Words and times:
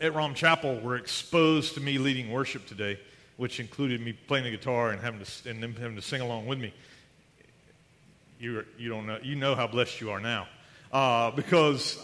at 0.00 0.14
Rom 0.14 0.34
Chapel 0.34 0.80
were 0.80 0.96
exposed 0.96 1.74
to 1.74 1.80
me 1.80 1.98
leading 1.98 2.30
worship 2.30 2.66
today, 2.66 2.98
which 3.36 3.60
included 3.60 4.00
me 4.00 4.12
playing 4.12 4.44
the 4.44 4.50
guitar 4.50 4.90
and 4.90 5.00
having 5.00 5.22
to, 5.24 5.50
and 5.50 5.62
them 5.62 5.74
having 5.74 5.96
to 5.96 6.02
sing 6.02 6.20
along 6.20 6.46
with 6.46 6.58
me. 6.58 6.72
You, 8.38 8.64
you, 8.78 8.90
don't 8.90 9.06
know, 9.06 9.18
you 9.22 9.34
know 9.34 9.54
how 9.54 9.66
blessed 9.66 10.00
you 10.00 10.10
are 10.10 10.20
now. 10.20 10.46
Uh, 10.92 11.30
because 11.30 11.98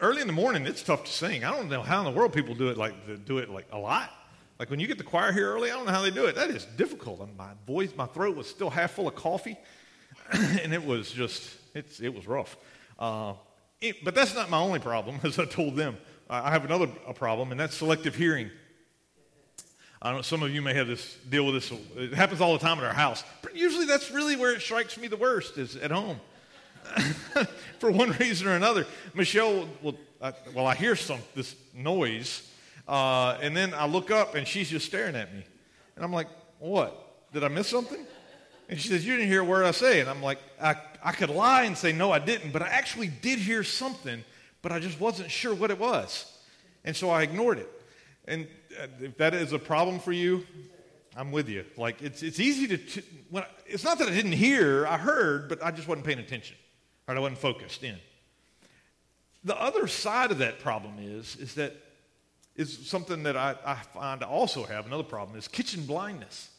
early 0.00 0.20
in 0.20 0.26
the 0.26 0.32
morning, 0.32 0.66
it's 0.66 0.82
tough 0.82 1.04
to 1.04 1.10
sing. 1.10 1.44
I 1.44 1.50
don't 1.50 1.70
know 1.70 1.82
how 1.82 2.00
in 2.00 2.12
the 2.12 2.18
world 2.18 2.32
people 2.32 2.54
do 2.54 2.68
it 2.68 2.76
like, 2.76 2.94
do 3.24 3.38
it 3.38 3.48
like 3.48 3.66
a 3.72 3.78
lot. 3.78 4.10
Like 4.58 4.68
when 4.68 4.78
you 4.78 4.86
get 4.86 4.98
the 4.98 5.04
choir 5.04 5.32
here 5.32 5.50
early, 5.50 5.70
I 5.70 5.74
don't 5.74 5.86
know 5.86 5.92
how 5.92 6.02
they 6.02 6.10
do 6.10 6.26
it. 6.26 6.34
That 6.34 6.50
is 6.50 6.66
difficult. 6.76 7.20
And 7.20 7.34
my 7.38 7.52
voice, 7.66 7.92
my 7.96 8.04
throat 8.04 8.36
was 8.36 8.46
still 8.46 8.68
half 8.68 8.90
full 8.90 9.08
of 9.08 9.14
coffee, 9.14 9.56
and 10.32 10.74
it 10.74 10.84
was 10.84 11.10
just, 11.10 11.56
it's, 11.74 12.00
it 12.00 12.14
was 12.14 12.26
rough. 12.26 12.58
Uh, 12.98 13.32
it, 13.80 14.04
but 14.04 14.14
that's 14.14 14.34
not 14.34 14.50
my 14.50 14.58
only 14.58 14.78
problem, 14.78 15.18
as 15.24 15.38
I 15.38 15.46
told 15.46 15.76
them. 15.76 15.96
I 16.32 16.50
have 16.50 16.64
another 16.64 16.86
problem, 16.86 17.50
and 17.50 17.58
that's 17.58 17.76
selective 17.76 18.14
hearing. 18.14 18.50
I 20.00 20.20
some 20.20 20.44
of 20.44 20.54
you 20.54 20.62
may 20.62 20.72
have 20.74 20.86
this 20.86 21.16
deal 21.28 21.44
with 21.44 21.54
this. 21.56 21.72
It 21.96 22.14
happens 22.14 22.40
all 22.40 22.52
the 22.52 22.60
time 22.60 22.78
at 22.78 22.84
our 22.84 22.94
house. 22.94 23.24
But 23.42 23.56
usually 23.56 23.84
that's 23.84 24.12
really 24.12 24.36
where 24.36 24.54
it 24.54 24.62
strikes 24.62 24.96
me 24.96 25.08
the 25.08 25.16
worst 25.16 25.58
is 25.58 25.74
at 25.74 25.90
home. 25.90 26.20
For 27.80 27.90
one 27.90 28.12
reason 28.12 28.46
or 28.46 28.52
another, 28.52 28.86
Michelle 29.12 29.68
will, 29.82 29.98
I, 30.22 30.32
well, 30.54 30.66
I 30.66 30.76
hear 30.76 30.94
some, 30.94 31.18
this 31.34 31.56
noise, 31.74 32.48
uh, 32.86 33.36
and 33.42 33.56
then 33.56 33.74
I 33.74 33.86
look 33.86 34.12
up 34.12 34.36
and 34.36 34.46
she's 34.46 34.70
just 34.70 34.86
staring 34.86 35.16
at 35.16 35.34
me. 35.34 35.42
And 35.96 36.04
I'm 36.04 36.12
like, 36.12 36.28
what? 36.60 37.32
Did 37.32 37.42
I 37.42 37.48
miss 37.48 37.66
something? 37.66 38.06
And 38.68 38.80
she 38.80 38.88
says, 38.88 39.04
You 39.04 39.16
didn't 39.16 39.28
hear 39.28 39.40
a 39.40 39.44
word 39.44 39.64
I 39.64 39.72
say. 39.72 40.00
And 40.00 40.08
I'm 40.08 40.22
like, 40.22 40.38
I, 40.62 40.76
I 41.02 41.10
could 41.10 41.30
lie 41.30 41.64
and 41.64 41.76
say, 41.76 41.92
No, 41.92 42.12
I 42.12 42.20
didn't, 42.20 42.52
but 42.52 42.62
I 42.62 42.68
actually 42.68 43.08
did 43.08 43.40
hear 43.40 43.64
something 43.64 44.22
but 44.62 44.72
I 44.72 44.78
just 44.78 45.00
wasn't 45.00 45.30
sure 45.30 45.54
what 45.54 45.70
it 45.70 45.78
was. 45.78 46.38
And 46.84 46.96
so 46.96 47.10
I 47.10 47.22
ignored 47.22 47.58
it. 47.58 47.70
And 48.26 48.46
uh, 48.80 48.86
if 49.00 49.16
that 49.18 49.34
is 49.34 49.52
a 49.52 49.58
problem 49.58 49.98
for 49.98 50.12
you, 50.12 50.46
I'm 51.16 51.32
with 51.32 51.48
you. 51.48 51.64
Like, 51.76 52.02
it's, 52.02 52.22
it's 52.22 52.38
easy 52.38 52.66
to, 52.68 52.78
t- 52.78 53.02
when 53.30 53.42
I, 53.42 53.46
it's 53.66 53.84
not 53.84 53.98
that 53.98 54.08
I 54.08 54.12
didn't 54.12 54.32
hear, 54.32 54.86
I 54.86 54.96
heard, 54.96 55.48
but 55.48 55.62
I 55.62 55.70
just 55.70 55.88
wasn't 55.88 56.06
paying 56.06 56.20
attention, 56.20 56.56
or 57.08 57.16
I 57.16 57.18
wasn't 57.18 57.38
focused 57.38 57.82
in. 57.82 57.96
The 59.44 59.60
other 59.60 59.86
side 59.86 60.30
of 60.30 60.38
that 60.38 60.60
problem 60.60 60.94
is, 61.00 61.36
is 61.36 61.54
that 61.54 61.74
is 62.56 62.86
something 62.86 63.22
that 63.22 63.36
I, 63.36 63.54
I 63.64 63.74
find 63.74 64.22
I 64.22 64.26
also 64.26 64.64
have 64.64 64.86
another 64.86 65.02
problem 65.02 65.38
is 65.38 65.48
kitchen 65.48 65.86
blindness. 65.86 66.50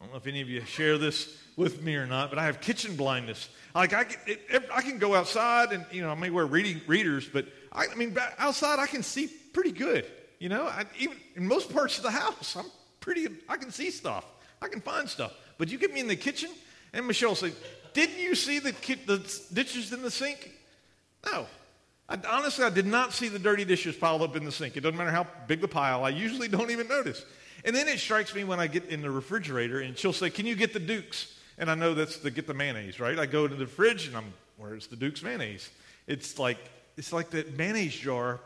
I 0.00 0.04
don't 0.04 0.12
know 0.12 0.18
if 0.18 0.26
any 0.26 0.40
of 0.40 0.48
you 0.48 0.60
share 0.62 0.98
this 0.98 1.36
with 1.56 1.82
me 1.82 1.96
or 1.96 2.06
not, 2.06 2.30
but 2.30 2.38
I 2.38 2.44
have 2.44 2.60
kitchen 2.60 2.96
blindness. 2.96 3.48
Like 3.74 3.92
I, 3.92 4.04
can, 4.04 4.20
it, 4.26 4.68
I 4.72 4.82
can 4.82 4.98
go 4.98 5.14
outside 5.14 5.72
and 5.72 5.84
you 5.90 6.02
know 6.02 6.10
I 6.10 6.14
may 6.14 6.30
wear 6.30 6.46
reading 6.46 6.80
readers, 6.86 7.28
but 7.28 7.46
I, 7.72 7.86
I 7.90 7.94
mean 7.94 8.16
outside 8.38 8.78
I 8.78 8.86
can 8.86 9.02
see 9.02 9.28
pretty 9.52 9.72
good. 9.72 10.06
You 10.38 10.50
know, 10.50 10.64
I, 10.64 10.84
even 10.98 11.16
in 11.34 11.46
most 11.46 11.72
parts 11.72 11.96
of 11.96 12.04
the 12.04 12.10
house, 12.10 12.56
I'm 12.56 12.66
pretty. 13.00 13.26
I 13.48 13.56
can 13.56 13.70
see 13.70 13.90
stuff. 13.90 14.24
I 14.60 14.68
can 14.68 14.80
find 14.80 15.08
stuff. 15.08 15.32
But 15.58 15.70
you 15.70 15.78
get 15.78 15.92
me 15.92 16.00
in 16.00 16.08
the 16.08 16.16
kitchen, 16.16 16.50
and 16.92 17.06
Michelle 17.06 17.34
said, 17.34 17.54
"Didn't 17.94 18.18
you 18.18 18.34
see 18.34 18.58
the 18.58 18.72
the 19.06 19.18
dishes 19.54 19.92
in 19.92 20.02
the 20.02 20.10
sink?" 20.10 20.52
No. 21.24 21.46
I, 22.08 22.18
honestly, 22.28 22.64
I 22.64 22.70
did 22.70 22.86
not 22.86 23.12
see 23.12 23.28
the 23.28 23.38
dirty 23.38 23.64
dishes 23.64 23.96
piled 23.96 24.22
up 24.22 24.36
in 24.36 24.44
the 24.44 24.52
sink. 24.52 24.76
It 24.76 24.80
doesn't 24.80 24.96
matter 24.96 25.10
how 25.10 25.26
big 25.48 25.60
the 25.60 25.68
pile. 25.68 26.04
I 26.04 26.10
usually 26.10 26.46
don't 26.48 26.70
even 26.70 26.86
notice. 26.86 27.24
And 27.66 27.76
then 27.76 27.88
it 27.88 27.98
strikes 27.98 28.34
me 28.34 28.44
when 28.44 28.60
I 28.60 28.68
get 28.68 28.86
in 28.86 29.02
the 29.02 29.10
refrigerator, 29.10 29.80
and 29.80 29.98
she'll 29.98 30.14
say, 30.14 30.30
"Can 30.30 30.46
you 30.46 30.54
get 30.54 30.72
the 30.72 30.80
Dukes?" 30.80 31.36
And 31.58 31.70
I 31.70 31.74
know 31.74 31.94
that's 31.94 32.18
to 32.18 32.30
get 32.30 32.46
the 32.46 32.54
mayonnaise, 32.54 33.00
right? 33.00 33.18
I 33.18 33.26
go 33.26 33.48
to 33.48 33.54
the 33.54 33.66
fridge 33.66 34.06
and 34.06 34.16
I'm, 34.16 34.32
where's 34.58 34.86
the 34.88 34.96
Duke's 34.96 35.22
mayonnaise? 35.22 35.70
It's 36.06 36.38
like, 36.38 36.58
it's 36.96 37.12
like 37.12 37.30
that 37.30 37.56
mayonnaise 37.56 37.94
jar 37.94 38.40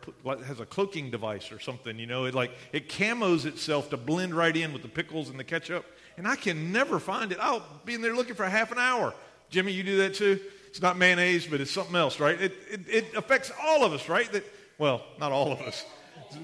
has 0.46 0.60
a 0.60 0.66
cloaking 0.66 1.10
device 1.10 1.52
or 1.52 1.58
something, 1.58 1.98
you 1.98 2.06
know? 2.06 2.24
It 2.24 2.34
like, 2.34 2.52
it 2.72 2.88
camos 2.88 3.46
itself 3.46 3.90
to 3.90 3.96
blend 3.96 4.34
right 4.34 4.56
in 4.56 4.72
with 4.72 4.82
the 4.82 4.88
pickles 4.88 5.28
and 5.28 5.38
the 5.38 5.44
ketchup. 5.44 5.84
And 6.16 6.26
I 6.26 6.36
can 6.36 6.72
never 6.72 6.98
find 6.98 7.32
it. 7.32 7.38
I'll 7.40 7.64
be 7.84 7.94
in 7.94 8.02
there 8.02 8.14
looking 8.14 8.34
for 8.34 8.44
half 8.44 8.70
an 8.72 8.78
hour. 8.78 9.14
Jimmy, 9.50 9.72
you 9.72 9.82
do 9.82 9.96
that 9.98 10.14
too? 10.14 10.38
It's 10.68 10.82
not 10.82 10.96
mayonnaise, 10.96 11.46
but 11.46 11.60
it's 11.60 11.70
something 11.70 11.96
else, 11.96 12.20
right? 12.20 12.40
It, 12.40 12.52
it, 12.70 12.80
it 12.88 13.14
affects 13.16 13.50
all 13.60 13.84
of 13.84 13.92
us, 13.92 14.08
right? 14.08 14.30
That, 14.30 14.44
well, 14.78 15.02
not 15.18 15.32
all 15.32 15.52
of 15.52 15.60
us. 15.60 15.84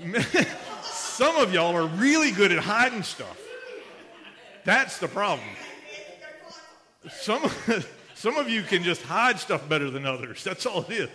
Some 1.17 1.37
of 1.37 1.55
y'all 1.55 1.75
are 1.75 1.87
really 1.87 2.31
good 2.31 2.53
at 2.53 2.59
hiding 2.59 3.03
stuff. 3.03 3.41
That's 4.67 4.99
the 4.99 5.09
problem. 5.09 5.49
Some, 7.11 7.51
some 8.15 8.37
of 8.37 8.51
you 8.51 8.63
can 8.63 8.83
just 8.83 9.01
hide 9.01 9.41
stuff 9.41 9.67
better 9.67 9.89
than 9.89 10.05
others. 10.05 10.45
That's 10.45 10.67
all 10.67 10.83
it 10.83 10.91
is. 10.91 11.09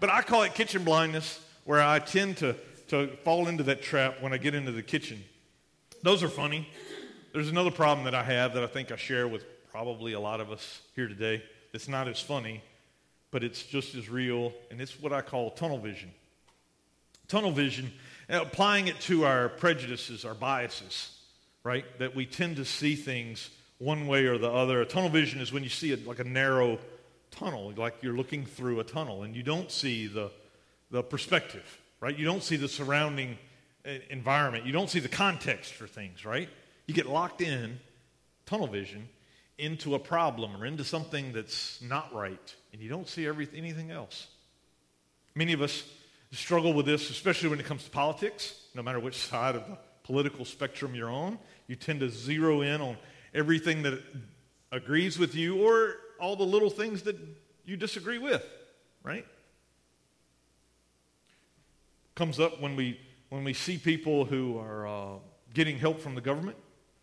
But 0.00 0.10
I 0.10 0.20
call 0.20 0.42
it 0.42 0.52
kitchen 0.52 0.84
blindness, 0.84 1.40
where 1.64 1.80
I 1.80 1.98
tend 1.98 2.36
to, 2.38 2.54
to 2.88 3.06
fall 3.24 3.48
into 3.48 3.62
that 3.62 3.80
trap 3.80 4.20
when 4.20 4.34
I 4.34 4.36
get 4.36 4.54
into 4.54 4.70
the 4.70 4.82
kitchen. 4.82 5.24
Those 6.02 6.22
are 6.22 6.28
funny. 6.28 6.68
There's 7.32 7.48
another 7.48 7.70
problem 7.70 8.04
that 8.04 8.14
I 8.14 8.24
have 8.24 8.52
that 8.52 8.62
I 8.62 8.66
think 8.66 8.92
I 8.92 8.96
share 8.96 9.26
with 9.26 9.46
probably 9.70 10.12
a 10.12 10.20
lot 10.20 10.42
of 10.42 10.50
us 10.50 10.82
here 10.94 11.08
today. 11.08 11.42
It's 11.72 11.88
not 11.88 12.06
as 12.06 12.20
funny, 12.20 12.62
but 13.30 13.42
it's 13.42 13.62
just 13.62 13.94
as 13.94 14.10
real, 14.10 14.52
and 14.70 14.78
it's 14.78 15.00
what 15.00 15.14
I 15.14 15.22
call 15.22 15.52
tunnel 15.52 15.78
vision. 15.78 16.12
Tunnel 17.28 17.50
vision, 17.52 17.90
applying 18.32 18.88
it 18.88 18.98
to 19.02 19.24
our 19.24 19.48
prejudices, 19.48 20.24
our 20.24 20.34
biases, 20.34 21.10
right? 21.64 21.84
That 21.98 22.14
we 22.14 22.26
tend 22.26 22.56
to 22.56 22.64
see 22.64 22.96
things 22.96 23.50
one 23.78 24.06
way 24.06 24.26
or 24.26 24.38
the 24.38 24.50
other. 24.50 24.80
A 24.80 24.86
tunnel 24.86 25.10
vision 25.10 25.40
is 25.40 25.52
when 25.52 25.62
you 25.62 25.68
see 25.68 25.92
it 25.92 26.06
like 26.06 26.18
a 26.18 26.24
narrow 26.24 26.78
tunnel, 27.30 27.72
like 27.76 28.02
you're 28.02 28.16
looking 28.16 28.46
through 28.46 28.80
a 28.80 28.84
tunnel, 28.84 29.22
and 29.22 29.36
you 29.36 29.42
don't 29.42 29.70
see 29.70 30.06
the, 30.06 30.30
the 30.90 31.02
perspective, 31.02 31.80
right? 32.00 32.16
You 32.16 32.24
don't 32.24 32.42
see 32.42 32.56
the 32.56 32.68
surrounding 32.68 33.38
uh, 33.86 33.90
environment. 34.10 34.64
You 34.64 34.72
don't 34.72 34.88
see 34.88 35.00
the 35.00 35.08
context 35.08 35.72
for 35.72 35.86
things, 35.86 36.24
right? 36.24 36.48
You 36.86 36.94
get 36.94 37.06
locked 37.06 37.40
in, 37.40 37.80
tunnel 38.46 38.66
vision, 38.66 39.08
into 39.58 39.94
a 39.94 39.98
problem 39.98 40.56
or 40.60 40.66
into 40.66 40.84
something 40.84 41.32
that's 41.32 41.80
not 41.82 42.12
right, 42.14 42.54
and 42.72 42.80
you 42.80 42.88
don't 42.88 43.08
see 43.08 43.26
everything, 43.26 43.58
anything 43.58 43.90
else. 43.90 44.28
Many 45.34 45.52
of 45.52 45.62
us 45.62 45.84
struggle 46.36 46.72
with 46.72 46.86
this, 46.86 47.10
especially 47.10 47.48
when 47.48 47.60
it 47.60 47.66
comes 47.66 47.84
to 47.84 47.90
politics, 47.90 48.54
no 48.74 48.82
matter 48.82 48.98
which 48.98 49.16
side 49.16 49.54
of 49.54 49.66
the 49.66 49.76
political 50.02 50.44
spectrum 50.44 50.94
you're 50.94 51.10
on. 51.10 51.38
You 51.66 51.76
tend 51.76 52.00
to 52.00 52.08
zero 52.08 52.62
in 52.62 52.80
on 52.80 52.96
everything 53.34 53.82
that 53.82 54.02
agrees 54.70 55.18
with 55.18 55.34
you 55.34 55.62
or 55.62 55.96
all 56.20 56.36
the 56.36 56.44
little 56.44 56.70
things 56.70 57.02
that 57.02 57.16
you 57.64 57.76
disagree 57.76 58.18
with, 58.18 58.44
right? 59.02 59.26
Comes 62.14 62.40
up 62.40 62.60
when 62.60 62.76
we 62.76 62.98
when 63.28 63.44
we 63.44 63.54
see 63.54 63.78
people 63.78 64.26
who 64.26 64.58
are 64.58 64.86
uh, 64.86 65.18
getting 65.54 65.78
help 65.78 66.00
from 66.00 66.14
the 66.14 66.20
government, 66.20 66.58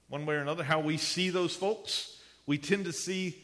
one 0.09 0.27
way 0.27 0.35
or 0.35 0.39
another, 0.39 0.63
how 0.63 0.79
we 0.79 0.95
see 0.95 1.31
those 1.31 1.55
folks, 1.55 2.19
we 2.45 2.55
tend 2.55 2.85
to 2.85 2.93
see 2.93 3.35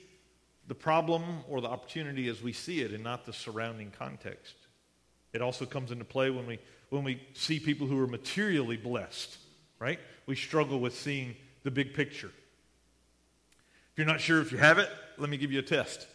the 0.68 0.76
problem 0.76 1.40
or 1.50 1.62
the 1.62 1.68
opportunity 1.68 2.28
as 2.28 2.44
we 2.44 2.54
see 2.54 2.82
it 2.82 2.92
and 2.92 3.04
not 3.04 3.26
the 3.26 3.34
surrounding 3.34 3.90
context. 3.90 4.56
It 5.36 5.42
also 5.42 5.66
comes 5.66 5.92
into 5.92 6.06
play 6.06 6.30
when 6.30 6.48
we 6.48 6.60
when 6.90 7.04
we 7.04 7.22
see 7.34 7.60
people 7.60 7.88
who 7.88 8.02
are 8.02 8.08
materially 8.08 8.78
blessed, 8.78 9.38
right? 9.80 10.00
We 10.28 10.36
struggle 10.36 10.80
with 10.80 10.98
seeing 10.98 11.36
the 11.64 11.72
big 11.72 11.94
picture. 11.94 12.32
If 13.92 13.98
you're 13.98 14.08
not 14.08 14.22
sure 14.22 14.40
if 14.40 14.52
you 14.52 14.58
have 14.60 14.78
it, 14.78 14.90
let 15.18 15.30
me 15.30 15.36
give 15.36 15.52
you 15.52 15.60
a 15.60 15.64
test. 15.64 16.08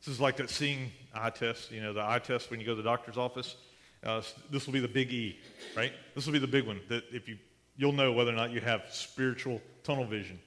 This 0.00 0.14
is 0.14 0.20
like 0.20 0.36
that 0.36 0.50
seeing 0.50 0.92
eye 1.14 1.30
test, 1.30 1.72
you 1.72 1.80
know, 1.80 1.94
the 1.94 2.02
eye 2.02 2.18
test 2.18 2.50
when 2.50 2.60
you 2.60 2.66
go 2.66 2.72
to 2.72 2.76
the 2.76 2.82
doctor's 2.82 3.16
office. 3.16 3.56
Uh, 4.04 4.20
this 4.50 4.66
will 4.66 4.74
be 4.74 4.80
the 4.80 4.88
big 4.88 5.10
E, 5.12 5.38
right? 5.74 5.92
This 6.14 6.26
will 6.26 6.34
be 6.34 6.38
the 6.38 6.46
big 6.46 6.66
one 6.66 6.80
that 6.88 7.04
if 7.10 7.26
you, 7.26 7.38
you'll 7.76 7.92
know 7.92 8.12
whether 8.12 8.30
or 8.30 8.36
not 8.36 8.50
you 8.50 8.60
have 8.60 8.82
spiritual 8.90 9.62
tunnel 9.82 10.04
vision. 10.04 10.38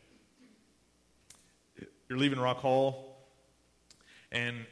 You're 2.07 2.19
leaving 2.19 2.39
Rock 2.39 2.57
Hall, 2.57 3.17
and 4.31 4.65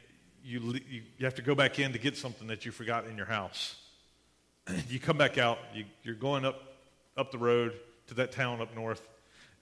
you, 0.44 0.80
you 1.18 1.24
have 1.24 1.34
to 1.36 1.42
go 1.42 1.54
back 1.54 1.78
in 1.78 1.92
to 1.92 1.98
get 1.98 2.16
something 2.16 2.48
that 2.48 2.64
you 2.64 2.72
forgot 2.72 3.06
in 3.06 3.16
your 3.16 3.26
house. 3.26 3.76
you 4.88 4.98
come 4.98 5.16
back 5.16 5.38
out, 5.38 5.58
you, 5.74 5.84
you're 6.02 6.14
going 6.14 6.44
up, 6.44 6.62
up 7.16 7.30
the 7.30 7.38
road 7.38 7.74
to 8.08 8.14
that 8.14 8.32
town 8.32 8.60
up 8.60 8.74
north, 8.74 9.06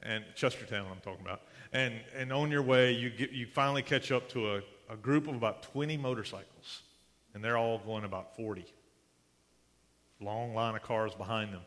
and 0.02 0.24
Chestertown, 0.36 0.90
I'm 0.90 1.00
talking 1.02 1.24
about 1.24 1.42
and, 1.72 1.94
and 2.16 2.32
on 2.32 2.50
your 2.50 2.62
way, 2.62 2.92
you, 2.92 3.10
get, 3.10 3.32
you 3.32 3.46
finally 3.46 3.82
catch 3.82 4.10
up 4.10 4.28
to 4.30 4.54
a, 4.56 4.62
a 4.90 4.96
group 4.96 5.28
of 5.28 5.34
about 5.34 5.62
20 5.64 5.96
motorcycles, 5.96 6.82
and 7.34 7.44
they're 7.44 7.58
all 7.58 7.78
going 7.78 8.04
about 8.04 8.36
40. 8.36 8.64
Long 10.20 10.54
line 10.54 10.74
of 10.74 10.82
cars 10.82 11.14
behind 11.14 11.52
them. 11.52 11.60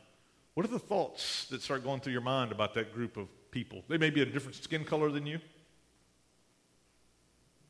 What 0.56 0.66
are 0.66 0.70
the 0.70 0.80
thoughts 0.80 1.46
that 1.46 1.62
start 1.62 1.84
going 1.84 2.02
through 2.02 2.14
your 2.14 2.22
mind 2.22 2.52
about 2.52 2.74
that 2.74 2.94
group 2.94 3.16
of 3.16 3.28
people? 3.52 3.84
They 3.88 3.98
may 3.98 4.10
be 4.10 4.22
a 4.22 4.26
different 4.26 4.56
skin 4.56 4.84
color 4.84 5.10
than 5.12 5.26
you. 5.26 5.40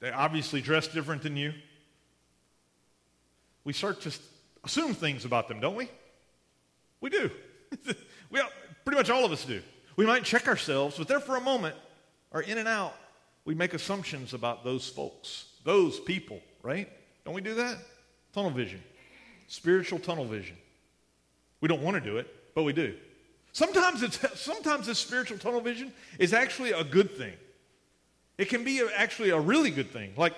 They 0.01 0.11
obviously 0.11 0.61
dress 0.61 0.87
different 0.87 1.21
than 1.21 1.37
you. 1.37 1.53
We 3.63 3.71
start 3.71 4.01
to 4.01 4.13
assume 4.63 4.93
things 4.93 5.23
about 5.23 5.47
them, 5.47 5.59
don't 5.59 5.75
we? 5.75 5.89
We 6.99 7.09
do. 7.09 7.29
we, 8.29 8.41
pretty 8.83 8.97
much 8.97 9.09
all 9.09 9.23
of 9.23 9.31
us 9.31 9.45
do. 9.45 9.61
We 9.95 10.05
might 10.05 10.23
check 10.23 10.47
ourselves, 10.47 10.97
but 10.97 11.07
there 11.07 11.19
for 11.19 11.37
a 11.37 11.41
moment, 11.41 11.75
are 12.31 12.41
in 12.41 12.57
and 12.57 12.67
out, 12.67 12.95
we 13.45 13.53
make 13.53 13.73
assumptions 13.73 14.33
about 14.33 14.63
those 14.63 14.89
folks, 14.89 15.45
those 15.63 15.99
people, 15.99 16.39
right? 16.63 16.89
Don't 17.23 17.35
we 17.35 17.41
do 17.41 17.55
that? 17.55 17.77
Tunnel 18.33 18.51
vision, 18.51 18.81
spiritual 19.47 19.99
tunnel 19.99 20.25
vision. 20.25 20.55
We 21.59 21.67
don't 21.67 21.81
want 21.81 21.95
to 21.95 22.01
do 22.01 22.17
it, 22.17 22.53
but 22.55 22.63
we 22.63 22.73
do. 22.73 22.95
Sometimes, 23.51 24.01
it's, 24.01 24.19
sometimes 24.39 24.87
this 24.87 24.97
spiritual 24.97 25.37
tunnel 25.37 25.61
vision 25.61 25.93
is 26.17 26.33
actually 26.33 26.71
a 26.71 26.83
good 26.83 27.15
thing. 27.15 27.33
It 28.41 28.49
can 28.49 28.63
be 28.63 28.81
actually 28.95 29.29
a 29.29 29.39
really 29.39 29.69
good 29.69 29.91
thing. 29.91 30.13
Like, 30.17 30.33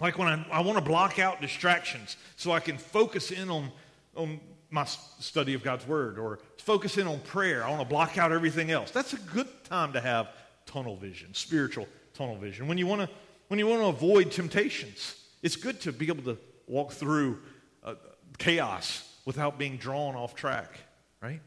like 0.00 0.18
when 0.18 0.26
I, 0.26 0.44
I 0.50 0.60
want 0.62 0.78
to 0.78 0.84
block 0.84 1.20
out 1.20 1.40
distractions 1.40 2.16
so 2.34 2.50
I 2.50 2.58
can 2.58 2.76
focus 2.76 3.30
in 3.30 3.48
on, 3.50 3.70
on 4.16 4.40
my 4.68 4.84
study 4.84 5.54
of 5.54 5.62
God's 5.62 5.86
Word 5.86 6.18
or 6.18 6.40
focus 6.58 6.98
in 6.98 7.06
on 7.06 7.20
prayer. 7.20 7.62
I 7.62 7.68
want 7.70 7.82
to 7.82 7.88
block 7.88 8.18
out 8.18 8.32
everything 8.32 8.72
else. 8.72 8.90
That's 8.90 9.12
a 9.12 9.16
good 9.16 9.46
time 9.62 9.92
to 9.92 10.00
have 10.00 10.26
tunnel 10.66 10.96
vision, 10.96 11.32
spiritual 11.32 11.86
tunnel 12.14 12.34
vision. 12.36 12.66
When 12.66 12.78
you 12.78 12.88
want 12.88 13.02
to, 13.02 13.08
when 13.46 13.60
you 13.60 13.68
want 13.68 13.80
to 13.82 13.86
avoid 13.86 14.32
temptations, 14.32 15.14
it's 15.40 15.54
good 15.54 15.80
to 15.82 15.92
be 15.92 16.08
able 16.08 16.24
to 16.34 16.38
walk 16.66 16.90
through 16.90 17.38
uh, 17.84 17.94
chaos 18.38 19.08
without 19.24 19.56
being 19.56 19.76
drawn 19.76 20.16
off 20.16 20.34
track, 20.34 20.80
right? 21.22 21.40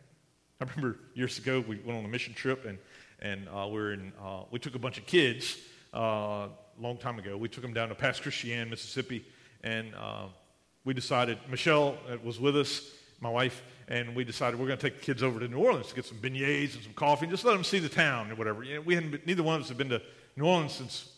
I 0.61 0.63
remember 0.63 0.97
years 1.13 1.37
ago 1.39 1.59
we 1.59 1.75
went 1.79 1.99
on 1.99 2.05
a 2.05 2.07
mission 2.07 2.33
trip 2.33 2.63
and, 2.63 2.77
and 3.19 3.49
uh, 3.49 3.67
we, 3.67 3.73
were 3.73 3.91
in, 3.91 4.13
uh, 4.23 4.43
we 4.49 4.59
took 4.59 4.75
a 4.75 4.79
bunch 4.79 4.97
of 4.97 5.05
kids 5.05 5.57
a 5.93 6.49
long 6.79 6.97
time 6.97 7.19
ago. 7.19 7.37
We 7.37 7.49
took 7.49 7.61
them 7.61 7.73
down 7.73 7.89
to 7.89 7.95
Pass 7.95 8.19
Christian, 8.19 8.69
Mississippi, 8.69 9.25
and 9.63 9.93
uh, 9.95 10.25
we 10.85 10.93
decided, 10.93 11.37
Michelle 11.49 11.97
uh, 12.09 12.17
was 12.23 12.39
with 12.39 12.57
us, 12.57 12.91
my 13.21 13.29
wife, 13.29 13.63
and 13.87 14.15
we 14.15 14.23
decided 14.23 14.59
we're 14.59 14.67
going 14.67 14.79
to 14.79 14.89
take 14.89 14.99
the 14.99 15.05
kids 15.05 15.23
over 15.23 15.39
to 15.39 15.47
New 15.47 15.59
Orleans 15.59 15.87
to 15.87 15.95
get 15.95 16.05
some 16.05 16.17
beignets 16.17 16.75
and 16.75 16.83
some 16.83 16.93
coffee 16.93 17.25
and 17.25 17.31
just 17.31 17.45
let 17.45 17.53
them 17.53 17.63
see 17.63 17.79
the 17.79 17.89
town 17.89 18.31
or 18.31 18.35
whatever. 18.35 18.63
You 18.63 18.75
know, 18.75 18.81
we 18.81 18.95
hadn't 18.95 19.11
been, 19.11 19.21
neither 19.25 19.43
one 19.43 19.55
of 19.55 19.61
us 19.61 19.69
had 19.69 19.77
been 19.77 19.89
to 19.89 20.01
New 20.35 20.45
Orleans 20.45 20.73
since, 20.73 21.09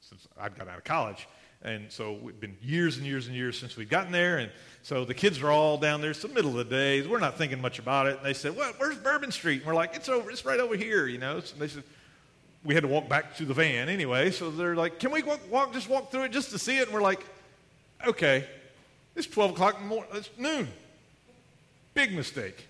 since 0.00 0.26
I 0.40 0.48
got 0.48 0.68
out 0.68 0.78
of 0.78 0.84
college. 0.84 1.28
And 1.64 1.92
so 1.92 2.18
it's 2.24 2.38
been 2.38 2.56
years 2.60 2.96
and 2.96 3.06
years 3.06 3.28
and 3.28 3.36
years 3.36 3.56
since 3.56 3.76
we'd 3.76 3.88
gotten 3.88 4.10
there. 4.10 4.38
And 4.38 4.50
so 4.82 5.04
the 5.04 5.14
kids 5.14 5.40
are 5.40 5.50
all 5.52 5.78
down 5.78 6.00
there. 6.00 6.10
It's 6.10 6.22
the 6.22 6.28
middle 6.28 6.50
of 6.50 6.56
the 6.56 6.64
day. 6.64 7.06
We're 7.06 7.20
not 7.20 7.38
thinking 7.38 7.60
much 7.60 7.78
about 7.78 8.08
it. 8.08 8.16
And 8.16 8.26
they 8.26 8.34
said, 8.34 8.56
well, 8.56 8.72
where's 8.78 8.96
Bourbon 8.96 9.30
Street? 9.30 9.58
And 9.58 9.66
we're 9.66 9.74
like, 9.74 9.94
it's 9.94 10.08
over. 10.08 10.28
It's 10.32 10.44
right 10.44 10.58
over 10.58 10.74
here, 10.74 11.06
you 11.06 11.18
know. 11.18 11.38
So 11.38 11.54
they 11.56 11.68
said, 11.68 11.84
we 12.64 12.74
had 12.74 12.82
to 12.82 12.88
walk 12.88 13.08
back 13.08 13.36
to 13.36 13.44
the 13.44 13.54
van 13.54 13.88
anyway. 13.88 14.30
So 14.30 14.50
they're 14.50 14.76
like, 14.76 14.98
can 14.98 15.10
we 15.10 15.22
walk, 15.22 15.40
walk, 15.50 15.72
just 15.72 15.88
walk 15.88 16.10
through 16.10 16.24
it 16.24 16.32
just 16.32 16.50
to 16.50 16.58
see 16.58 16.78
it? 16.78 16.84
And 16.84 16.94
we're 16.94 17.02
like, 17.02 17.24
okay. 18.06 18.46
It's 19.14 19.26
12 19.26 19.52
o'clock 19.52 19.76
in 19.76 19.82
the 19.82 19.88
morning. 19.88 20.10
It's 20.14 20.30
noon. 20.38 20.68
Big 21.94 22.14
mistake. 22.14 22.66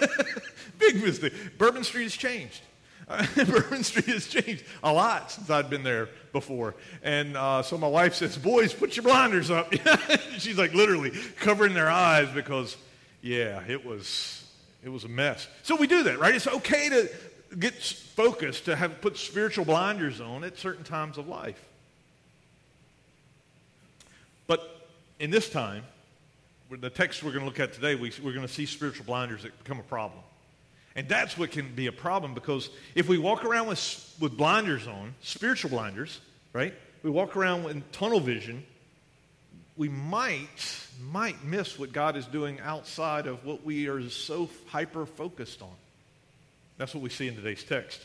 Big 0.78 1.02
mistake. 1.02 1.32
Bourbon 1.58 1.84
Street 1.84 2.04
has 2.04 2.16
changed. 2.16 2.62
Bourbon 3.36 3.84
Street 3.84 4.06
has 4.06 4.26
changed 4.26 4.64
a 4.82 4.92
lot 4.92 5.30
since 5.30 5.50
I'd 5.50 5.68
been 5.68 5.82
there 5.82 6.08
before. 6.32 6.74
And 7.02 7.36
uh, 7.36 7.62
so 7.62 7.76
my 7.76 7.86
wife 7.86 8.14
says, 8.14 8.36
Boys, 8.36 8.72
put 8.72 8.96
your 8.96 9.04
blinders 9.04 9.50
up. 9.50 9.72
She's 10.38 10.58
like 10.58 10.74
literally 10.74 11.12
covering 11.40 11.74
their 11.74 11.90
eyes 11.90 12.28
because, 12.34 12.76
yeah, 13.20 13.62
it 13.68 13.84
was, 13.84 14.44
it 14.82 14.88
was 14.88 15.04
a 15.04 15.08
mess. 15.08 15.46
So 15.62 15.76
we 15.76 15.86
do 15.86 16.02
that, 16.04 16.18
right? 16.18 16.34
It's 16.34 16.46
okay 16.46 16.88
to 16.88 17.10
get 17.58 17.74
focused, 17.74 18.66
to 18.66 18.76
have 18.76 19.00
put 19.00 19.16
spiritual 19.16 19.64
blinders 19.64 20.20
on 20.20 20.44
at 20.44 20.58
certain 20.58 20.84
times 20.84 21.18
of 21.18 21.28
life. 21.28 21.62
But 24.46 24.88
in 25.18 25.30
this 25.30 25.48
time, 25.48 25.84
the 26.70 26.90
text 26.90 27.22
we're 27.22 27.32
going 27.32 27.40
to 27.40 27.46
look 27.46 27.60
at 27.60 27.74
today, 27.74 27.94
we, 27.94 28.12
we're 28.22 28.32
going 28.32 28.46
to 28.46 28.52
see 28.52 28.66
spiritual 28.66 29.04
blinders 29.04 29.42
that 29.42 29.56
become 29.62 29.78
a 29.78 29.84
problem. 29.84 30.20
And 30.94 31.08
that's 31.08 31.38
what 31.38 31.50
can 31.50 31.74
be 31.74 31.86
a 31.86 31.92
problem 31.92 32.34
because 32.34 32.68
if 32.94 33.08
we 33.08 33.16
walk 33.18 33.44
around 33.44 33.68
with, 33.68 34.16
with 34.20 34.36
blinders 34.36 34.86
on, 34.86 35.14
spiritual 35.22 35.70
blinders, 35.70 36.20
right? 36.52 36.74
We 37.02 37.10
walk 37.10 37.36
around 37.36 37.64
with 37.64 37.92
tunnel 37.92 38.20
vision, 38.20 38.64
we 39.76 39.88
might, 39.88 40.46
might 41.10 41.42
miss 41.44 41.78
what 41.78 41.92
God 41.92 42.16
is 42.16 42.26
doing 42.26 42.60
outside 42.60 43.26
of 43.26 43.44
what 43.44 43.64
we 43.64 43.88
are 43.88 44.08
so 44.10 44.50
hyper 44.66 45.06
focused 45.06 45.62
on. 45.62 45.72
That's 46.82 46.94
what 46.94 47.04
we 47.04 47.10
see 47.10 47.28
in 47.28 47.36
today's 47.36 47.62
text. 47.62 48.04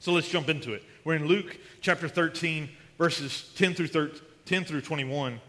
So 0.00 0.10
let's 0.10 0.28
jump 0.28 0.48
into 0.48 0.72
it. 0.72 0.82
We're 1.04 1.14
in 1.14 1.28
Luke 1.28 1.56
chapter 1.80 2.08
13, 2.08 2.68
verses 2.98 3.48
10 3.54 3.74
through, 3.74 3.86
13, 3.86 4.20
10 4.44 4.64
through 4.64 4.80
21. 4.80 5.40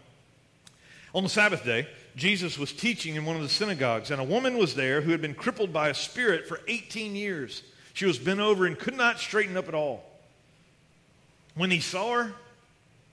On 1.16 1.22
the 1.24 1.28
Sabbath 1.28 1.64
day, 1.64 1.88
Jesus 2.14 2.56
was 2.56 2.72
teaching 2.72 3.16
in 3.16 3.24
one 3.24 3.34
of 3.34 3.42
the 3.42 3.48
synagogues, 3.48 4.12
and 4.12 4.20
a 4.20 4.24
woman 4.24 4.56
was 4.56 4.76
there 4.76 5.00
who 5.00 5.10
had 5.10 5.20
been 5.20 5.34
crippled 5.34 5.72
by 5.72 5.88
a 5.88 5.94
spirit 5.94 6.46
for 6.46 6.60
18 6.68 7.16
years. 7.16 7.64
She 7.92 8.06
was 8.06 8.20
bent 8.20 8.38
over 8.38 8.66
and 8.66 8.78
could 8.78 8.96
not 8.96 9.18
straighten 9.18 9.56
up 9.56 9.66
at 9.66 9.74
all. 9.74 10.04
When 11.56 11.72
he 11.72 11.80
saw 11.80 12.22
her, 12.22 12.34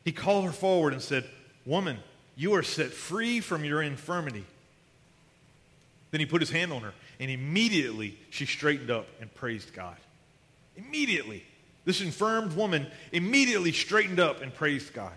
he 0.06 0.12
called 0.12 0.46
her 0.46 0.52
forward 0.52 0.94
and 0.94 1.02
said, 1.02 1.28
Woman, 1.66 1.98
you 2.36 2.54
are 2.54 2.62
set 2.62 2.92
free 2.92 3.40
from 3.40 3.66
your 3.66 3.82
infirmity. 3.82 4.46
Then 6.12 6.20
he 6.20 6.26
put 6.26 6.42
his 6.42 6.50
hand 6.50 6.74
on 6.74 6.82
her, 6.82 6.94
and 7.20 7.30
immediately 7.30 8.18
she 8.30 8.46
straightened 8.46 8.90
up 8.90 9.08
and 9.22 9.34
praised 9.36 9.74
God. 9.74 9.98
Immediately. 10.76 11.44
This 11.86 12.02
infirmed 12.02 12.54
woman 12.54 12.88
immediately 13.12 13.72
straightened 13.72 14.20
up 14.20 14.42
and 14.42 14.54
praised 14.54 14.94
God. 14.94 15.14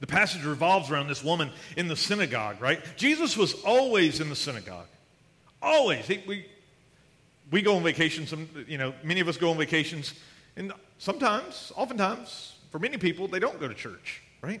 The 0.00 0.06
passage 0.06 0.44
revolves 0.44 0.90
around 0.90 1.08
this 1.08 1.24
woman 1.24 1.50
in 1.76 1.88
the 1.88 1.96
synagogue, 1.96 2.60
right? 2.60 2.80
Jesus 2.96 3.36
was 3.36 3.54
always 3.64 4.20
in 4.20 4.28
the 4.28 4.36
synagogue. 4.36 4.88
Always. 5.62 6.06
He, 6.06 6.22
we, 6.26 6.46
we 7.50 7.62
go 7.62 7.76
on 7.76 7.82
vacation, 7.82 8.26
some, 8.26 8.48
you 8.68 8.78
know, 8.78 8.92
many 9.02 9.20
of 9.20 9.28
us 9.28 9.36
go 9.36 9.50
on 9.50 9.56
vacations, 9.56 10.14
and 10.56 10.72
sometimes, 10.98 11.72
oftentimes, 11.76 12.56
for 12.70 12.78
many 12.78 12.98
people, 12.98 13.26
they 13.26 13.38
don't 13.38 13.58
go 13.58 13.68
to 13.68 13.74
church, 13.74 14.22
right? 14.42 14.60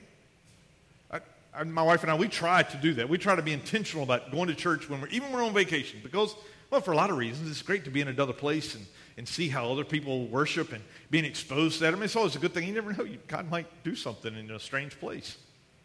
My 1.64 1.82
wife 1.82 2.02
and 2.02 2.10
I, 2.10 2.14
we 2.14 2.28
try 2.28 2.62
to 2.62 2.76
do 2.76 2.94
that. 2.94 3.08
We 3.08 3.18
try 3.18 3.34
to 3.34 3.42
be 3.42 3.52
intentional 3.52 4.02
about 4.02 4.30
going 4.30 4.48
to 4.48 4.54
church 4.54 4.90
when 4.90 5.00
we're, 5.00 5.08
even 5.08 5.30
when 5.30 5.40
we're 5.40 5.44
on 5.44 5.54
vacation, 5.54 6.00
because, 6.02 6.34
well, 6.70 6.80
for 6.80 6.92
a 6.92 6.96
lot 6.96 7.10
of 7.10 7.16
reasons, 7.16 7.50
it's 7.50 7.62
great 7.62 7.84
to 7.84 7.90
be 7.90 8.00
in 8.00 8.08
another 8.08 8.32
place 8.32 8.74
and, 8.74 8.84
and 9.16 9.26
see 9.26 9.48
how 9.48 9.70
other 9.70 9.84
people 9.84 10.26
worship 10.26 10.72
and 10.72 10.82
being 11.10 11.24
exposed 11.24 11.78
to 11.78 11.84
that. 11.84 11.92
I 11.92 11.96
mean, 11.96 12.04
it's 12.04 12.16
always 12.16 12.36
a 12.36 12.38
good 12.38 12.52
thing. 12.52 12.68
You 12.68 12.74
never 12.74 12.92
know. 12.92 13.06
God 13.26 13.50
might 13.50 13.66
do 13.84 13.94
something 13.94 14.36
in 14.36 14.50
a 14.50 14.60
strange 14.60 14.98
place. 15.00 15.36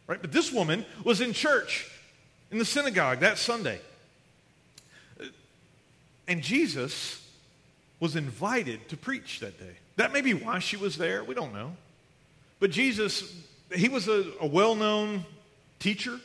Right? 0.08 0.22
But 0.22 0.32
this 0.34 0.52
woman 0.52 0.86
was 1.06 1.22
in 1.22 1.32
church, 1.32 1.90
in 2.52 2.58
the 2.58 2.66
synagogue 2.66 3.20
that 3.20 3.38
Sunday. 3.38 3.80
And 6.28 6.42
Jesus 6.42 7.26
was 8.00 8.16
invited 8.16 8.90
to 8.90 8.98
preach 8.98 9.40
that 9.40 9.58
day. 9.60 9.76
That 9.96 10.12
may 10.12 10.22
be 10.22 10.34
why 10.34 10.60
she 10.60 10.76
was 10.76 10.98
there. 10.98 11.24
We 11.24 11.36
don't 11.36 11.54
know. 11.54 11.76
But 12.60 12.72
Jesus, 12.72 13.34
he 13.74 13.90
was 13.90 14.08
a, 14.08 14.26
a 14.40 14.48
well 14.48 14.76
known 14.76 15.24
teacher. 15.82 16.18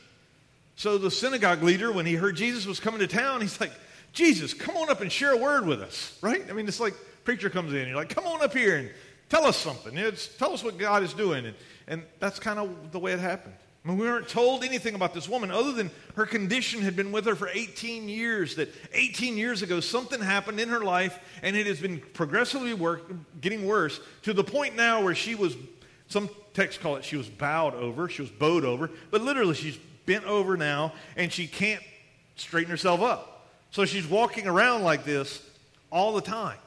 So 0.75 0.97
the 0.97 1.11
synagogue 1.11 1.63
leader, 1.63 1.91
when 1.91 2.05
he 2.05 2.13
heard 2.13 2.37
Jesus 2.37 2.65
was 2.65 2.79
coming 2.79 2.99
to 2.99 3.07
town, 3.07 3.41
he's 3.41 3.59
like, 3.59 3.73
Jesus, 4.13 4.53
come 4.53 4.77
on 4.77 4.89
up 4.89 5.01
and 5.01 5.11
share 5.11 5.33
a 5.33 5.37
word 5.37 5.65
with 5.65 5.81
us, 5.81 6.17
right? 6.21 6.43
I 6.49 6.53
mean, 6.53 6.67
it's 6.67 6.79
like 6.79 6.93
preacher 7.25 7.49
comes 7.49 7.73
in, 7.73 7.87
you're 7.87 7.97
like, 7.97 8.09
come 8.09 8.25
on 8.25 8.41
up 8.41 8.53
here 8.53 8.77
and 8.77 8.89
tell 9.27 9.45
us 9.45 9.57
something. 9.57 9.97
It's, 9.97 10.27
tell 10.37 10.53
us 10.53 10.63
what 10.63 10.77
God 10.77 11.03
is 11.03 11.13
doing. 11.13 11.45
And, 11.45 11.55
and 11.87 12.03
that's 12.19 12.39
kind 12.39 12.59
of 12.59 12.91
the 12.91 12.99
way 12.99 13.11
it 13.11 13.19
happened. 13.19 13.55
I 13.83 13.89
mean, 13.89 13.97
we 13.97 14.05
weren't 14.05 14.27
told 14.27 14.63
anything 14.63 14.95
about 14.95 15.13
this 15.13 15.29
woman 15.29 15.49
other 15.49 15.71
than 15.71 15.89
her 16.15 16.25
condition 16.25 16.81
had 16.81 16.95
been 16.95 17.11
with 17.11 17.25
her 17.25 17.35
for 17.35 17.47
18 17.47 18.09
years. 18.09 18.55
That 18.55 18.69
18 18.93 19.37
years 19.37 19.61
ago, 19.61 19.79
something 19.79 20.19
happened 20.19 20.59
in 20.59 20.69
her 20.69 20.81
life, 20.81 21.17
and 21.41 21.55
it 21.55 21.67
has 21.67 21.79
been 21.79 22.01
progressively 22.13 22.73
work, 22.73 23.09
getting 23.39 23.65
worse 23.65 23.99
to 24.23 24.33
the 24.33 24.43
point 24.43 24.75
now 24.75 25.03
where 25.03 25.15
she 25.15 25.35
was, 25.35 25.55
some 26.07 26.29
texts 26.53 26.81
call 26.81 26.95
it, 26.95 27.05
she 27.05 27.17
was 27.17 27.27
bowed 27.27 27.75
over, 27.75 28.09
she 28.09 28.21
was 28.21 28.31
bowed 28.31 28.65
over, 28.65 28.89
but 29.11 29.21
literally 29.21 29.55
she's 29.55 29.77
bent 30.05 30.25
over 30.25 30.57
now, 30.57 30.93
and 31.15 31.31
she 31.31 31.47
can't 31.47 31.83
straighten 32.35 32.71
herself 32.71 33.01
up. 33.01 33.47
So 33.71 33.85
she's 33.85 34.07
walking 34.07 34.47
around 34.47 34.83
like 34.83 35.03
this 35.03 35.47
all 35.91 36.13
the 36.13 36.21
time. 36.21 36.57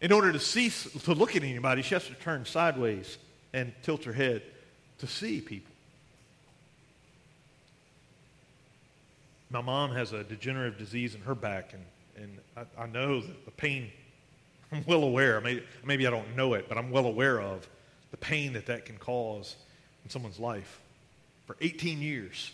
In 0.00 0.12
order 0.12 0.32
to 0.32 0.38
cease 0.38 0.90
to 1.04 1.12
look 1.12 1.36
at 1.36 1.42
anybody, 1.42 1.82
she 1.82 1.94
has 1.94 2.06
to 2.06 2.14
turn 2.14 2.46
sideways 2.46 3.18
and 3.52 3.72
tilt 3.82 4.04
her 4.04 4.12
head 4.12 4.42
to 4.98 5.06
see 5.06 5.40
people. 5.40 5.72
My 9.50 9.60
mom 9.60 9.90
has 9.92 10.12
a 10.12 10.22
degenerative 10.22 10.78
disease 10.78 11.14
in 11.14 11.22
her 11.22 11.34
back, 11.34 11.74
and, 11.74 11.84
and 12.16 12.38
I, 12.56 12.84
I 12.84 12.86
know 12.86 13.20
that 13.20 13.44
the 13.44 13.50
pain, 13.50 13.90
I'm 14.72 14.84
well 14.86 15.02
aware, 15.02 15.40
maybe, 15.40 15.62
maybe 15.84 16.06
I 16.06 16.10
don't 16.10 16.36
know 16.36 16.54
it, 16.54 16.68
but 16.68 16.78
I'm 16.78 16.90
well 16.90 17.06
aware 17.06 17.40
of 17.40 17.66
the 18.10 18.16
pain 18.16 18.52
that 18.52 18.66
that 18.66 18.84
can 18.84 18.96
cause 18.96 19.56
in 20.04 20.10
someone's 20.10 20.38
life. 20.38 20.80
For 21.46 21.56
18 21.60 22.00
years, 22.00 22.52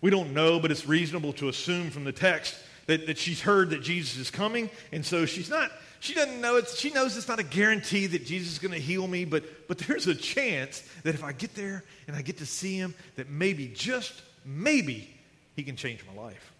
we 0.00 0.10
don't 0.10 0.32
know, 0.32 0.60
but 0.60 0.70
it's 0.70 0.86
reasonable 0.86 1.32
to 1.34 1.48
assume 1.48 1.90
from 1.90 2.04
the 2.04 2.12
text 2.12 2.54
that, 2.86 3.06
that 3.08 3.18
she's 3.18 3.40
heard 3.40 3.70
that 3.70 3.82
Jesus 3.82 4.16
is 4.16 4.30
coming, 4.30 4.70
and 4.92 5.04
so 5.04 5.26
she's 5.26 5.50
not, 5.50 5.72
she 5.98 6.14
doesn't 6.14 6.40
know 6.40 6.56
it. 6.56 6.68
She 6.68 6.90
knows 6.90 7.16
it's 7.16 7.26
not 7.26 7.40
a 7.40 7.44
guarantee 7.44 8.06
that 8.06 8.24
Jesus 8.24 8.52
is 8.52 8.58
going 8.60 8.74
to 8.74 8.80
heal 8.80 9.06
me, 9.08 9.24
but, 9.24 9.66
but 9.66 9.78
there's 9.78 10.06
a 10.06 10.14
chance 10.14 10.88
that 11.02 11.14
if 11.14 11.24
I 11.24 11.32
get 11.32 11.54
there 11.54 11.82
and 12.06 12.14
I 12.14 12.22
get 12.22 12.38
to 12.38 12.46
see 12.46 12.76
him, 12.76 12.94
that 13.16 13.28
maybe, 13.28 13.68
just 13.74 14.22
maybe, 14.44 15.12
he 15.56 15.64
can 15.64 15.74
change 15.74 16.04
my 16.06 16.22
life. 16.22 16.52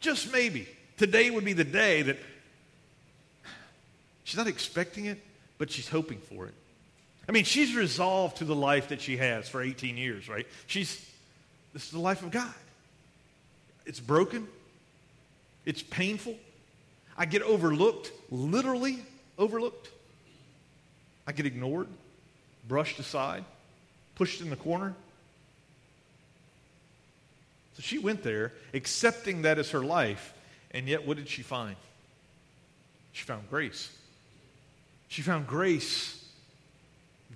Just 0.00 0.32
maybe. 0.32 0.66
Today 0.96 1.30
would 1.30 1.44
be 1.44 1.52
the 1.52 1.64
day 1.64 2.02
that 2.02 2.18
she's 4.24 4.36
not 4.36 4.46
expecting 4.46 5.06
it, 5.06 5.20
but 5.58 5.70
she's 5.70 5.88
hoping 5.88 6.18
for 6.18 6.46
it. 6.46 6.54
I 7.28 7.32
mean, 7.32 7.44
she's 7.44 7.74
resolved 7.74 8.38
to 8.38 8.44
the 8.44 8.54
life 8.54 8.88
that 8.88 9.00
she 9.00 9.16
has 9.16 9.48
for 9.48 9.62
18 9.62 9.96
years, 9.96 10.28
right? 10.28 10.46
She's 10.66 11.08
this 11.72 11.84
is 11.84 11.90
the 11.90 12.00
life 12.00 12.22
of 12.22 12.30
God. 12.30 12.52
It's 13.86 14.00
broken. 14.00 14.46
It's 15.64 15.82
painful. 15.82 16.36
I 17.16 17.24
get 17.24 17.42
overlooked, 17.42 18.12
literally 18.30 18.98
overlooked. 19.38 19.90
I 21.26 21.32
get 21.32 21.46
ignored, 21.46 21.88
brushed 22.66 22.98
aside, 22.98 23.44
pushed 24.14 24.40
in 24.40 24.50
the 24.50 24.56
corner. 24.56 24.94
So 27.74 27.82
she 27.82 27.98
went 27.98 28.22
there 28.22 28.52
accepting 28.74 29.42
that 29.42 29.58
as 29.58 29.70
her 29.70 29.82
life, 29.82 30.34
and 30.72 30.88
yet 30.88 31.06
what 31.06 31.16
did 31.16 31.28
she 31.28 31.42
find? 31.42 31.76
She 33.12 33.24
found 33.24 33.48
grace. 33.48 33.90
She 35.12 35.20
found 35.20 35.46
grace 35.46 36.24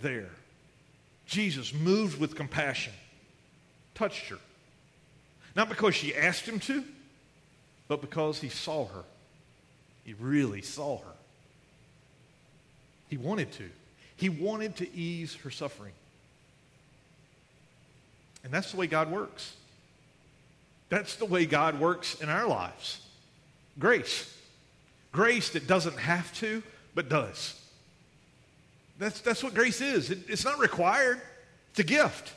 there. 0.00 0.30
Jesus, 1.26 1.75
moved 1.75 2.18
with 2.18 2.35
compassion, 2.35 2.95
touched 3.95 4.30
her. 4.30 4.38
Not 5.54 5.68
because 5.68 5.95
she 5.95 6.16
asked 6.16 6.47
him 6.47 6.59
to, 6.61 6.83
but 7.87 8.00
because 8.00 8.40
he 8.40 8.49
saw 8.49 8.87
her. 8.87 9.04
He 10.04 10.14
really 10.14 10.62
saw 10.62 10.97
her. 10.97 11.12
He 13.09 13.18
wanted 13.18 13.52
to. 13.52 13.68
He 14.16 14.30
wanted 14.30 14.76
to 14.76 14.97
ease 14.97 15.35
her 15.45 15.50
suffering. 15.50 15.92
And 18.42 18.50
that's 18.50 18.71
the 18.71 18.78
way 18.78 18.87
God 18.87 19.11
works. 19.11 19.54
That's 20.88 21.16
the 21.16 21.26
way 21.26 21.45
God 21.45 21.78
works 21.78 22.23
in 22.23 22.30
our 22.30 22.49
lives. 22.49 23.02
Grace. 23.78 24.35
Grace 25.12 25.50
that 25.50 25.66
doesn't 25.66 25.99
have 25.99 26.33
to, 26.38 26.62
but 26.95 27.11
does. 27.11 27.61
That's, 28.99 29.21
that's 29.21 29.43
what 29.43 29.55
grace 29.55 29.81
is. 29.81 30.11
It, 30.11 30.19
it's 30.29 30.45
not 30.45 30.59
required, 30.59 31.21
it's 31.71 31.81
a 31.81 31.85
gift. 31.85 32.33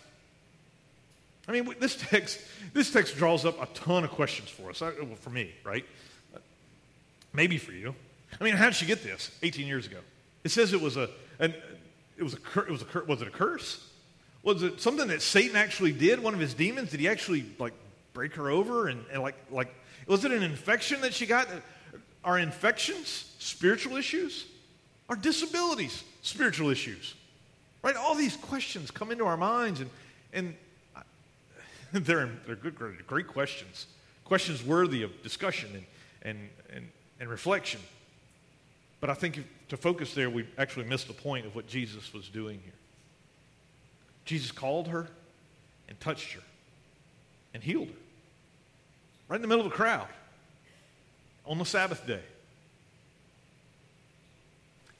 I 1.47 1.51
mean, 1.51 1.73
this 1.79 1.95
text, 1.95 2.39
this 2.73 2.91
text 2.91 3.17
draws 3.17 3.43
up 3.43 3.61
a 3.61 3.65
ton 3.73 4.03
of 4.03 4.11
questions 4.11 4.49
for 4.49 4.69
us, 4.69 4.83
for 5.21 5.29
me, 5.29 5.51
right? 5.63 5.83
Maybe 7.33 7.57
for 7.57 7.71
you. 7.71 7.95
I 8.39 8.43
mean, 8.43 8.53
how 8.53 8.65
did 8.65 8.75
she 8.75 8.85
get 8.85 9.03
this 9.03 9.31
18 9.41 9.65
years 9.65 9.87
ago? 9.87 9.97
It 10.43 10.49
says 10.49 10.73
it 10.73 10.81
was 10.81 10.95
a, 10.95 11.09
an, 11.39 11.55
it 12.17 12.23
was 12.23 12.35
a, 12.35 12.59
it 12.59 12.69
was 12.69 12.83
a, 12.83 13.03
was 13.07 13.21
it 13.21 13.27
a 13.27 13.31
curse? 13.31 13.83
Was 14.43 14.61
it 14.63 14.79
something 14.79 15.07
that 15.07 15.21
Satan 15.21 15.55
actually 15.55 15.91
did? 15.91 16.21
One 16.21 16.33
of 16.33 16.39
his 16.39 16.53
demons? 16.53 16.91
Did 16.91 16.99
he 16.99 17.07
actually 17.07 17.45
like 17.57 17.73
break 18.13 18.35
her 18.35 18.49
over 18.49 18.87
and, 18.87 19.03
and 19.11 19.21
like 19.21 19.35
like 19.51 19.73
was 20.07 20.25
it 20.25 20.31
an 20.31 20.43
infection 20.43 21.01
that 21.01 21.13
she 21.13 21.25
got? 21.25 21.47
Are 22.23 22.37
infections 22.37 23.33
spiritual 23.39 23.97
issues? 23.97 24.45
Are 25.09 25.15
disabilities 25.15 26.03
spiritual 26.21 26.69
issues? 26.69 27.15
Right? 27.81 27.95
All 27.95 28.15
these 28.15 28.35
questions 28.35 28.91
come 28.91 29.11
into 29.11 29.25
our 29.25 29.37
minds, 29.37 29.79
and 29.79 29.89
and 30.33 30.55
they're 31.93 32.29
they're 32.45 32.55
good, 32.55 33.05
great 33.07 33.27
questions, 33.27 33.87
questions 34.25 34.63
worthy 34.63 35.03
of 35.03 35.23
discussion 35.23 35.69
and 35.73 35.85
and 36.21 36.49
and, 36.75 36.89
and 37.19 37.29
reflection. 37.29 37.81
But 38.99 39.09
I 39.09 39.13
think 39.13 39.43
to 39.69 39.77
focus 39.77 40.13
there, 40.13 40.29
we 40.29 40.45
actually 40.57 40.85
missed 40.85 41.07
the 41.07 41.13
point 41.13 41.45
of 41.45 41.55
what 41.55 41.67
Jesus 41.67 42.13
was 42.13 42.27
doing 42.27 42.59
here. 42.63 42.73
Jesus 44.25 44.51
called 44.51 44.89
her 44.89 45.07
and 45.87 45.99
touched 45.99 46.33
her 46.33 46.41
and 47.53 47.63
healed 47.63 47.87
her 47.87 47.93
right 49.29 49.37
in 49.37 49.41
the 49.41 49.47
middle 49.47 49.65
of 49.65 49.71
a 49.71 49.75
crowd 49.75 50.07
on 51.45 51.57
the 51.57 51.65
Sabbath 51.65 52.05
day. 52.05 52.21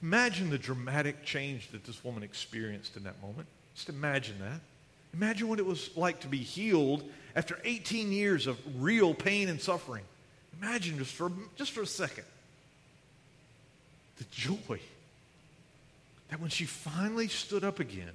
Imagine 0.02 0.50
the 0.50 0.58
dramatic 0.58 1.24
change 1.24 1.68
that 1.72 1.84
this 1.84 2.02
woman 2.02 2.22
experienced 2.22 2.96
in 2.96 3.04
that 3.04 3.20
moment. 3.22 3.46
Just 3.74 3.88
imagine 3.88 4.38
that. 4.40 4.60
Imagine 5.12 5.48
what 5.48 5.58
it 5.58 5.66
was 5.66 5.90
like 5.96 6.20
to 6.20 6.28
be 6.28 6.38
healed 6.38 7.02
after 7.36 7.58
18 7.64 8.12
years 8.12 8.46
of 8.46 8.58
real 8.78 9.12
pain 9.14 9.48
and 9.48 9.60
suffering. 9.60 10.04
Imagine 10.60 10.98
just 10.98 11.12
for, 11.12 11.30
just 11.56 11.72
for 11.72 11.82
a 11.82 11.86
second 11.86 12.24
the 14.20 14.24
joy 14.30 14.78
that 16.28 16.40
when 16.40 16.50
she 16.50 16.66
finally 16.66 17.26
stood 17.26 17.64
up 17.64 17.80
again, 17.80 18.12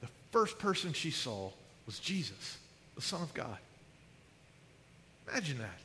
the 0.00 0.08
first 0.32 0.58
person 0.58 0.92
she 0.92 1.12
saw 1.12 1.50
was 1.86 2.00
Jesus, 2.00 2.58
the 2.96 3.00
Son 3.00 3.22
of 3.22 3.32
God. 3.32 3.56
Imagine 5.28 5.58
that. 5.58 5.78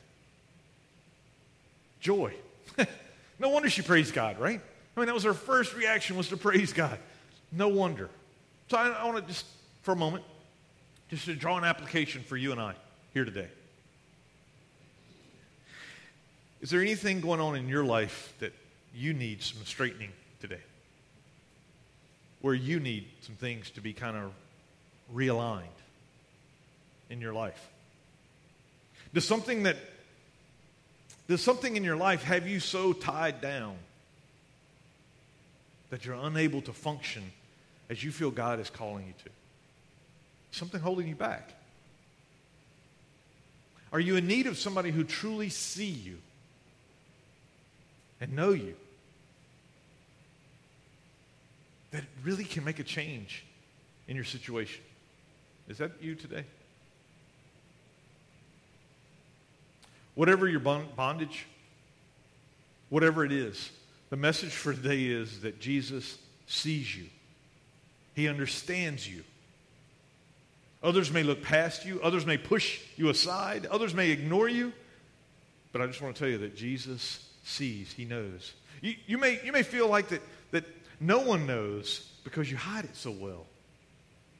Joy. 2.00 2.34
no 3.38 3.48
wonder 3.48 3.70
she 3.70 3.82
praised 3.82 4.12
God, 4.12 4.38
right? 4.40 4.60
I 4.96 5.00
mean, 5.00 5.06
that 5.06 5.14
was 5.14 5.24
her 5.24 5.34
first 5.34 5.74
reaction 5.74 6.16
was 6.16 6.28
to 6.28 6.36
praise 6.36 6.72
God. 6.72 6.98
No 7.52 7.68
wonder. 7.68 8.08
So 8.68 8.78
I, 8.78 8.88
I 8.88 9.04
want 9.04 9.18
to 9.18 9.22
just, 9.22 9.44
for 9.82 9.92
a 9.92 9.96
moment, 9.96 10.24
just 11.10 11.26
to 11.26 11.34
draw 11.34 11.58
an 11.58 11.64
application 11.64 12.22
for 12.22 12.36
you 12.36 12.50
and 12.52 12.60
I 12.60 12.74
here 13.12 13.24
today. 13.24 13.48
Is 16.62 16.70
there 16.70 16.80
anything 16.80 17.20
going 17.20 17.40
on 17.40 17.56
in 17.56 17.68
your 17.68 17.84
life 17.84 18.32
that 18.40 18.52
you 18.94 19.12
need 19.12 19.42
some 19.42 19.64
straightening 19.64 20.10
today? 20.40 20.60
Where 22.40 22.54
you 22.54 22.80
need 22.80 23.06
some 23.20 23.34
things 23.34 23.70
to 23.70 23.82
be 23.82 23.92
kind 23.92 24.16
of 24.16 24.32
realigned 25.14 25.62
in 27.10 27.20
your 27.20 27.34
life? 27.34 27.68
Does 29.12 29.28
something 29.28 29.64
that 29.64 29.76
does 31.28 31.42
something 31.42 31.76
in 31.76 31.84
your 31.84 31.96
life 31.96 32.22
have 32.22 32.48
you 32.48 32.60
so 32.60 32.92
tied 32.92 33.40
down 33.40 33.76
that 35.96 36.04
you're 36.04 36.14
unable 36.14 36.60
to 36.60 36.74
function 36.74 37.22
as 37.88 38.04
you 38.04 38.12
feel 38.12 38.30
God 38.30 38.60
is 38.60 38.68
calling 38.68 39.06
you 39.06 39.14
to? 39.24 39.30
Something 40.50 40.78
holding 40.78 41.08
you 41.08 41.14
back? 41.14 41.54
Are 43.94 43.98
you 43.98 44.16
in 44.16 44.26
need 44.26 44.46
of 44.46 44.58
somebody 44.58 44.90
who 44.90 45.04
truly 45.04 45.48
see 45.48 45.88
you 45.88 46.18
and 48.20 48.36
know 48.36 48.50
you? 48.50 48.74
That 51.92 52.04
really 52.22 52.44
can 52.44 52.62
make 52.62 52.78
a 52.78 52.84
change 52.84 53.42
in 54.06 54.16
your 54.16 54.26
situation. 54.26 54.82
Is 55.66 55.78
that 55.78 55.92
you 56.02 56.14
today? 56.14 56.44
Whatever 60.14 60.46
your 60.46 60.60
bondage, 60.60 61.46
whatever 62.90 63.24
it 63.24 63.32
is, 63.32 63.70
the 64.10 64.16
message 64.16 64.52
for 64.52 64.72
today 64.72 65.04
is 65.04 65.40
that 65.40 65.60
Jesus 65.60 66.18
sees 66.46 66.96
you. 66.96 67.04
He 68.14 68.28
understands 68.28 69.08
you. 69.08 69.24
Others 70.82 71.10
may 71.10 71.22
look 71.22 71.42
past 71.42 71.84
you, 71.84 72.00
others 72.02 72.24
may 72.24 72.38
push 72.38 72.80
you 72.96 73.08
aside, 73.08 73.66
others 73.66 73.94
may 73.94 74.10
ignore 74.10 74.48
you. 74.48 74.72
But 75.72 75.82
I 75.82 75.86
just 75.86 76.00
want 76.00 76.14
to 76.14 76.18
tell 76.18 76.28
you 76.28 76.38
that 76.38 76.56
Jesus 76.56 77.28
sees, 77.42 77.92
He 77.92 78.04
knows. 78.04 78.54
You, 78.80 78.94
you, 79.06 79.18
may, 79.18 79.40
you 79.44 79.52
may 79.52 79.62
feel 79.62 79.88
like 79.88 80.08
that, 80.08 80.22
that 80.52 80.64
no 81.00 81.18
one 81.18 81.46
knows 81.46 82.08
because 82.24 82.50
you 82.50 82.56
hide 82.56 82.84
it 82.84 82.94
so 82.96 83.10
well. 83.10 83.46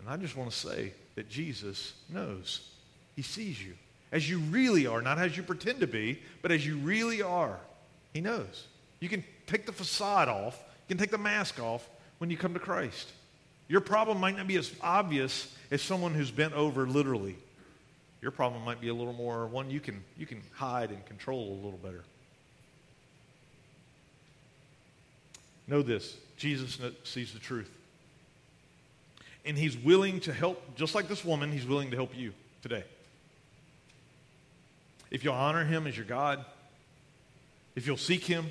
And 0.00 0.08
I 0.08 0.16
just 0.16 0.36
want 0.36 0.50
to 0.50 0.56
say 0.56 0.92
that 1.16 1.28
Jesus 1.28 1.94
knows. 2.08 2.68
He 3.16 3.22
sees 3.22 3.62
you 3.62 3.74
as 4.12 4.28
you 4.30 4.38
really 4.38 4.86
are, 4.86 5.02
not 5.02 5.18
as 5.18 5.36
you 5.36 5.42
pretend 5.42 5.80
to 5.80 5.86
be, 5.86 6.20
but 6.42 6.52
as 6.52 6.66
you 6.66 6.76
really 6.76 7.22
are. 7.22 7.58
He 8.12 8.20
knows. 8.20 8.66
You 9.00 9.08
can 9.08 9.24
take 9.46 9.66
the 9.66 9.72
facade 9.72 10.28
off, 10.28 10.62
you 10.88 10.94
can 10.94 10.98
take 10.98 11.10
the 11.10 11.18
mask 11.18 11.60
off 11.60 11.88
when 12.18 12.30
you 12.30 12.36
come 12.36 12.54
to 12.54 12.60
Christ. 12.60 13.10
Your 13.68 13.80
problem 13.80 14.20
might 14.20 14.36
not 14.36 14.46
be 14.46 14.56
as 14.56 14.72
obvious 14.80 15.52
as 15.70 15.82
someone 15.82 16.14
who's 16.14 16.30
bent 16.30 16.54
over 16.54 16.86
literally. 16.86 17.36
Your 18.22 18.30
problem 18.30 18.64
might 18.64 18.80
be 18.80 18.88
a 18.88 18.94
little 18.94 19.12
more 19.12 19.46
one 19.46 19.70
you 19.70 19.80
can, 19.80 20.02
you 20.16 20.26
can 20.26 20.42
hide 20.54 20.90
and 20.90 21.04
control 21.06 21.52
a 21.52 21.56
little 21.64 21.78
better. 21.82 22.04
Know 25.66 25.82
this 25.82 26.16
Jesus 26.36 26.78
sees 27.04 27.32
the 27.32 27.38
truth. 27.38 27.70
And 29.44 29.56
he's 29.56 29.76
willing 29.76 30.20
to 30.20 30.32
help, 30.32 30.76
just 30.76 30.94
like 30.94 31.08
this 31.08 31.24
woman, 31.24 31.52
he's 31.52 31.66
willing 31.66 31.90
to 31.90 31.96
help 31.96 32.16
you 32.16 32.32
today. 32.62 32.84
If 35.10 35.22
you'll 35.22 35.34
honor 35.34 35.64
him 35.64 35.86
as 35.86 35.96
your 35.96 36.06
God, 36.06 36.44
if 37.76 37.86
you'll 37.86 37.96
seek 37.96 38.24
him, 38.24 38.50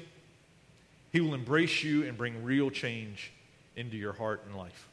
he 1.15 1.21
will 1.21 1.33
embrace 1.33 1.81
you 1.81 2.03
and 2.03 2.17
bring 2.17 2.43
real 2.43 2.69
change 2.69 3.31
into 3.77 3.95
your 3.95 4.11
heart 4.11 4.43
and 4.45 4.57
life. 4.57 4.89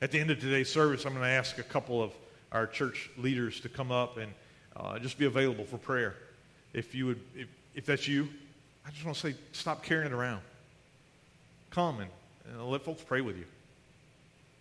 At 0.00 0.12
the 0.12 0.20
end 0.20 0.30
of 0.30 0.38
today's 0.38 0.72
service, 0.72 1.04
I'm 1.04 1.12
going 1.12 1.24
to 1.24 1.28
ask 1.28 1.58
a 1.58 1.64
couple 1.64 2.00
of 2.00 2.12
our 2.52 2.68
church 2.68 3.10
leaders 3.18 3.58
to 3.62 3.68
come 3.68 3.90
up 3.90 4.16
and 4.16 4.32
uh, 4.76 5.00
just 5.00 5.18
be 5.18 5.24
available 5.24 5.64
for 5.64 5.76
prayer. 5.76 6.14
If 6.72 6.94
you 6.94 7.06
would, 7.06 7.20
if, 7.34 7.48
if 7.74 7.84
that's 7.84 8.06
you, 8.06 8.28
I 8.86 8.90
just 8.92 9.04
want 9.04 9.16
to 9.16 9.32
say, 9.32 9.36
stop 9.50 9.82
carrying 9.82 10.06
it 10.06 10.14
around. 10.14 10.42
Come 11.70 11.98
and, 11.98 12.10
and 12.48 12.70
let 12.70 12.84
folks 12.84 13.02
pray 13.02 13.22
with 13.22 13.36
you. 13.36 13.44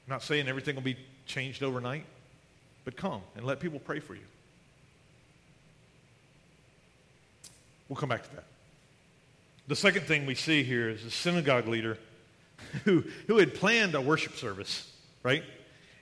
I'm 0.07 0.11
not 0.11 0.23
saying 0.23 0.47
everything 0.47 0.73
will 0.73 0.81
be 0.81 0.97
changed 1.27 1.61
overnight, 1.61 2.05
but 2.83 2.97
come 2.97 3.21
and 3.35 3.45
let 3.45 3.59
people 3.59 3.77
pray 3.77 3.99
for 3.99 4.15
you. 4.15 4.25
We'll 7.89 7.97
come 7.97 8.09
back 8.09 8.23
to 8.27 8.35
that. 8.37 8.45
The 9.67 9.75
second 9.75 10.05
thing 10.05 10.25
we 10.25 10.35
see 10.35 10.63
here 10.63 10.89
is 10.89 11.03
a 11.03 11.11
synagogue 11.11 11.67
leader 11.67 11.97
who, 12.83 13.03
who 13.27 13.37
had 13.37 13.55
planned 13.55 13.95
a 13.95 14.01
worship 14.01 14.35
service, 14.35 14.91
right? 15.23 15.43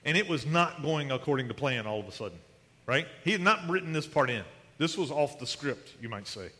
and 0.04 0.16
it 0.16 0.28
was 0.28 0.46
not 0.46 0.82
going 0.82 1.10
according 1.10 1.48
to 1.48 1.54
plan 1.54 1.86
all 1.86 2.00
of 2.00 2.06
a 2.06 2.12
sudden, 2.12 2.38
right? 2.86 3.06
He 3.24 3.32
had 3.32 3.40
not 3.40 3.68
written 3.68 3.92
this 3.92 4.06
part 4.06 4.30
in. 4.30 4.44
This 4.78 4.98
was 4.98 5.10
off 5.10 5.38
the 5.38 5.46
script, 5.46 5.92
you 6.00 6.08
might 6.08 6.26
say. 6.26 6.50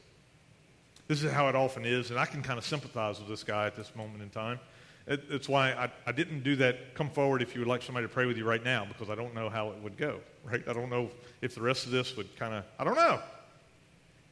This 1.09 1.23
is 1.23 1.31
how 1.31 1.49
it 1.49 1.55
often 1.55 1.85
is, 1.85 2.11
and 2.11 2.19
I 2.19 2.25
can 2.25 2.43
kind 2.43 2.59
of 2.59 2.65
sympathize 2.65 3.19
with 3.19 3.29
this 3.29 3.45
guy 3.45 3.67
at 3.67 3.77
this 3.77 3.95
moment 3.95 4.23
in 4.23 4.31
time. 4.31 4.59
It, 5.07 5.23
it's 5.29 5.49
why 5.49 5.73
I, 5.73 5.91
I 6.07 6.13
didn't 6.13 6.43
do 6.43 6.57
that. 6.57 6.95
Come 6.95 7.11
forward 7.11 7.43
if 7.43 7.55
you 7.55 7.61
would 7.61 7.69
like 7.69 7.83
somebody 7.83 8.07
to 8.07 8.13
pray 8.13 8.25
with 8.25 8.39
you 8.39 8.47
right 8.47 8.65
now, 8.65 8.87
because 8.87 9.11
I 9.11 9.15
don't 9.15 9.35
know 9.35 9.51
how 9.51 9.71
it 9.71 9.77
would 9.83 9.99
go, 9.99 10.21
right? 10.45 10.67
I 10.67 10.73
don't 10.73 10.89
know 10.89 11.11
if 11.43 11.55
the 11.55 11.61
rest 11.61 11.85
of 11.85 11.93
this 11.93 12.17
would 12.17 12.35
kind 12.37 12.55
of, 12.55 12.65
I 12.79 12.85
don't 12.85 12.97
know. 12.97 13.21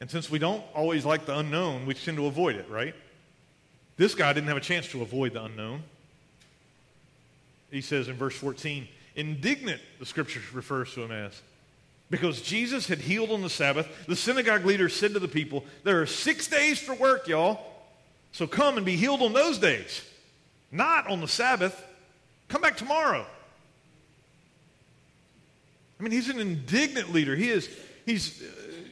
And 0.03 0.11
since 0.11 0.29
we 0.29 0.37
don't 0.37 0.61
always 0.75 1.05
like 1.05 1.25
the 1.25 1.37
unknown, 1.39 1.85
we 1.85 1.93
tend 1.93 2.17
to 2.17 2.25
avoid 2.25 2.57
it, 2.57 2.69
right? 2.69 2.93
This 3.95 4.13
guy 4.15 4.33
didn't 4.33 4.49
have 4.49 4.57
a 4.57 4.59
chance 4.59 4.89
to 4.89 5.01
avoid 5.01 5.31
the 5.31 5.41
unknown. 5.45 5.81
He 7.71 7.79
says 7.79 8.09
in 8.09 8.17
verse 8.17 8.35
14, 8.35 8.85
indignant, 9.15 9.79
the 9.99 10.05
scripture 10.05 10.41
refers 10.51 10.93
to 10.95 11.03
him 11.03 11.13
as. 11.13 11.41
Because 12.09 12.41
Jesus 12.41 12.85
had 12.85 12.99
healed 12.99 13.29
on 13.29 13.43
the 13.43 13.49
Sabbath, 13.49 13.87
the 14.05 14.17
synagogue 14.17 14.65
leader 14.65 14.89
said 14.89 15.13
to 15.13 15.21
the 15.21 15.29
people, 15.29 15.63
There 15.85 16.01
are 16.01 16.05
six 16.05 16.47
days 16.47 16.79
for 16.79 16.93
work, 16.95 17.29
y'all. 17.29 17.61
So 18.33 18.45
come 18.45 18.75
and 18.75 18.85
be 18.85 18.97
healed 18.97 19.21
on 19.21 19.31
those 19.31 19.57
days, 19.57 20.01
not 20.69 21.07
on 21.07 21.21
the 21.21 21.29
Sabbath. 21.29 21.81
Come 22.49 22.61
back 22.61 22.75
tomorrow. 22.75 23.25
I 25.97 26.03
mean, 26.03 26.11
he's 26.11 26.27
an 26.27 26.41
indignant 26.41 27.13
leader. 27.13 27.37
He 27.37 27.47
is, 27.47 27.69
he's, 28.05 28.43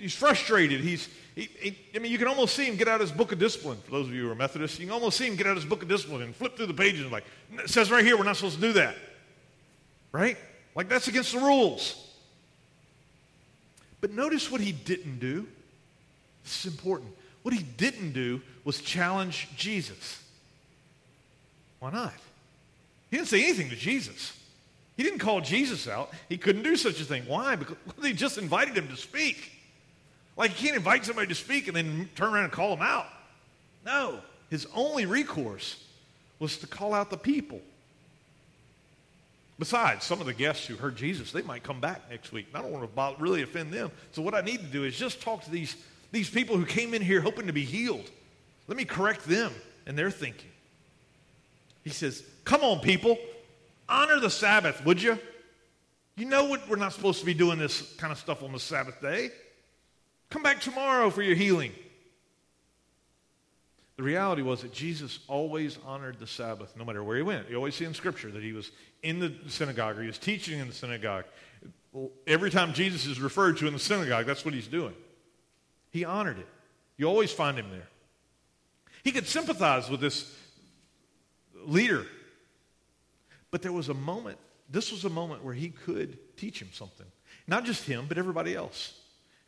he's 0.02 0.16
frustrated. 0.16 0.82
He's, 0.82 1.08
he, 1.36 1.50
he, 1.60 1.78
I 1.96 2.00
mean, 2.00 2.12
you 2.12 2.18
can 2.18 2.28
almost 2.28 2.56
see 2.56 2.66
him 2.66 2.76
get 2.76 2.88
out 2.88 3.00
his 3.00 3.12
book 3.12 3.32
of 3.32 3.40
discipline. 3.40 3.78
For 3.86 3.92
those 3.92 4.08
of 4.08 4.14
you 4.14 4.24
who 4.24 4.32
are 4.32 4.36
Methodists, 4.36 4.80
you 4.80 4.86
can 4.86 4.94
almost 4.94 5.18
see 5.18 5.28
him 5.28 5.36
get 5.36 5.48
out 5.48 5.56
his 5.56 5.66
book 5.66 5.84
of 5.84 5.88
discipline 5.88 6.24
and 6.24 6.36
flip 6.36 6.58
through 6.58 6.66
the 6.66 6.74
pages 6.74 7.02
and 7.02 7.12
like, 7.12 7.24
it 7.54 7.70
says 7.70 7.92
right 7.92 8.04
here, 8.04 8.18
we're 8.18 8.24
not 8.24 8.36
supposed 8.36 8.56
to 8.56 8.62
do 8.62 8.74
that. 8.74 8.96
Right? 10.12 10.38
Like 10.76 10.90
that's 10.90 11.08
against 11.08 11.34
the 11.34 11.40
rules. 11.40 12.08
But 14.02 14.12
notice 14.12 14.50
what 14.52 14.62
he 14.62 14.72
didn't 14.72 15.20
do. 15.20 15.48
This 16.44 16.66
is 16.66 16.74
important. 16.74 17.12
What 17.44 17.54
he 17.54 17.64
didn't 17.64 18.14
do 18.14 18.42
was 18.64 18.82
challenge 18.82 19.50
Jesus. 19.56 20.22
Why 21.80 21.92
not? 21.92 22.14
He 23.10 23.18
didn't 23.18 23.30
say 23.30 23.44
anything 23.44 23.70
to 23.70 23.76
Jesus. 23.76 24.38
He 24.98 25.04
didn't 25.04 25.20
call 25.20 25.42
Jesus 25.42 25.88
out. 25.88 26.12
He 26.30 26.38
couldn't 26.38 26.64
do 26.64 26.76
such 26.76 27.00
a 27.02 27.06
thing. 27.06 27.24
Why? 27.28 27.56
Because 27.56 27.78
they 28.02 28.14
just 28.14 28.38
invited 28.38 28.78
him 28.78 28.88
to 28.88 28.96
speak. 28.96 29.52
Like 30.38 30.52
you 30.52 30.68
can't 30.68 30.78
invite 30.78 31.06
somebody 31.06 31.28
to 31.28 31.36
speak 31.36 31.68
and 31.68 31.76
then 31.76 32.10
turn 32.16 32.34
around 32.34 32.46
and 32.46 32.54
call 32.54 32.76
them 32.76 32.86
out. 32.86 33.08
No. 33.86 34.20
His 34.50 34.68
only 34.76 35.06
recourse 35.06 35.84
was 36.40 36.58
to 36.58 36.68
call 36.68 36.94
out 36.94 37.10
the 37.10 37.18
people. 37.18 37.62
Besides, 39.60 40.04
some 40.06 40.20
of 40.20 40.26
the 40.26 40.34
guests 40.34 40.66
who 40.66 40.76
heard 40.76 40.96
Jesus, 40.96 41.32
they 41.32 41.44
might 41.44 41.62
come 41.62 41.80
back 41.80 42.10
next 42.10 42.32
week. 42.32 42.48
I 42.54 42.62
don't 42.62 42.72
want 42.72 42.96
to 42.96 43.16
really 43.22 43.44
offend 43.44 43.72
them. 43.72 43.92
So 44.12 44.22
what 44.22 44.34
I 44.34 44.42
need 44.42 44.58
to 44.58 44.66
do 44.66 44.84
is 44.86 44.98
just 44.98 45.22
talk 45.22 45.44
to 45.44 45.52
these, 45.52 45.76
these 46.12 46.30
people 46.30 46.58
who 46.58 46.66
came 46.66 46.96
in 46.96 47.02
here 47.02 47.22
hoping 47.22 47.46
to 47.46 47.54
be 47.54 47.64
healed. 47.64 48.10
Let 48.68 48.76
me 48.76 48.86
correct 48.86 49.26
them 49.26 49.54
and 49.86 49.96
their 49.96 50.10
thinking. 50.10 50.50
He 51.84 51.92
says, 51.92 52.24
Come 52.44 52.62
on, 52.62 52.80
people, 52.80 53.20
honor 53.88 54.20
the 54.20 54.30
Sabbath, 54.30 54.84
would 54.84 55.02
you? 55.02 55.20
You 56.16 56.26
know 56.26 56.46
what 56.46 56.68
we're 56.68 56.76
not 56.76 56.94
supposed 56.94 57.20
to 57.20 57.26
be 57.26 57.34
doing 57.34 57.60
this 57.60 57.94
kind 57.98 58.12
of 58.12 58.18
stuff 58.18 58.44
on 58.44 58.52
the 58.52 58.60
Sabbath 58.60 59.00
day. 59.00 59.30
Come 60.32 60.42
back 60.42 60.62
tomorrow 60.62 61.10
for 61.10 61.22
your 61.22 61.36
healing. 61.36 61.74
The 63.98 64.04
reality 64.04 64.42
was 64.42 64.62
that 64.64 64.74
Jesus 64.74 65.20
always 65.28 65.78
honored 65.86 66.18
the 66.20 66.26
Sabbath 66.26 66.76
no 66.76 66.86
matter 66.86 67.04
where 67.04 67.18
he 67.18 67.22
went. 67.22 67.50
You 67.50 67.58
always 67.58 67.76
see 67.76 67.86
in 67.86 67.94
Scripture 67.94 68.32
that 68.32 68.42
he 68.42 68.54
was 68.54 68.72
in 69.04 69.20
the 69.20 69.34
synagogue 69.48 70.00
or 70.00 70.02
he 70.02 70.08
was 70.08 70.18
teaching 70.18 70.58
in 70.58 70.68
the 70.68 70.74
synagogue. 70.74 71.26
Every 72.26 72.50
time 72.50 72.74
Jesus 72.74 73.06
is 73.06 73.20
referred 73.20 73.58
to 73.58 73.68
in 73.68 73.74
the 73.74 73.80
synagogue, 73.80 74.26
that's 74.26 74.46
what 74.46 74.54
he's 74.54 74.68
doing. 74.68 74.96
He 75.92 76.06
honored 76.06 76.40
it. 76.40 76.48
You 76.96 77.08
always 77.08 77.34
find 77.34 77.58
him 77.58 77.70
there. 77.70 77.88
He 79.04 79.12
could 79.12 79.28
sympathize 79.28 79.90
with 79.90 80.00
this 80.00 80.34
leader. 81.66 82.06
But 83.52 83.62
there 83.62 83.74
was 83.74 83.90
a 83.90 83.94
moment, 83.94 84.38
this 84.70 84.94
was 84.94 85.04
a 85.04 85.10
moment 85.10 85.44
where 85.44 85.54
he 85.54 85.70
could 85.70 86.18
teach 86.38 86.62
him 86.62 86.70
something. 86.72 87.08
Not 87.48 87.66
just 87.66 87.84
him, 87.84 88.06
but 88.08 88.18
everybody 88.18 88.56
else. 88.56 88.98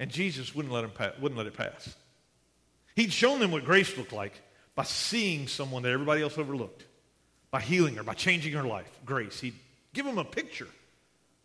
And 0.04 0.12
Jesus 0.12 0.54
wouldn't 0.54 0.74
let, 0.74 0.84
him 0.84 0.90
pass, 0.90 1.14
wouldn't 1.18 1.38
let 1.38 1.48
it 1.48 1.54
pass. 1.54 1.96
He'd 2.94 3.14
shown 3.14 3.40
them 3.40 3.52
what 3.52 3.64
grace 3.64 3.98
looked 3.98 4.12
like 4.12 4.34
by 4.76 4.84
seeing 4.84 5.48
someone 5.48 5.84
that 5.84 5.94
everybody 5.94 6.22
else 6.22 6.38
overlooked, 6.38 6.84
by 7.52 7.62
healing 7.62 7.96
her, 7.96 8.04
by 8.04 8.14
changing 8.14 8.52
her 8.52 8.64
life. 8.64 8.92
Grace. 9.06 9.40
He'd 9.40 9.54
give 9.94 10.06
them 10.06 10.18
a 10.18 10.26
picture 10.26 10.68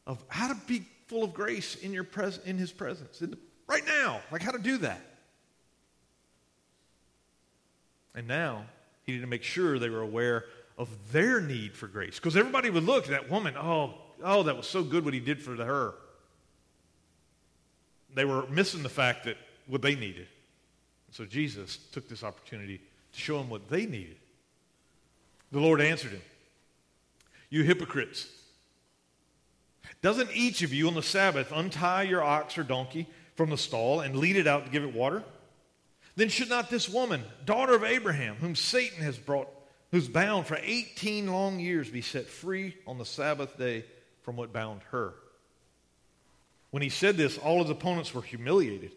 of 0.08 0.20
how 0.26 0.48
to 0.48 0.56
be 0.66 0.82
full 1.06 1.22
of 1.22 1.34
grace 1.34 1.76
in, 1.76 1.92
your 1.92 2.02
pres- 2.02 2.40
in 2.44 2.58
his 2.58 2.72
presence. 2.72 3.22
In 3.22 3.30
the, 3.30 3.38
right 3.68 3.86
now, 3.86 4.22
like 4.32 4.42
how 4.42 4.50
to 4.50 4.58
do 4.58 4.78
that. 4.78 5.02
And 8.16 8.26
now 8.26 8.64
he 9.06 9.12
needed 9.12 9.22
to 9.22 9.28
make 9.28 9.44
sure 9.44 9.78
they 9.78 9.88
were 9.88 10.02
aware 10.02 10.46
of 10.76 10.88
their 11.12 11.40
need 11.40 11.76
for 11.76 11.86
grace. 11.86 12.16
Because 12.16 12.36
everybody 12.36 12.70
would 12.70 12.82
look 12.82 13.04
at 13.04 13.10
that 13.10 13.30
woman, 13.30 13.54
oh, 13.56 13.94
oh, 14.24 14.42
that 14.42 14.56
was 14.56 14.66
so 14.66 14.82
good 14.82 15.04
what 15.04 15.14
he 15.14 15.20
did 15.20 15.40
for 15.40 15.54
her. 15.54 15.94
They 18.18 18.24
were 18.24 18.48
missing 18.48 18.82
the 18.82 18.88
fact 18.88 19.26
that 19.26 19.36
what 19.68 19.80
they 19.80 19.94
needed. 19.94 20.26
So 21.12 21.24
Jesus 21.24 21.76
took 21.92 22.08
this 22.08 22.24
opportunity 22.24 22.78
to 23.12 23.20
show 23.20 23.38
them 23.38 23.48
what 23.48 23.68
they 23.68 23.86
needed. 23.86 24.16
The 25.52 25.60
Lord 25.60 25.80
answered 25.80 26.10
him, 26.10 26.22
You 27.48 27.62
hypocrites, 27.62 28.26
doesn't 30.02 30.30
each 30.34 30.62
of 30.62 30.72
you 30.72 30.88
on 30.88 30.94
the 30.94 31.02
Sabbath 31.02 31.52
untie 31.54 32.02
your 32.02 32.20
ox 32.20 32.58
or 32.58 32.64
donkey 32.64 33.06
from 33.36 33.50
the 33.50 33.56
stall 33.56 34.00
and 34.00 34.16
lead 34.16 34.34
it 34.34 34.48
out 34.48 34.64
to 34.64 34.72
give 34.72 34.82
it 34.82 34.92
water? 34.92 35.22
Then 36.16 36.28
should 36.28 36.48
not 36.48 36.70
this 36.70 36.88
woman, 36.88 37.22
daughter 37.44 37.76
of 37.76 37.84
Abraham, 37.84 38.34
whom 38.34 38.56
Satan 38.56 39.00
has 39.04 39.16
brought, 39.16 39.46
who's 39.92 40.08
bound 40.08 40.48
for 40.48 40.58
18 40.60 41.28
long 41.28 41.60
years, 41.60 41.88
be 41.88 42.02
set 42.02 42.26
free 42.26 42.74
on 42.84 42.98
the 42.98 43.04
Sabbath 43.04 43.56
day 43.56 43.84
from 44.22 44.34
what 44.34 44.52
bound 44.52 44.80
her? 44.90 45.14
When 46.70 46.82
he 46.82 46.88
said 46.88 47.16
this, 47.16 47.38
all 47.38 47.62
his 47.62 47.70
opponents 47.70 48.14
were 48.14 48.22
humiliated 48.22 48.92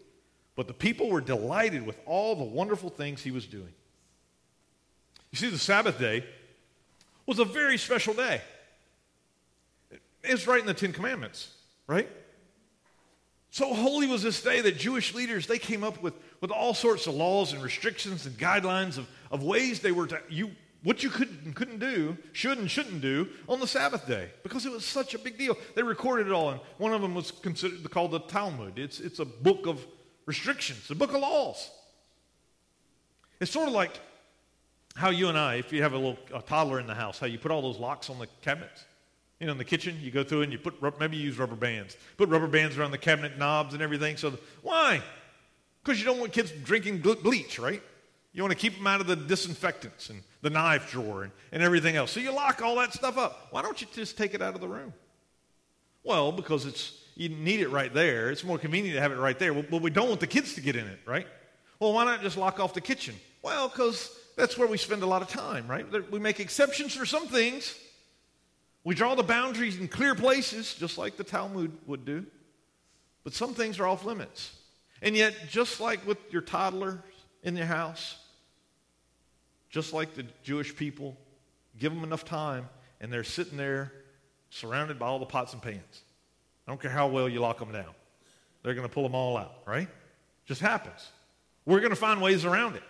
but 0.55 0.67
the 0.67 0.73
people 0.73 1.09
were 1.09 1.21
delighted 1.21 1.85
with 1.85 1.97
all 2.05 2.35
the 2.35 2.43
wonderful 2.43 2.89
things 2.89 3.23
he 3.23 3.31
was 3.31 3.45
doing. 3.45 3.73
You 5.31 5.37
see, 5.37 5.49
the 5.49 5.57
Sabbath 5.57 5.97
day 5.97 6.25
was 7.25 7.39
a 7.39 7.45
very 7.45 7.77
special 7.77 8.13
day. 8.13 8.41
It's 10.23 10.45
right 10.45 10.59
in 10.59 10.67
the 10.67 10.73
Ten 10.73 10.91
Commandments, 10.91 11.49
right? 11.87 12.07
So 13.49 13.73
holy 13.73 14.07
was 14.07 14.23
this 14.23 14.41
day 14.43 14.61
that 14.61 14.77
Jewish 14.77 15.15
leaders, 15.15 15.47
they 15.47 15.57
came 15.57 15.83
up 15.83 16.01
with, 16.03 16.13
with 16.41 16.51
all 16.51 16.73
sorts 16.73 17.07
of 17.07 17.15
laws 17.15 17.53
and 17.53 17.63
restrictions 17.63 18.25
and 18.25 18.37
guidelines 18.37 18.97
of, 18.97 19.07
of 19.31 19.43
ways 19.43 19.79
they 19.79 19.91
were 19.91 20.07
to, 20.07 20.21
you, 20.29 20.51
what 20.83 21.03
you 21.03 21.09
could 21.09 21.53
couldn't 21.55 21.79
do, 21.79 22.17
should 22.33 22.57
and 22.57 22.69
shouldn't 22.69 23.01
do 23.01 23.27
on 23.47 23.59
the 23.59 23.67
Sabbath 23.67 24.07
day 24.07 24.29
because 24.43 24.65
it 24.65 24.71
was 24.71 24.85
such 24.85 25.13
a 25.13 25.19
big 25.19 25.37
deal. 25.37 25.55
They 25.75 25.83
recorded 25.83 26.27
it 26.27 26.33
all, 26.33 26.49
and 26.49 26.59
one 26.77 26.93
of 26.93 27.01
them 27.01 27.13
was 27.13 27.31
considered 27.31 27.89
called 27.91 28.11
the 28.11 28.19
Talmud. 28.19 28.79
It's, 28.79 28.99
it's 28.99 29.19
a 29.19 29.25
book 29.25 29.67
of 29.67 29.85
restrictions, 30.25 30.89
a 30.89 30.95
book 30.95 31.13
of 31.13 31.21
laws. 31.21 31.69
It's 33.39 33.51
sort 33.51 33.67
of 33.67 33.73
like 33.73 33.99
how 34.95 35.09
you 35.09 35.29
and 35.29 35.37
I, 35.37 35.55
if 35.55 35.71
you 35.71 35.83
have 35.83 35.93
a 35.93 35.97
little 35.97 36.17
a 36.33 36.41
toddler 36.41 36.79
in 36.79 36.87
the 36.87 36.95
house, 36.95 37.19
how 37.19 37.27
you 37.27 37.37
put 37.37 37.51
all 37.51 37.61
those 37.61 37.77
locks 37.77 38.09
on 38.09 38.17
the 38.17 38.27
cabinets. 38.41 38.85
You 39.39 39.47
know, 39.47 39.53
in 39.53 39.57
the 39.57 39.65
kitchen, 39.65 39.97
you 39.99 40.11
go 40.11 40.23
through 40.23 40.43
and 40.43 40.51
you 40.51 40.59
put, 40.59 40.99
maybe 40.99 41.17
you 41.17 41.23
use 41.23 41.39
rubber 41.39 41.55
bands. 41.55 41.97
Put 42.17 42.29
rubber 42.29 42.47
bands 42.47 42.77
around 42.77 42.91
the 42.91 42.99
cabinet 42.99 43.39
knobs 43.39 43.73
and 43.73 43.81
everything. 43.81 44.17
So, 44.17 44.31
the, 44.31 44.39
why? 44.61 45.01
Because 45.83 45.99
you 45.99 46.05
don't 46.05 46.19
want 46.19 46.31
kids 46.31 46.51
drinking 46.51 46.99
bleach, 46.99 47.57
right? 47.57 47.81
You 48.33 48.43
want 48.43 48.51
to 48.51 48.57
keep 48.57 48.77
them 48.77 48.87
out 48.87 49.01
of 49.01 49.07
the 49.07 49.15
disinfectants 49.15 50.09
and 50.09 50.21
the 50.41 50.49
knife 50.49 50.91
drawer 50.91 51.23
and, 51.23 51.31
and 51.51 51.61
everything 51.61 51.95
else. 51.95 52.11
So 52.11 52.19
you 52.19 52.31
lock 52.33 52.61
all 52.61 52.75
that 52.77 52.93
stuff 52.93 53.17
up. 53.17 53.47
Why 53.51 53.61
don't 53.61 53.79
you 53.81 53.87
just 53.93 54.17
take 54.17 54.33
it 54.33 54.41
out 54.41 54.55
of 54.55 54.61
the 54.61 54.67
room? 54.67 54.93
Well, 56.03 56.31
because 56.31 56.65
it's 56.65 56.97
you 57.15 57.29
need 57.29 57.59
it 57.59 57.69
right 57.69 57.93
there. 57.93 58.31
It's 58.31 58.43
more 58.43 58.57
convenient 58.57 58.95
to 58.95 59.01
have 59.01 59.11
it 59.11 59.17
right 59.17 59.37
there. 59.37 59.53
But 59.53 59.81
we 59.81 59.91
don't 59.91 60.07
want 60.07 60.21
the 60.21 60.27
kids 60.27 60.55
to 60.55 60.61
get 60.61 60.75
in 60.75 60.87
it, 60.87 60.99
right? 61.05 61.27
Well, 61.79 61.93
why 61.93 62.05
not 62.05 62.21
just 62.21 62.37
lock 62.37 62.59
off 62.59 62.73
the 62.73 62.81
kitchen? 62.81 63.15
Well, 63.43 63.67
because 63.67 64.17
that's 64.37 64.57
where 64.57 64.67
we 64.67 64.77
spend 64.77 65.03
a 65.03 65.05
lot 65.05 65.21
of 65.21 65.27
time, 65.27 65.67
right? 65.67 65.85
We 66.11 66.19
make 66.19 66.39
exceptions 66.39 66.95
for 66.95 67.05
some 67.05 67.27
things. 67.27 67.77
We 68.83 68.95
draw 68.95 69.13
the 69.13 69.23
boundaries 69.23 69.77
in 69.77 69.87
clear 69.87 70.15
places, 70.15 70.73
just 70.73 70.97
like 70.97 71.17
the 71.17 71.23
Talmud 71.23 71.71
would 71.85 72.05
do. 72.05 72.25
But 73.23 73.33
some 73.33 73.53
things 73.53 73.79
are 73.79 73.87
off 73.87 74.05
limits. 74.05 74.55
And 75.01 75.15
yet, 75.15 75.35
just 75.49 75.79
like 75.79 76.05
with 76.07 76.17
your 76.31 76.41
toddlers 76.41 76.99
in 77.43 77.55
your 77.55 77.65
house, 77.65 78.17
just 79.71 79.93
like 79.93 80.13
the 80.13 80.25
Jewish 80.43 80.75
people, 80.75 81.17
give 81.79 81.93
them 81.93 82.03
enough 82.03 82.25
time, 82.25 82.69
and 82.99 83.11
they're 83.11 83.23
sitting 83.23 83.57
there 83.57 83.91
surrounded 84.49 84.99
by 84.99 85.07
all 85.07 85.17
the 85.17 85.25
pots 85.25 85.53
and 85.53 85.61
pans. 85.61 86.03
I 86.67 86.71
don't 86.71 86.79
care 86.79 86.91
how 86.91 87.07
well 87.07 87.27
you 87.27 87.39
lock 87.39 87.57
them 87.57 87.71
down. 87.71 87.89
They're 88.63 88.75
going 88.75 88.87
to 88.87 88.93
pull 88.93 89.03
them 89.03 89.15
all 89.15 89.37
out, 89.37 89.55
right? 89.65 89.87
Just 90.45 90.61
happens. 90.61 91.09
We're 91.65 91.79
going 91.79 91.91
to 91.91 91.95
find 91.95 92.21
ways 92.21 92.45
around 92.45 92.75
it 92.75 92.83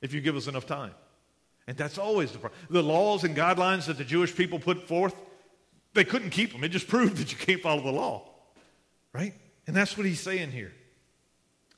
if 0.00 0.12
you 0.12 0.20
give 0.20 0.36
us 0.36 0.46
enough 0.46 0.66
time. 0.66 0.92
And 1.66 1.76
that's 1.76 1.98
always 1.98 2.30
the 2.30 2.38
problem. 2.38 2.60
The 2.70 2.82
laws 2.82 3.24
and 3.24 3.34
guidelines 3.34 3.86
that 3.86 3.96
the 3.96 4.04
Jewish 4.04 4.36
people 4.36 4.58
put 4.58 4.86
forth, 4.86 5.14
they 5.94 6.04
couldn't 6.04 6.30
keep 6.30 6.52
them. 6.52 6.62
It 6.62 6.68
just 6.68 6.88
proved 6.88 7.16
that 7.16 7.32
you 7.32 7.38
can't 7.38 7.62
follow 7.62 7.82
the 7.82 7.90
law, 7.90 8.28
right? 9.12 9.32
And 9.66 9.74
that's 9.74 9.96
what 9.96 10.06
he's 10.06 10.20
saying 10.20 10.52
here. 10.52 10.72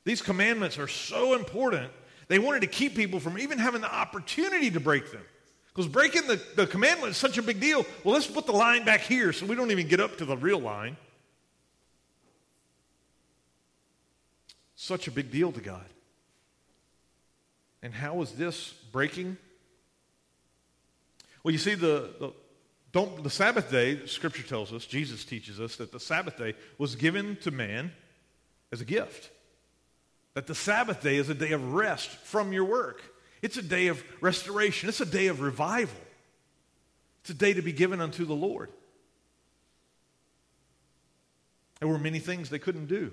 These 0.03 0.21
commandments 0.21 0.77
are 0.77 0.87
so 0.87 1.33
important, 1.35 1.91
they 2.27 2.39
wanted 2.39 2.61
to 2.61 2.67
keep 2.67 2.95
people 2.95 3.19
from 3.19 3.37
even 3.37 3.57
having 3.57 3.81
the 3.81 3.93
opportunity 3.93 4.71
to 4.71 4.79
break 4.79 5.11
them. 5.11 5.23
Because 5.67 5.87
breaking 5.87 6.27
the, 6.27 6.41
the 6.55 6.65
commandment 6.67 7.11
is 7.11 7.17
such 7.17 7.37
a 7.37 7.41
big 7.41 7.59
deal. 7.59 7.85
Well, 8.03 8.13
let's 8.15 8.27
put 8.27 8.45
the 8.45 8.51
line 8.51 8.83
back 8.83 9.01
here 9.01 9.31
so 9.31 9.45
we 9.45 9.55
don't 9.55 9.71
even 9.71 9.87
get 9.87 9.99
up 9.99 10.17
to 10.17 10.25
the 10.25 10.35
real 10.35 10.59
line. 10.59 10.97
Such 14.75 15.07
a 15.07 15.11
big 15.11 15.31
deal 15.31 15.51
to 15.51 15.61
God. 15.61 15.85
And 17.83 17.93
how 17.93 18.15
was 18.15 18.33
this 18.33 18.73
breaking? 18.91 19.37
Well, 21.43 21.51
you 21.51 21.59
see, 21.59 21.75
the, 21.75 22.09
the, 22.19 22.33
don't, 22.91 23.23
the 23.23 23.29
Sabbath 23.29 23.69
day, 23.69 24.05
Scripture 24.07 24.43
tells 24.43 24.73
us, 24.73 24.85
Jesus 24.85 25.23
teaches 25.23 25.59
us, 25.59 25.75
that 25.75 25.91
the 25.91 25.99
Sabbath 25.99 26.37
day 26.37 26.55
was 26.77 26.95
given 26.95 27.37
to 27.41 27.51
man 27.51 27.91
as 28.71 28.81
a 28.81 28.85
gift. 28.85 29.29
That 30.37 30.45
the 30.45 30.53
Sabbath 30.53 31.01
day 31.01 31.15
is 31.15 31.29
a 31.29 31.33
day 31.33 31.53
of 31.53 31.73
rest 31.73 32.09
from 32.09 32.53
your 32.53 32.65
work. 32.65 33.01
It's 33.41 33.57
a 33.57 33.61
day 33.63 33.87
of 33.87 34.03
restoration. 34.21 34.87
It's 34.87 35.01
a 35.01 35.05
day 35.07 35.29
of 35.29 35.41
revival. 35.41 35.99
It's 37.21 37.31
a 37.31 37.33
day 37.33 37.53
to 37.53 37.63
be 37.63 37.71
given 37.71 37.99
unto 38.01 38.23
the 38.23 38.35
Lord. 38.35 38.69
There 41.79 41.89
were 41.89 41.97
many 41.97 42.19
things 42.19 42.51
they 42.51 42.59
couldn't 42.59 42.85
do. 42.85 43.11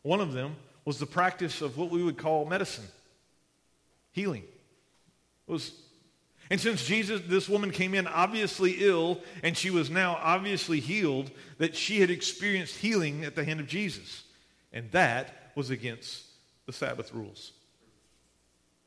One 0.00 0.22
of 0.22 0.32
them 0.32 0.56
was 0.86 0.98
the 0.98 1.04
practice 1.04 1.60
of 1.60 1.76
what 1.76 1.90
we 1.90 2.02
would 2.02 2.16
call 2.16 2.46
medicine, 2.46 2.88
healing. 4.12 4.44
It 5.48 5.52
was 5.52 5.70
and 6.48 6.58
since 6.58 6.86
Jesus, 6.86 7.20
this 7.26 7.46
woman 7.46 7.72
came 7.72 7.92
in 7.94 8.06
obviously 8.06 8.76
ill 8.78 9.20
and 9.42 9.54
she 9.54 9.68
was 9.68 9.90
now 9.90 10.18
obviously 10.22 10.80
healed, 10.80 11.30
that 11.58 11.76
she 11.76 12.00
had 12.00 12.08
experienced 12.08 12.78
healing 12.78 13.22
at 13.22 13.34
the 13.34 13.44
hand 13.44 13.60
of 13.60 13.66
Jesus. 13.66 14.22
And 14.72 14.90
that 14.92 15.52
was 15.54 15.70
against 15.70 16.24
the 16.66 16.72
Sabbath 16.72 17.12
rules. 17.12 17.52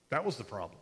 That 0.10 0.26
was 0.26 0.38
the 0.38 0.44
problem. 0.44 0.80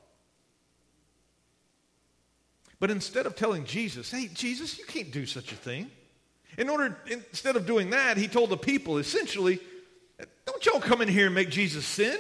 But 2.80 2.92
instead 2.92 3.26
of 3.26 3.36
telling 3.36 3.66
Jesus, 3.66 4.12
hey, 4.12 4.28
Jesus, 4.34 4.78
you 4.78 4.86
can't 4.86 5.12
do 5.12 5.26
such 5.26 5.52
a 5.52 5.56
thing, 5.56 5.90
in 6.58 6.70
order, 6.70 6.98
instead 7.08 7.56
of 7.56 7.66
doing 7.66 7.92
that, 7.92 8.18
he 8.18 8.28
told 8.28 8.50
the 8.50 8.58
people 8.58 8.98
essentially, 8.98 9.60
don't 10.46 10.66
y'all 10.66 10.82
come 10.82 11.02
in 11.02 11.08
here 11.08 11.28
and 11.28 11.36
make 11.36 11.50
Jesus 11.50 11.86
sin. 11.86 12.18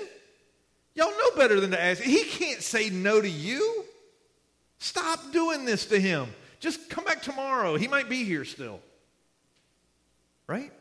Y'all 0.95 1.11
know 1.11 1.35
better 1.35 1.59
than 1.59 1.71
to 1.71 1.81
ask. 1.81 2.01
He 2.01 2.23
can't 2.23 2.61
say 2.61 2.89
no 2.89 3.21
to 3.21 3.29
you. 3.29 3.85
Stop 4.79 5.31
doing 5.31 5.65
this 5.65 5.85
to 5.87 5.99
him. 5.99 6.27
Just 6.59 6.89
come 6.89 7.05
back 7.05 7.21
tomorrow. 7.21 7.75
He 7.75 7.87
might 7.87 8.09
be 8.09 8.23
here 8.23 8.45
still. 8.45 8.79
Right? 10.47 10.71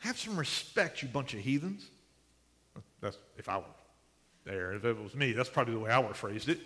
Have 0.00 0.18
some 0.18 0.36
respect, 0.36 1.02
you 1.02 1.08
bunch 1.08 1.34
of 1.34 1.40
heathens. 1.40 1.84
That's 3.00 3.18
if 3.36 3.48
I 3.48 3.58
were 3.58 3.64
there. 4.44 4.72
If 4.72 4.84
it 4.84 5.02
was 5.02 5.14
me, 5.14 5.32
that's 5.32 5.48
probably 5.48 5.74
the 5.74 5.80
way 5.80 5.90
I 5.90 5.98
would 5.98 6.08
have 6.08 6.16
phrased 6.16 6.48
it. 6.48 6.60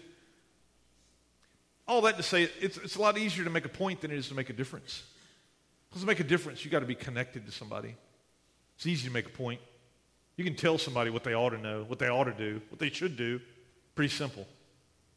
All 1.86 2.02
that 2.02 2.16
to 2.16 2.22
say, 2.22 2.48
it's, 2.60 2.76
it's 2.76 2.96
a 2.96 3.00
lot 3.00 3.18
easier 3.18 3.44
to 3.44 3.50
make 3.50 3.64
a 3.64 3.70
point 3.70 4.00
than 4.00 4.10
it 4.10 4.18
is 4.18 4.28
to 4.28 4.34
make 4.34 4.50
a 4.50 4.52
difference. 4.52 5.02
Because 5.88 6.02
to 6.02 6.06
make 6.06 6.20
a 6.20 6.24
difference, 6.24 6.64
you've 6.64 6.72
got 6.72 6.80
to 6.80 6.86
be 6.86 6.94
connected 6.94 7.44
to 7.46 7.52
somebody. 7.52 7.94
It's 8.76 8.86
easy 8.86 9.08
to 9.08 9.12
make 9.12 9.26
a 9.26 9.30
point. 9.30 9.60
You 10.36 10.44
can 10.44 10.54
tell 10.54 10.78
somebody 10.78 11.10
what 11.10 11.24
they 11.24 11.34
ought 11.34 11.50
to 11.50 11.58
know, 11.58 11.84
what 11.86 11.98
they 11.98 12.08
ought 12.08 12.24
to 12.24 12.32
do, 12.32 12.62
what 12.70 12.78
they 12.78 12.88
should 12.88 13.16
do. 13.16 13.40
Pretty 13.94 14.14
simple. 14.14 14.46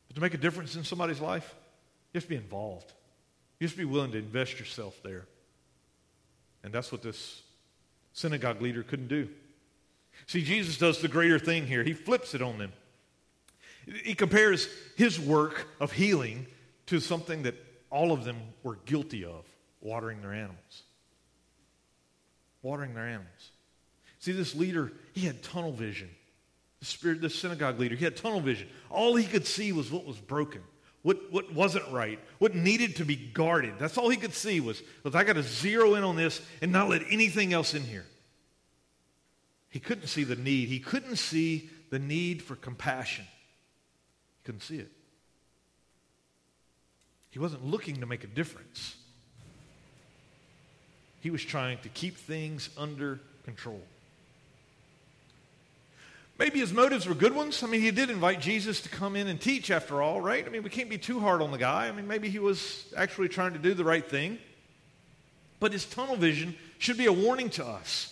But 0.08 0.16
to 0.16 0.22
make 0.22 0.34
a 0.34 0.38
difference 0.38 0.76
in 0.76 0.84
somebody's 0.84 1.22
life, 1.22 1.56
you 2.14 2.18
have 2.18 2.24
to 2.24 2.30
be 2.30 2.36
involved. 2.36 2.92
You 3.60 3.68
have 3.68 3.72
to 3.72 3.78
be 3.78 3.86
willing 3.86 4.12
to 4.12 4.18
invest 4.18 4.60
yourself 4.60 5.00
there. 5.04 5.26
And 6.64 6.74
that's 6.74 6.92
what 6.92 7.02
this 7.02 7.42
synagogue 8.16 8.62
leader 8.62 8.82
couldn't 8.82 9.10
do. 9.10 9.30
See, 10.26 10.44
Jesus 10.44 10.78
does 10.78 11.00
the 11.02 11.08
greater 11.08 11.38
thing 11.38 11.68
here. 11.68 11.84
He 11.84 11.94
flips 11.94 12.34
it 12.34 12.42
on 12.42 12.58
them. 12.58 12.74
He 14.04 14.16
compares 14.16 14.68
his 14.96 15.20
work 15.20 15.68
of 15.80 15.92
healing 15.92 16.48
to 16.88 17.00
something 17.00 17.44
that 17.44 17.56
all 17.92 18.12
of 18.12 18.24
them 18.24 18.38
were 18.64 18.78
guilty 18.86 19.24
of 19.24 19.46
watering 19.82 20.22
their 20.22 20.34
animals. 20.34 20.84
Watering 22.64 22.96
their 22.96 23.06
animals. 23.06 23.52
See, 24.20 24.32
this 24.32 24.56
leader, 24.56 24.92
he 25.14 25.28
had 25.28 25.44
tunnel 25.44 25.72
vision 25.72 26.10
the 26.80 26.86
spirit, 26.86 27.22
the 27.22 27.30
synagogue 27.30 27.80
leader, 27.80 27.96
he 27.96 28.04
had 28.04 28.16
tunnel 28.16 28.42
vision. 28.42 28.68
All 28.90 29.16
he 29.16 29.26
could 29.26 29.48
see 29.48 29.72
was 29.72 29.92
what 29.92 30.06
was 30.06 30.18
broken, 30.18 30.62
what, 31.06 31.32
what 31.32 31.54
wasn't 31.54 31.88
right, 31.92 32.20
what 32.40 32.56
needed 32.56 32.96
to 32.96 33.06
be 33.06 33.16
guarded. 33.16 33.76
That's 33.78 33.96
all 33.96 34.10
he 34.10 34.18
could 34.18 34.34
see 34.34 34.60
was, 34.60 34.82
was 35.04 35.14
I 35.14 35.24
got 35.24 35.34
to 35.34 35.44
zero 35.44 35.94
in 35.94 36.04
on 36.04 36.16
this 36.16 36.42
and 36.64 36.72
not 36.72 36.90
let 36.90 37.04
anything 37.12 37.54
else 37.54 37.76
in 37.76 37.84
here. 37.84 38.08
He 39.70 39.80
couldn't 39.80 40.08
see 40.08 40.24
the 40.24 40.36
need. 40.36 40.68
He 40.68 40.80
couldn't 40.80 41.18
see 41.18 41.70
the 41.92 42.00
need 42.00 42.42
for 42.42 42.56
compassion. 42.56 43.24
He 43.26 44.46
couldn't 44.46 44.62
see 44.62 44.80
it. 44.80 44.90
He 47.30 47.38
wasn't 47.38 47.64
looking 47.64 48.00
to 48.00 48.08
make 48.08 48.24
a 48.24 48.28
difference. 48.28 48.96
He 51.22 51.30
was 51.30 51.46
trying 51.46 51.78
to 51.84 51.90
keep 51.90 52.18
things 52.18 52.72
under 52.80 53.20
control. 53.44 53.84
Maybe 56.38 56.60
his 56.60 56.74
motives 56.74 57.08
were 57.08 57.16
good 57.16 57.34
ones. 57.34 57.64
I 57.64 57.68
mean, 57.68 57.82
he 57.82 57.92
did 57.92 58.10
invite 58.10 58.42
Jesus 58.42 58.82
to 58.82 58.90
come 58.90 59.16
in 59.16 59.28
and 59.28 59.40
teach 59.40 59.72
after 59.72 60.02
all, 60.02 60.20
right? 60.20 60.46
I 60.46 60.50
mean, 60.50 60.64
we 60.64 60.70
can't 60.70 60.90
be 60.90 60.98
too 60.98 61.22
hard 61.22 61.42
on 61.42 61.52
the 61.52 61.58
guy. 61.58 61.88
I 61.88 61.92
mean, 61.94 62.08
maybe 62.08 62.30
he 62.30 62.40
was 62.40 62.86
actually 62.98 63.30
trying 63.30 63.54
to 63.54 63.60
do 63.60 63.74
the 63.74 63.86
right 63.86 64.06
thing. 64.06 64.38
But 65.62 65.72
his 65.72 65.86
tunnel 65.86 66.18
vision 66.18 66.56
should 66.78 66.98
be 66.98 67.06
a 67.06 67.14
warning 67.14 67.50
to 67.52 67.66
us. 67.66 68.12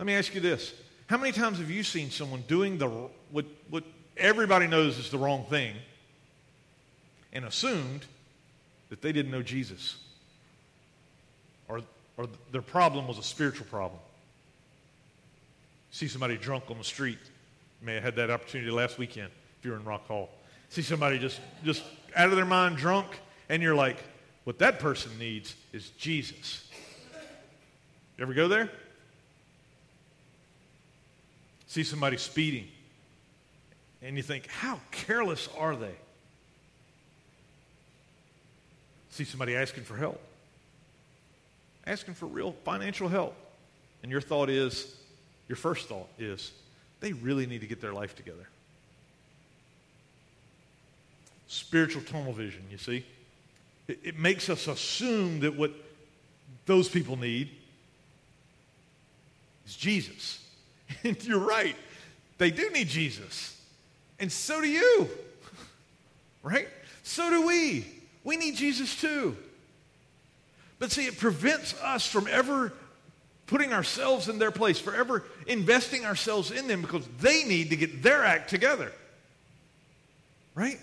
Let 0.00 0.06
me 0.06 0.14
ask 0.14 0.34
you 0.34 0.40
this. 0.40 0.74
How 1.06 1.18
many 1.18 1.30
times 1.30 1.58
have 1.58 1.70
you 1.70 1.84
seen 1.84 2.10
someone 2.10 2.42
doing 2.48 2.78
the, 2.78 2.88
what, 3.30 3.44
what 3.70 3.84
everybody 4.16 4.66
knows 4.66 4.98
is 4.98 5.10
the 5.10 5.18
wrong 5.18 5.44
thing 5.44 5.76
and 7.32 7.44
assumed 7.44 8.04
that 8.88 9.02
they 9.02 9.12
didn't 9.12 9.30
know 9.30 9.42
Jesus? 9.42 9.96
Or, 11.68 11.80
or 12.16 12.26
their 12.50 12.62
problem 12.62 13.06
was 13.06 13.18
a 13.18 13.22
spiritual 13.22 13.66
problem? 13.66 14.00
See 15.94 16.08
somebody 16.08 16.36
drunk 16.36 16.64
on 16.70 16.78
the 16.78 16.84
street. 16.84 17.20
May 17.80 17.94
have 17.94 18.02
had 18.02 18.16
that 18.16 18.28
opportunity 18.28 18.68
last 18.68 18.98
weekend 18.98 19.30
if 19.60 19.64
you're 19.64 19.76
in 19.76 19.84
Rock 19.84 20.08
Hall. 20.08 20.28
See 20.68 20.82
somebody 20.82 21.20
just, 21.20 21.40
just 21.64 21.84
out 22.16 22.30
of 22.30 22.36
their 22.36 22.44
mind 22.44 22.76
drunk, 22.76 23.06
and 23.48 23.62
you're 23.62 23.76
like, 23.76 23.98
what 24.42 24.58
that 24.58 24.80
person 24.80 25.16
needs 25.20 25.54
is 25.72 25.90
Jesus. 25.90 26.68
You 28.18 28.24
ever 28.24 28.34
go 28.34 28.48
there? 28.48 28.70
See 31.68 31.84
somebody 31.84 32.16
speeding, 32.16 32.66
and 34.02 34.16
you 34.16 34.22
think, 34.24 34.48
how 34.48 34.80
careless 34.90 35.48
are 35.56 35.76
they? 35.76 35.94
See 39.10 39.24
somebody 39.24 39.54
asking 39.54 39.84
for 39.84 39.96
help, 39.96 40.20
asking 41.86 42.14
for 42.14 42.26
real 42.26 42.52
financial 42.64 43.08
help, 43.08 43.36
and 44.02 44.10
your 44.10 44.20
thought 44.20 44.50
is, 44.50 44.96
your 45.48 45.56
first 45.56 45.88
thought 45.88 46.08
is 46.18 46.52
they 47.00 47.12
really 47.12 47.46
need 47.46 47.60
to 47.60 47.66
get 47.66 47.80
their 47.80 47.92
life 47.92 48.16
together. 48.16 48.48
Spiritual 51.46 52.02
tunnel 52.02 52.32
vision, 52.32 52.62
you 52.70 52.78
see? 52.78 53.04
It, 53.86 53.98
it 54.02 54.18
makes 54.18 54.48
us 54.48 54.66
assume 54.66 55.40
that 55.40 55.56
what 55.56 55.72
those 56.66 56.88
people 56.88 57.16
need 57.16 57.50
is 59.66 59.76
Jesus. 59.76 60.40
And 61.02 61.22
you're 61.24 61.38
right. 61.38 61.76
They 62.38 62.50
do 62.50 62.70
need 62.70 62.88
Jesus. 62.88 63.60
And 64.18 64.30
so 64.30 64.60
do 64.60 64.68
you. 64.68 65.08
right? 66.42 66.68
So 67.02 67.30
do 67.30 67.46
we. 67.46 67.86
We 68.22 68.36
need 68.36 68.56
Jesus 68.56 68.98
too. 68.98 69.36
But 70.78 70.92
see, 70.92 71.06
it 71.06 71.18
prevents 71.18 71.74
us 71.82 72.06
from 72.06 72.26
ever 72.28 72.72
putting 73.54 73.72
ourselves 73.72 74.28
in 74.28 74.40
their 74.40 74.50
place, 74.50 74.80
forever 74.80 75.22
investing 75.46 76.04
ourselves 76.04 76.50
in 76.50 76.66
them 76.66 76.82
because 76.82 77.06
they 77.20 77.44
need 77.44 77.70
to 77.70 77.76
get 77.76 78.02
their 78.02 78.24
act 78.24 78.50
together. 78.50 78.90
Right? 80.56 80.80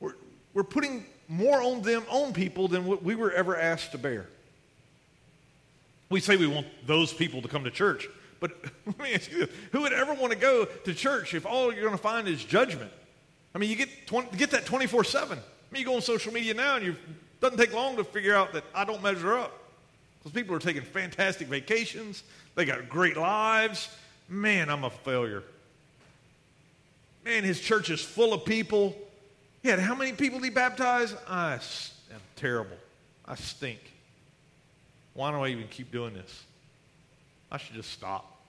We're, 0.00 0.14
we're 0.52 0.64
putting 0.64 1.06
more 1.28 1.62
on 1.62 1.82
them, 1.82 2.02
on 2.10 2.32
people, 2.32 2.66
than 2.66 2.86
what 2.86 3.04
we 3.04 3.14
were 3.14 3.30
ever 3.30 3.56
asked 3.56 3.92
to 3.92 3.98
bear. 3.98 4.26
We 6.10 6.18
say 6.18 6.36
we 6.36 6.48
want 6.48 6.66
those 6.88 7.12
people 7.12 7.40
to 7.40 7.46
come 7.46 7.62
to 7.62 7.70
church, 7.70 8.08
but 8.40 8.50
let 8.86 8.98
me 8.98 9.14
ask 9.14 9.30
you 9.30 9.46
this 9.46 9.50
who 9.70 9.82
would 9.82 9.92
ever 9.92 10.12
want 10.12 10.32
to 10.32 10.38
go 10.38 10.64
to 10.64 10.94
church 10.94 11.34
if 11.34 11.46
all 11.46 11.72
you're 11.72 11.84
going 11.84 11.96
to 11.96 12.02
find 12.02 12.26
is 12.26 12.42
judgment? 12.42 12.90
I 13.54 13.58
mean, 13.58 13.70
you 13.70 13.76
get, 13.76 14.08
20, 14.08 14.36
get 14.36 14.50
that 14.50 14.66
24 14.66 15.04
7. 15.04 15.38
I 15.38 15.42
mean, 15.70 15.78
you 15.78 15.86
go 15.86 15.94
on 15.94 16.02
social 16.02 16.32
media 16.32 16.54
now 16.54 16.74
and 16.74 16.84
it 16.84 16.96
doesn't 17.40 17.58
take 17.58 17.72
long 17.72 17.94
to 17.94 18.02
figure 18.02 18.34
out 18.34 18.54
that 18.54 18.64
I 18.74 18.84
don't 18.84 19.04
measure 19.04 19.38
up. 19.38 19.61
Those 20.24 20.32
people 20.32 20.54
are 20.54 20.60
taking 20.60 20.82
fantastic 20.82 21.48
vacations. 21.48 22.22
They 22.54 22.64
got 22.64 22.88
great 22.88 23.16
lives. 23.16 23.88
Man, 24.28 24.68
I'm 24.68 24.84
a 24.84 24.90
failure. 24.90 25.42
Man, 27.24 27.44
his 27.44 27.60
church 27.60 27.90
is 27.90 28.00
full 28.00 28.32
of 28.32 28.44
people. 28.44 28.96
Yeah, 29.62 29.78
how 29.78 29.94
many 29.94 30.12
people 30.12 30.38
did 30.38 30.46
he 30.46 30.50
baptize? 30.50 31.14
I 31.28 31.54
am 31.54 32.20
terrible. 32.36 32.76
I 33.26 33.36
stink. 33.36 33.80
Why 35.14 35.30
do 35.30 35.38
I 35.38 35.48
even 35.48 35.68
keep 35.68 35.92
doing 35.92 36.14
this? 36.14 36.44
I 37.50 37.58
should 37.58 37.74
just 37.74 37.90
stop. 37.90 38.40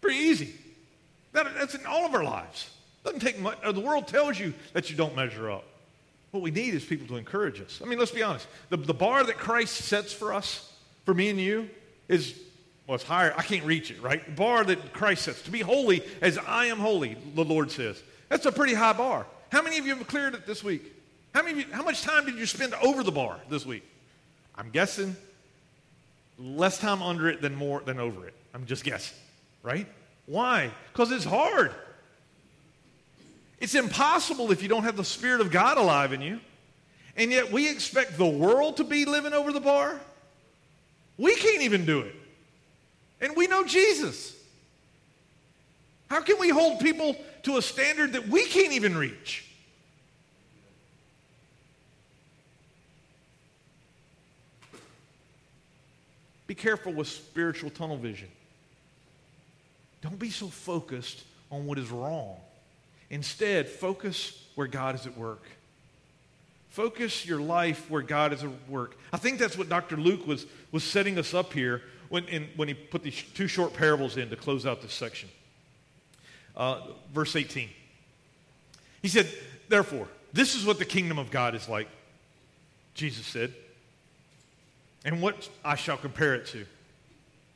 Pretty 0.00 0.18
easy. 0.18 0.54
That, 1.32 1.46
that's 1.58 1.74
in 1.74 1.84
all 1.86 2.06
of 2.06 2.14
our 2.14 2.24
lives. 2.24 2.70
Doesn't 3.04 3.20
take 3.20 3.38
much. 3.38 3.58
Uh, 3.62 3.72
the 3.72 3.80
world 3.80 4.06
tells 4.06 4.38
you 4.38 4.52
that 4.72 4.90
you 4.90 4.96
don't 4.96 5.16
measure 5.16 5.50
up. 5.50 5.64
What 6.30 6.42
we 6.42 6.50
need 6.50 6.74
is 6.74 6.84
people 6.84 7.06
to 7.08 7.16
encourage 7.16 7.60
us. 7.60 7.80
I 7.82 7.88
mean, 7.88 7.98
let's 7.98 8.10
be 8.10 8.22
honest. 8.22 8.46
The, 8.70 8.76
the 8.76 8.94
bar 8.94 9.24
that 9.24 9.38
Christ 9.38 9.74
sets 9.76 10.12
for 10.12 10.34
us, 10.34 10.72
for 11.04 11.14
me 11.14 11.30
and 11.30 11.40
you, 11.40 11.70
is 12.08 12.38
well, 12.86 12.94
it's 12.94 13.04
higher. 13.04 13.34
I 13.36 13.42
can't 13.42 13.64
reach 13.64 13.90
it, 13.90 14.00
right? 14.00 14.24
The 14.24 14.32
bar 14.32 14.64
that 14.64 14.92
Christ 14.92 15.22
sets 15.24 15.42
to 15.42 15.50
be 15.50 15.60
holy 15.60 16.02
as 16.20 16.38
I 16.38 16.66
am 16.66 16.78
holy, 16.78 17.16
the 17.34 17.44
Lord 17.44 17.70
says. 17.70 18.00
That's 18.28 18.46
a 18.46 18.52
pretty 18.52 18.74
high 18.74 18.92
bar. 18.92 19.26
How 19.50 19.62
many 19.62 19.78
of 19.78 19.86
you 19.86 19.96
have 19.96 20.06
cleared 20.06 20.34
it 20.34 20.46
this 20.46 20.62
week? 20.62 20.92
How, 21.34 21.42
many 21.42 21.60
you, 21.60 21.66
how 21.72 21.82
much 21.82 22.02
time 22.02 22.26
did 22.26 22.36
you 22.36 22.46
spend 22.46 22.74
over 22.74 23.02
the 23.02 23.12
bar 23.12 23.38
this 23.50 23.66
week? 23.66 23.84
I'm 24.54 24.70
guessing 24.70 25.16
less 26.38 26.78
time 26.78 27.02
under 27.02 27.28
it 27.28 27.40
than 27.40 27.54
more 27.54 27.80
than 27.80 27.98
over 27.98 28.26
it. 28.26 28.34
I'm 28.54 28.66
just 28.66 28.84
guessing, 28.84 29.16
right? 29.62 29.86
Why? 30.26 30.70
Because 30.92 31.10
it's 31.10 31.24
hard. 31.24 31.72
It's 33.58 33.74
impossible 33.74 34.52
if 34.52 34.62
you 34.62 34.68
don't 34.68 34.84
have 34.84 34.96
the 34.96 35.04
Spirit 35.04 35.40
of 35.40 35.50
God 35.50 35.78
alive 35.78 36.12
in 36.12 36.20
you. 36.20 36.40
And 37.16 37.30
yet 37.30 37.50
we 37.50 37.70
expect 37.70 38.18
the 38.18 38.26
world 38.26 38.76
to 38.76 38.84
be 38.84 39.04
living 39.06 39.32
over 39.32 39.52
the 39.52 39.60
bar. 39.60 39.98
We 41.16 41.34
can't 41.36 41.62
even 41.62 41.86
do 41.86 42.00
it. 42.00 42.14
And 43.20 43.34
we 43.34 43.46
know 43.46 43.64
Jesus. 43.64 44.34
How 46.08 46.20
can 46.20 46.38
we 46.38 46.50
hold 46.50 46.80
people 46.80 47.16
to 47.44 47.56
a 47.56 47.62
standard 47.62 48.12
that 48.12 48.28
we 48.28 48.44
can't 48.44 48.72
even 48.72 48.96
reach? 48.96 49.44
Be 56.46 56.54
careful 56.54 56.92
with 56.92 57.08
spiritual 57.08 57.70
tunnel 57.70 57.96
vision. 57.96 58.28
Don't 60.02 60.18
be 60.18 60.30
so 60.30 60.46
focused 60.48 61.24
on 61.50 61.66
what 61.66 61.78
is 61.78 61.90
wrong. 61.90 62.36
Instead, 63.10 63.68
focus 63.68 64.42
where 64.54 64.66
God 64.66 64.94
is 64.94 65.06
at 65.06 65.16
work. 65.16 65.42
Focus 66.70 67.24
your 67.24 67.40
life 67.40 67.90
where 67.90 68.02
God 68.02 68.32
is 68.32 68.44
at 68.44 68.50
work. 68.68 68.98
I 69.12 69.16
think 69.16 69.38
that's 69.38 69.56
what 69.56 69.68
Dr. 69.68 69.96
Luke 69.96 70.26
was, 70.26 70.44
was 70.72 70.84
setting 70.84 71.18
us 71.18 71.32
up 71.32 71.52
here 71.52 71.82
when, 72.08 72.24
in, 72.26 72.48
when 72.56 72.68
he 72.68 72.74
put 72.74 73.02
these 73.02 73.22
two 73.34 73.48
short 73.48 73.72
parables 73.72 74.16
in 74.16 74.28
to 74.30 74.36
close 74.36 74.66
out 74.66 74.82
this 74.82 74.92
section. 74.92 75.28
Uh, 76.56 76.80
verse 77.14 77.34
18. 77.34 77.68
He 79.02 79.08
said, 79.08 79.26
Therefore, 79.68 80.08
this 80.32 80.54
is 80.54 80.66
what 80.66 80.78
the 80.78 80.84
kingdom 80.84 81.18
of 81.18 81.30
God 81.30 81.54
is 81.54 81.68
like, 81.68 81.88
Jesus 82.94 83.26
said, 83.26 83.54
and 85.04 85.22
what 85.22 85.48
I 85.64 85.76
shall 85.76 85.96
compare 85.96 86.34
it 86.34 86.46
to. 86.48 86.66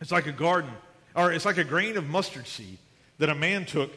It's 0.00 0.12
like 0.12 0.26
a 0.26 0.32
garden, 0.32 0.70
or 1.14 1.32
it's 1.32 1.44
like 1.44 1.58
a 1.58 1.64
grain 1.64 1.96
of 1.96 2.08
mustard 2.08 2.46
seed 2.46 2.78
that 3.18 3.28
a 3.28 3.34
man 3.34 3.66
took 3.66 3.92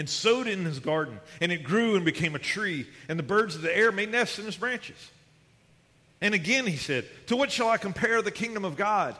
and 0.00 0.08
sowed 0.08 0.46
it 0.46 0.58
in 0.58 0.64
his 0.64 0.78
garden, 0.78 1.20
and 1.42 1.52
it 1.52 1.62
grew 1.62 1.94
and 1.94 2.06
became 2.06 2.34
a 2.34 2.38
tree, 2.38 2.86
and 3.06 3.18
the 3.18 3.22
birds 3.22 3.54
of 3.54 3.60
the 3.60 3.76
air 3.76 3.92
made 3.92 4.10
nests 4.10 4.38
in 4.38 4.46
its 4.46 4.56
branches. 4.56 4.96
And 6.22 6.32
again 6.32 6.66
he 6.66 6.78
said, 6.78 7.04
To 7.26 7.36
what 7.36 7.52
shall 7.52 7.68
I 7.68 7.76
compare 7.76 8.22
the 8.22 8.30
kingdom 8.30 8.64
of 8.64 8.78
God? 8.78 9.14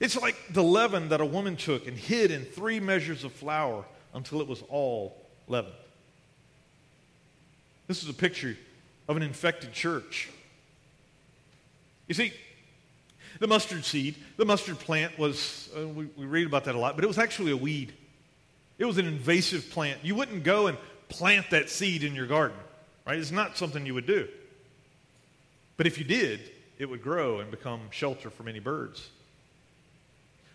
It's 0.00 0.16
like 0.16 0.34
the 0.48 0.62
leaven 0.62 1.10
that 1.10 1.20
a 1.20 1.26
woman 1.26 1.56
took 1.56 1.86
and 1.86 1.94
hid 1.94 2.30
in 2.30 2.46
three 2.46 2.80
measures 2.80 3.22
of 3.22 3.34
flour 3.34 3.84
until 4.14 4.40
it 4.40 4.48
was 4.48 4.62
all 4.70 5.14
leavened. 5.46 5.74
This 7.86 8.02
is 8.02 8.08
a 8.08 8.14
picture 8.14 8.56
of 9.08 9.18
an 9.18 9.22
infected 9.22 9.74
church. 9.74 10.30
You 12.06 12.14
see, 12.14 12.32
the 13.40 13.46
mustard 13.46 13.84
seed, 13.84 14.14
the 14.38 14.46
mustard 14.46 14.78
plant 14.78 15.18
was, 15.18 15.68
uh, 15.78 15.86
we, 15.86 16.06
we 16.16 16.24
read 16.24 16.46
about 16.46 16.64
that 16.64 16.74
a 16.74 16.78
lot, 16.78 16.94
but 16.94 17.04
it 17.04 17.08
was 17.08 17.18
actually 17.18 17.52
a 17.52 17.58
weed. 17.58 17.92
It 18.78 18.84
was 18.84 18.98
an 18.98 19.06
invasive 19.06 19.70
plant. 19.70 20.00
You 20.02 20.14
wouldn't 20.14 20.44
go 20.44 20.68
and 20.68 20.78
plant 21.08 21.50
that 21.50 21.68
seed 21.68 22.04
in 22.04 22.14
your 22.14 22.26
garden, 22.26 22.56
right? 23.06 23.18
It's 23.18 23.32
not 23.32 23.56
something 23.56 23.84
you 23.84 23.94
would 23.94 24.06
do. 24.06 24.28
But 25.76 25.86
if 25.86 25.98
you 25.98 26.04
did, 26.04 26.40
it 26.78 26.86
would 26.88 27.02
grow 27.02 27.40
and 27.40 27.50
become 27.50 27.80
shelter 27.90 28.30
for 28.30 28.42
many 28.42 28.60
birds. 28.60 29.08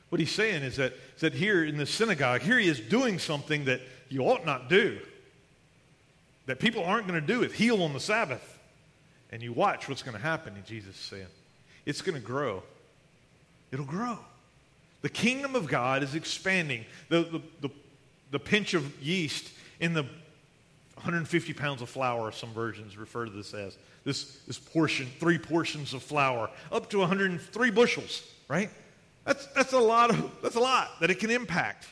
What 0.10 0.20
he's 0.20 0.32
saying 0.32 0.64
is 0.64 0.78
that, 0.78 0.94
is 1.16 1.22
that 1.22 1.34
here 1.34 1.64
in 1.64 1.78
the 1.78 1.86
synagogue, 1.86 2.42
here 2.42 2.60
he 2.60 2.68
is 2.68 2.80
doing 2.80 3.20
something 3.20 3.66
that 3.66 3.82
you 4.10 4.22
ought 4.22 4.46
not 4.46 4.70
do, 4.70 5.00
that 6.46 6.60
people 6.60 6.84
aren't 6.84 7.08
going 7.08 7.20
to 7.20 7.26
do 7.26 7.42
it, 7.42 7.52
heal 7.52 7.82
on 7.82 7.94
the 7.94 8.00
Sabbath. 8.00 8.60
And 9.32 9.42
you 9.42 9.52
watch 9.54 9.90
what's 9.90 10.04
going 10.04 10.16
to 10.16 10.22
happen, 10.22 10.54
and 10.54 10.64
Jesus 10.66 10.94
is 10.94 11.02
saying. 11.02 11.26
It's 11.88 12.04
going 12.04 12.14
to 12.14 12.26
grow. 12.26 12.62
It'll 13.72 13.86
grow. 13.86 14.20
The 15.02 15.10
kingdom 15.10 15.56
of 15.56 15.68
God 15.68 16.04
is 16.04 16.14
expanding. 16.14 16.86
The, 17.10 17.24
the, 17.24 17.42
the, 17.62 17.70
the 18.34 18.40
pinch 18.40 18.74
of 18.74 19.00
yeast 19.02 19.48
in 19.80 19.94
the 19.94 20.02
150 20.96 21.54
pounds 21.54 21.84
of 21.84 21.90
flour, 21.90 22.32
some 22.32 22.52
versions 22.52 22.98
refer 22.98 23.26
to 23.26 23.32
this 23.32 23.54
as. 23.54 23.78
This, 24.06 24.38
this 24.48 24.58
portion, 24.58 25.08
three 25.20 25.38
portions 25.38 25.94
of 25.94 26.02
flour, 26.02 26.50
up 26.72 26.90
to 26.90 26.98
103 26.98 27.70
bushels, 27.70 28.28
right? 28.48 28.72
That's, 29.24 29.46
that's 29.48 29.74
a 29.74 29.80
lot 29.80 30.10
of, 30.10 30.32
that's 30.42 30.56
a 30.56 30.60
lot 30.60 30.90
that 31.00 31.12
it 31.12 31.20
can 31.20 31.30
impact. 31.30 31.86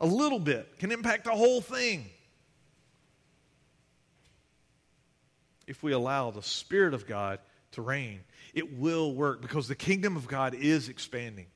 A 0.00 0.06
little 0.06 0.40
bit 0.40 0.80
can 0.80 0.90
impact 0.90 1.24
the 1.24 1.30
whole 1.30 1.60
thing. 1.60 2.06
If 5.68 5.82
we 5.84 5.92
allow 5.92 6.32
the 6.32 6.42
Spirit 6.42 6.92
of 6.92 7.06
God 7.06 7.38
to 7.72 7.82
reign, 7.82 8.18
it 8.52 8.76
will 8.76 9.14
work 9.14 9.40
because 9.40 9.68
the 9.68 9.76
kingdom 9.76 10.16
of 10.16 10.26
God 10.26 10.54
is 10.54 10.88
expanding. 10.88 11.46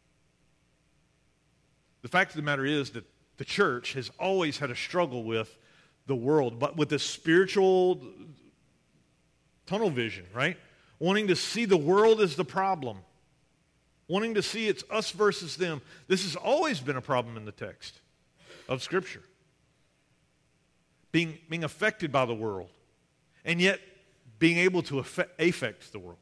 The 2.03 2.09
fact 2.09 2.31
of 2.31 2.37
the 2.37 2.43
matter 2.43 2.65
is 2.65 2.91
that 2.91 3.05
the 3.39 3.45
church 3.45 3.95
has 3.95 4.11
always 4.19 4.59
had 4.59 4.71
a 4.71 4.77
struggle 4.77 5.25
with 5.25 5.57
the 6.07 6.15
world, 6.15 6.59
but 6.59 6.77
with 6.77 6.91
the 6.91 6.99
spiritual 6.99 8.03
tunnel 9.67 9.91
vision, 9.91 10.27
right? 10.35 10.57
Wanting 10.99 11.29
to 11.29 11.37
see 11.37 11.65
the 11.65 11.77
world 11.77 12.21
as 12.21 12.37
the 12.37 12.45
problem 12.45 12.99
wanting 14.09 14.35
to 14.35 14.43
see 14.43 14.67
it's 14.67 14.83
us 14.91 15.11
versus 15.11 15.57
them. 15.57 15.81
This 16.09 16.25
has 16.25 16.35
always 16.35 16.81
been 16.81 16.97
a 16.97 17.03
problem 17.03 17.37
in 17.37 17.45
the 17.45 17.53
text 17.53 18.01
of 18.69 18.83
Scripture. 18.83 19.23
Being, 21.13 21.39
being 21.49 21.65
affected 21.65 22.11
by 22.11 22.25
the 22.27 22.35
world, 22.35 22.69
and 23.45 23.61
yet 23.61 23.81
being 24.39 24.59
able 24.59 24.83
to 24.83 24.99
affect, 24.99 25.41
affect 25.41 25.93
the 25.93 25.99
world. 25.99 26.19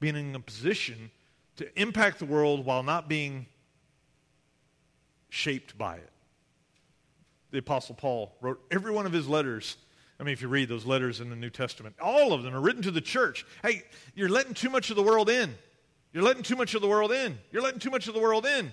Being 0.00 0.16
in 0.16 0.34
a 0.34 0.40
position 0.40 1.10
to 1.56 1.80
impact 1.80 2.18
the 2.18 2.26
world 2.26 2.64
while 2.64 2.82
not 2.82 3.08
being 3.08 3.46
shaped 5.36 5.76
by 5.76 5.96
it. 5.96 6.10
The 7.50 7.58
Apostle 7.58 7.94
Paul 7.94 8.34
wrote 8.40 8.60
every 8.70 8.90
one 8.90 9.06
of 9.06 9.12
his 9.12 9.28
letters. 9.28 9.76
I 10.18 10.22
mean, 10.22 10.32
if 10.32 10.40
you 10.40 10.48
read 10.48 10.68
those 10.68 10.86
letters 10.86 11.20
in 11.20 11.28
the 11.28 11.36
New 11.36 11.50
Testament, 11.50 11.94
all 12.00 12.32
of 12.32 12.42
them 12.42 12.54
are 12.54 12.60
written 12.60 12.82
to 12.82 12.90
the 12.90 13.02
church. 13.02 13.44
Hey, 13.62 13.82
you're 14.14 14.30
letting 14.30 14.54
too 14.54 14.70
much 14.70 14.88
of 14.90 14.96
the 14.96 15.02
world 15.02 15.28
in. 15.28 15.54
You're 16.12 16.24
letting 16.24 16.42
too 16.42 16.56
much 16.56 16.74
of 16.74 16.80
the 16.80 16.88
world 16.88 17.12
in. 17.12 17.38
You're 17.52 17.62
letting 17.62 17.78
too 17.78 17.90
much 17.90 18.08
of 18.08 18.14
the 18.14 18.20
world 18.20 18.46
in. 18.46 18.72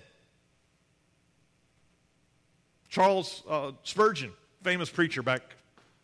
Charles 2.88 3.44
uh, 3.50 3.72
Spurgeon, 3.84 4.32
famous 4.64 4.90
preacher 4.90 5.22
back 5.22 5.42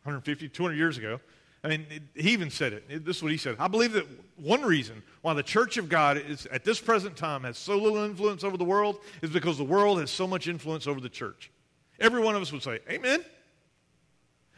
150, 0.03 0.49
200 0.49 0.75
years 0.75 0.97
ago, 0.97 1.21
I 1.63 1.67
mean, 1.67 1.85
it, 1.89 2.03
he 2.15 2.31
even 2.31 2.49
said 2.49 2.73
it. 2.73 3.05
This 3.05 3.17
is 3.17 3.23
what 3.23 3.31
he 3.31 3.37
said. 3.37 3.57
I 3.59 3.67
believe 3.67 3.93
that 3.93 4.07
one 4.37 4.61
reason 4.61 5.03
why 5.21 5.33
the 5.33 5.43
church 5.43 5.77
of 5.77 5.89
God 5.89 6.17
is 6.17 6.45
at 6.47 6.63
this 6.63 6.79
present 6.79 7.17
time 7.17 7.43
has 7.43 7.57
so 7.57 7.77
little 7.77 8.03
influence 8.03 8.43
over 8.43 8.55
the 8.55 8.63
world 8.63 8.99
is 9.21 9.29
because 9.29 9.57
the 9.57 9.63
world 9.63 9.99
has 9.99 10.09
so 10.09 10.25
much 10.25 10.47
influence 10.47 10.87
over 10.87 11.01
the 11.01 11.09
church. 11.09 11.51
Every 11.99 12.21
one 12.21 12.35
of 12.35 12.41
us 12.41 12.51
would 12.53 12.63
say, 12.63 12.79
Amen. 12.89 13.23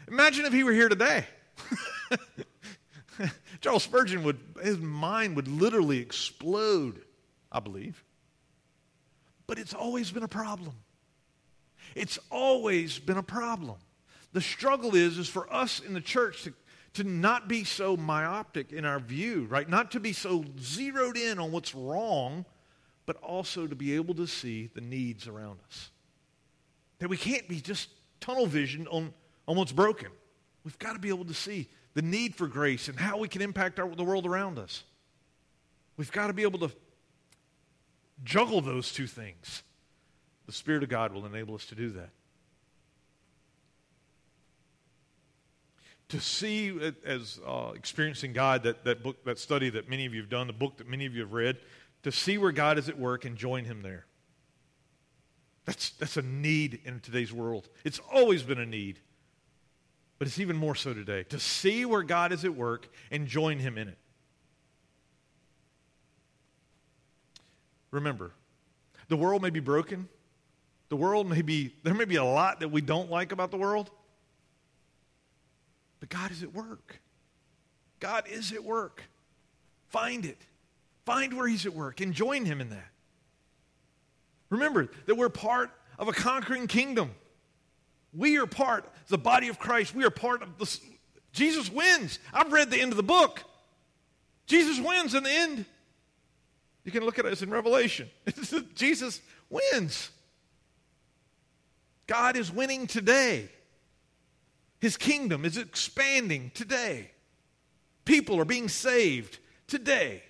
Imagine 0.07 0.45
if 0.45 0.53
he 0.53 0.63
were 0.63 0.73
here 0.73 0.89
today. 0.89 1.25
Charles 3.61 3.83
Spurgeon 3.83 4.23
would, 4.23 4.39
his 4.63 4.77
mind 4.77 5.35
would 5.35 5.47
literally 5.47 5.99
explode, 5.99 7.01
I 7.51 7.59
believe. 7.59 8.03
But 9.47 9.57
it's 9.57 9.73
always 9.73 10.11
been 10.11 10.23
a 10.23 10.27
problem. 10.27 10.75
It's 11.95 12.19
always 12.29 12.99
been 12.99 13.17
a 13.17 13.23
problem. 13.23 13.77
The 14.33 14.41
struggle 14.41 14.95
is, 14.95 15.17
is 15.17 15.27
for 15.27 15.51
us 15.53 15.79
in 15.79 15.93
the 15.93 16.01
church 16.01 16.43
to, 16.43 16.53
to 16.93 17.03
not 17.03 17.47
be 17.47 17.63
so 17.63 17.95
myopic 17.95 18.71
in 18.71 18.85
our 18.85 18.99
view, 18.99 19.45
right? 19.49 19.67
Not 19.67 19.91
to 19.91 19.99
be 19.99 20.13
so 20.13 20.43
zeroed 20.59 21.17
in 21.17 21.39
on 21.39 21.51
what's 21.51 21.73
wrong, 21.73 22.45
but 23.05 23.15
also 23.17 23.65
to 23.65 23.75
be 23.75 23.95
able 23.95 24.13
to 24.15 24.27
see 24.27 24.69
the 24.73 24.81
needs 24.81 25.27
around 25.27 25.59
us. 25.67 25.89
That 26.99 27.09
we 27.09 27.17
can't 27.17 27.47
be 27.47 27.61
just 27.61 27.89
tunnel 28.19 28.45
vision 28.45 28.87
on, 28.87 29.13
on 29.47 29.55
what's 29.55 29.71
broken. 29.71 30.09
We've 30.63 30.77
got 30.79 30.93
to 30.93 30.99
be 30.99 31.09
able 31.09 31.25
to 31.25 31.33
see 31.33 31.69
the 31.93 32.01
need 32.01 32.35
for 32.35 32.47
grace 32.47 32.87
and 32.87 32.99
how 32.99 33.17
we 33.17 33.27
can 33.27 33.41
impact 33.41 33.79
our, 33.79 33.89
the 33.89 34.03
world 34.03 34.25
around 34.25 34.59
us. 34.59 34.83
We've 35.97 36.11
got 36.11 36.27
to 36.27 36.33
be 36.33 36.43
able 36.43 36.59
to 36.59 36.71
juggle 38.23 38.61
those 38.61 38.91
two 38.91 39.07
things. 39.07 39.63
The 40.45 40.51
Spirit 40.51 40.83
of 40.83 40.89
God 40.89 41.13
will 41.13 41.25
enable 41.25 41.55
us 41.55 41.65
to 41.67 41.75
do 41.75 41.89
that. 41.91 42.09
To 46.11 46.19
see 46.19 46.93
as 47.05 47.39
uh, 47.47 47.71
experiencing 47.73 48.33
God, 48.33 48.63
that, 48.63 48.83
that 48.83 49.01
book, 49.01 49.23
that 49.23 49.39
study 49.39 49.69
that 49.69 49.89
many 49.89 50.05
of 50.05 50.13
you 50.13 50.21
have 50.21 50.29
done, 50.29 50.45
the 50.45 50.53
book 50.53 50.77
that 50.77 50.87
many 50.87 51.05
of 51.05 51.15
you 51.15 51.21
have 51.21 51.31
read, 51.31 51.57
to 52.03 52.11
see 52.11 52.37
where 52.37 52.51
God 52.51 52.77
is 52.77 52.89
at 52.89 52.99
work 52.99 53.23
and 53.23 53.37
join 53.37 53.63
Him 53.63 53.81
there. 53.81 54.05
That's, 55.65 55.91
that's 55.91 56.17
a 56.17 56.21
need 56.21 56.81
in 56.83 56.99
today's 56.99 57.31
world. 57.31 57.69
It's 57.85 57.99
always 58.11 58.43
been 58.43 58.59
a 58.59 58.65
need, 58.65 58.99
but 60.19 60.27
it's 60.27 60.39
even 60.39 60.57
more 60.57 60.75
so 60.75 60.93
today. 60.93 61.23
To 61.29 61.39
see 61.39 61.85
where 61.85 62.03
God 62.03 62.33
is 62.33 62.43
at 62.43 62.55
work 62.55 62.89
and 63.09 63.25
join 63.25 63.59
Him 63.59 63.77
in 63.77 63.87
it. 63.87 63.97
Remember, 67.91 68.31
the 69.07 69.17
world 69.17 69.41
may 69.41 69.49
be 69.49 69.59
broken. 69.61 70.09
The 70.89 70.97
world 70.97 71.29
may 71.29 71.41
be, 71.41 71.73
there 71.83 71.93
may 71.93 72.05
be 72.05 72.17
a 72.17 72.23
lot 72.23 72.59
that 72.59 72.69
we 72.69 72.81
don't 72.81 73.09
like 73.09 73.31
about 73.31 73.51
the 73.51 73.57
world. 73.57 73.91
But 76.01 76.09
God 76.09 76.31
is 76.31 76.43
at 76.43 76.53
work. 76.53 76.99
God 78.01 78.25
is 78.29 78.51
at 78.51 78.63
work. 78.65 79.03
Find 79.89 80.25
it. 80.25 80.39
Find 81.05 81.37
where 81.37 81.47
He's 81.47 81.65
at 81.65 81.73
work 81.73 82.01
and 82.01 82.13
join 82.13 82.43
Him 82.43 82.59
in 82.59 82.71
that. 82.71 82.89
Remember 84.49 84.89
that 85.05 85.15
we're 85.15 85.29
part 85.29 85.71
of 85.97 86.09
a 86.09 86.11
conquering 86.11 86.67
kingdom. 86.67 87.11
We 88.13 88.37
are 88.37 88.47
part, 88.47 88.91
the 89.07 89.17
body 89.17 89.47
of 89.47 89.57
Christ, 89.57 89.95
we 89.95 90.03
are 90.03 90.09
part 90.09 90.41
of 90.41 90.57
the. 90.57 90.79
Jesus 91.31 91.71
wins. 91.71 92.19
I've 92.33 92.51
read 92.51 92.69
the 92.69 92.81
end 92.81 92.91
of 92.91 92.97
the 92.97 93.03
book. 93.03 93.43
Jesus 94.47 94.79
wins 94.79 95.15
in 95.15 95.23
the 95.23 95.31
end. 95.31 95.65
You 96.83 96.91
can 96.91 97.05
look 97.05 97.19
at 97.19 97.25
us 97.25 97.41
in 97.41 97.49
Revelation. 97.49 98.09
Jesus 98.75 99.21
wins. 99.49 100.09
God 102.07 102.35
is 102.35 102.51
winning 102.51 102.87
today. 102.87 103.47
His 104.81 104.97
kingdom 104.97 105.45
is 105.45 105.57
expanding 105.57 106.51
today. 106.55 107.11
People 108.03 108.39
are 108.39 108.45
being 108.45 108.67
saved 108.67 109.37
today. 109.67 110.23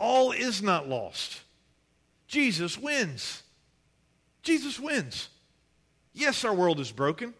All 0.00 0.32
is 0.32 0.60
not 0.60 0.88
lost. 0.88 1.42
Jesus 2.26 2.76
wins. 2.76 3.44
Jesus 4.42 4.80
wins. 4.80 5.28
Yes, 6.12 6.44
our 6.44 6.52
world 6.52 6.80
is 6.80 6.90
broken. 6.90 7.34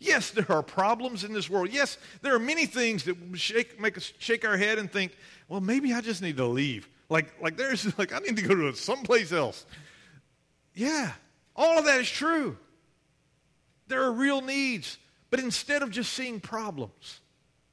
Yes, 0.00 0.30
there 0.30 0.50
are 0.50 0.64
problems 0.64 1.22
in 1.22 1.32
this 1.32 1.48
world. 1.48 1.70
Yes, 1.70 1.96
there 2.20 2.34
are 2.34 2.40
many 2.40 2.66
things 2.66 3.04
that 3.04 3.16
shake, 3.34 3.80
make 3.80 3.96
us 3.96 4.12
shake 4.18 4.44
our 4.44 4.56
head 4.56 4.78
and 4.78 4.90
think, 4.90 5.16
well, 5.48 5.60
maybe 5.60 5.94
I 5.94 6.00
just 6.00 6.22
need 6.22 6.38
to 6.38 6.44
leave. 6.44 6.88
Like, 7.08 7.40
like 7.40 7.56
there's 7.56 7.96
like 8.00 8.12
I 8.12 8.18
need 8.18 8.36
to 8.36 8.42
go 8.42 8.54
to 8.54 8.74
someplace 8.74 9.30
else. 9.30 9.64
Yeah, 10.74 11.12
all 11.54 11.78
of 11.78 11.84
that 11.84 12.00
is 12.00 12.10
true. 12.10 12.58
There 13.88 14.02
are 14.02 14.12
real 14.12 14.40
needs. 14.40 14.98
But 15.30 15.40
instead 15.40 15.82
of 15.82 15.90
just 15.90 16.12
seeing 16.12 16.40
problems, 16.40 17.20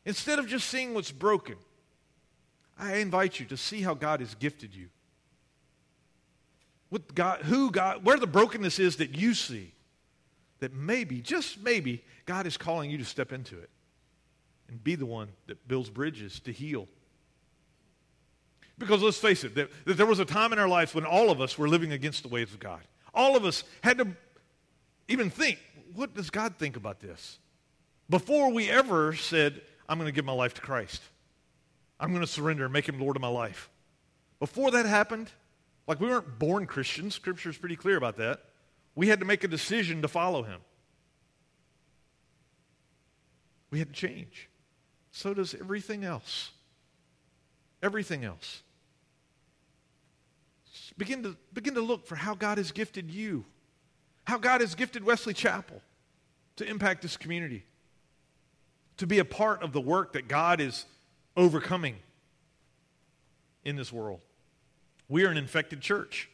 instead 0.06 0.40
of 0.40 0.48
just 0.48 0.68
seeing 0.68 0.94
what's 0.94 1.12
broken, 1.12 1.56
I 2.78 2.96
invite 2.96 3.40
you 3.40 3.46
to 3.48 3.58
see 3.58 3.82
how 3.82 3.94
God 3.94 4.20
has 4.20 4.36
gifted 4.36 4.76
you. 4.76 4.90
What 6.90 7.14
God, 7.14 7.42
who 7.42 7.72
God, 7.72 8.04
where 8.04 8.18
the 8.18 8.28
brokenness 8.28 8.80
is 8.80 8.98
that 8.98 9.16
you 9.16 9.34
see, 9.34 9.72
that 10.60 10.74
maybe, 10.74 11.22
just 11.22 11.62
maybe, 11.62 12.04
God 12.26 12.48
is 12.48 12.58
calling 12.58 12.90
you 12.90 12.98
to 12.98 13.06
step 13.06 13.32
into 13.32 13.58
it 13.58 13.70
and 14.70 14.84
be 14.84 14.96
the 14.96 15.06
one 15.06 15.30
that 15.48 15.68
builds 15.68 15.90
bridges 15.90 16.40
to 16.42 16.52
heal. 16.52 16.88
Because 18.78 19.02
let's 19.02 19.18
face 19.18 19.44
it, 19.44 19.56
that, 19.56 19.70
that 19.86 19.98
there 19.98 20.06
was 20.06 20.20
a 20.20 20.26
time 20.26 20.54
in 20.54 20.60
our 20.60 20.68
lives 20.68 20.96
when 20.96 21.06
all 21.06 21.30
of 21.30 21.42
us 21.42 21.58
were 21.58 21.68
living 21.68 21.92
against 21.92 22.24
the 22.24 22.30
ways 22.30 22.52
of 22.54 22.60
God. 22.60 22.82
All 23.14 23.36
of 23.36 23.46
us 23.46 23.64
had 23.84 24.00
to 24.00 24.08
even 25.08 25.30
think, 25.30 25.60
what 25.96 26.14
does 26.14 26.30
God 26.30 26.56
think 26.58 26.76
about 26.76 27.00
this? 27.00 27.40
Before 28.10 28.52
we 28.52 28.70
ever 28.70 29.14
said, 29.14 29.62
I'm 29.88 29.98
going 29.98 30.08
to 30.08 30.14
give 30.14 30.26
my 30.26 30.34
life 30.34 30.54
to 30.56 30.62
Christ, 30.62 31.02
I'm 32.00 32.10
going 32.10 32.22
to 32.22 32.28
surrender 32.28 32.66
and 32.66 32.74
make 32.74 32.88
him 32.88 33.00
Lord 33.00 33.16
of 33.16 33.22
my 33.22 33.28
life. 33.28 33.70
Before 34.40 34.72
that 34.72 34.86
happened, 34.86 35.32
like 35.88 36.00
we 36.00 36.08
weren't 36.08 36.40
born 36.40 36.66
Christians, 36.66 37.16
Scripture 37.16 37.50
is 37.50 37.58
pretty 37.58 37.76
clear 37.76 37.98
about 37.98 38.18
that. 38.18 38.42
We 38.96 39.08
had 39.08 39.20
to 39.20 39.26
make 39.26 39.44
a 39.44 39.48
decision 39.48 40.02
to 40.02 40.08
follow 40.08 40.44
him. 40.44 40.60
We 43.72 43.80
had 43.80 43.88
to 43.90 43.94
change. 43.94 44.50
So 45.12 45.34
does 45.34 45.56
everything 45.56 46.04
else. 46.04 46.52
Everything 47.82 48.24
else. 48.24 48.62
Begin 50.98 51.24
to, 51.24 51.36
begin 51.54 51.74
to 51.76 51.82
look 51.82 52.06
for 52.06 52.16
how 52.16 52.36
God 52.36 52.58
has 52.58 52.72
gifted 52.72 53.10
you 53.10 53.46
how 54.26 54.38
God 54.38 54.62
has 54.62 54.76
gifted 54.76 55.04
Wesley 55.04 55.34
Chapel 55.34 55.82
to 56.56 56.66
impact 56.66 57.02
this 57.02 57.18
community, 57.18 57.64
to 58.98 59.08
be 59.08 59.20
a 59.20 59.26
part 59.26 59.64
of 59.64 59.74
the 59.74 59.82
work 59.82 60.14
that 60.14 60.28
God 60.28 60.62
is 60.62 60.86
overcoming 61.36 61.96
in 63.64 63.76
this 63.76 63.92
world. 63.92 64.22
We 65.10 65.26
are 65.26 65.30
an 65.30 65.38
infected 65.38 65.82
church. 65.82 66.30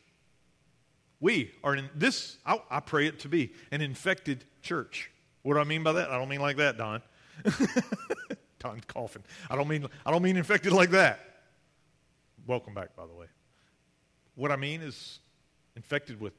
We 1.19 1.51
are 1.63 1.75
in 1.75 1.89
this, 1.95 2.37
I, 2.45 2.61
I 2.69 2.79
pray 2.79 3.07
it 3.07 3.19
to 3.19 3.29
be 3.29 3.53
an 3.71 3.81
infected 3.81 4.45
church. 4.61 5.11
What 5.41 5.55
do 5.55 5.59
I 5.59 5.63
mean 5.63 5.83
by 5.83 5.93
that? 5.93 6.09
I 6.09 6.17
don't 6.17 6.29
mean 6.29 6.41
like 6.41 6.57
that, 6.57 6.77
Don. 6.77 7.01
Don's 8.59 8.83
coughing. 8.87 9.23
I 9.49 9.55
don't 9.55 9.67
mean 9.67 9.87
I 10.05 10.11
don't 10.11 10.21
mean 10.21 10.35
infected 10.35 10.73
like 10.73 10.91
that. 10.91 11.19
Welcome 12.45 12.73
back, 12.73 12.95
by 12.95 13.05
the 13.05 13.13
way. 13.13 13.27
What 14.35 14.51
I 14.51 14.57
mean 14.57 14.81
is 14.81 15.19
infected 15.75 16.19
with 16.19 16.33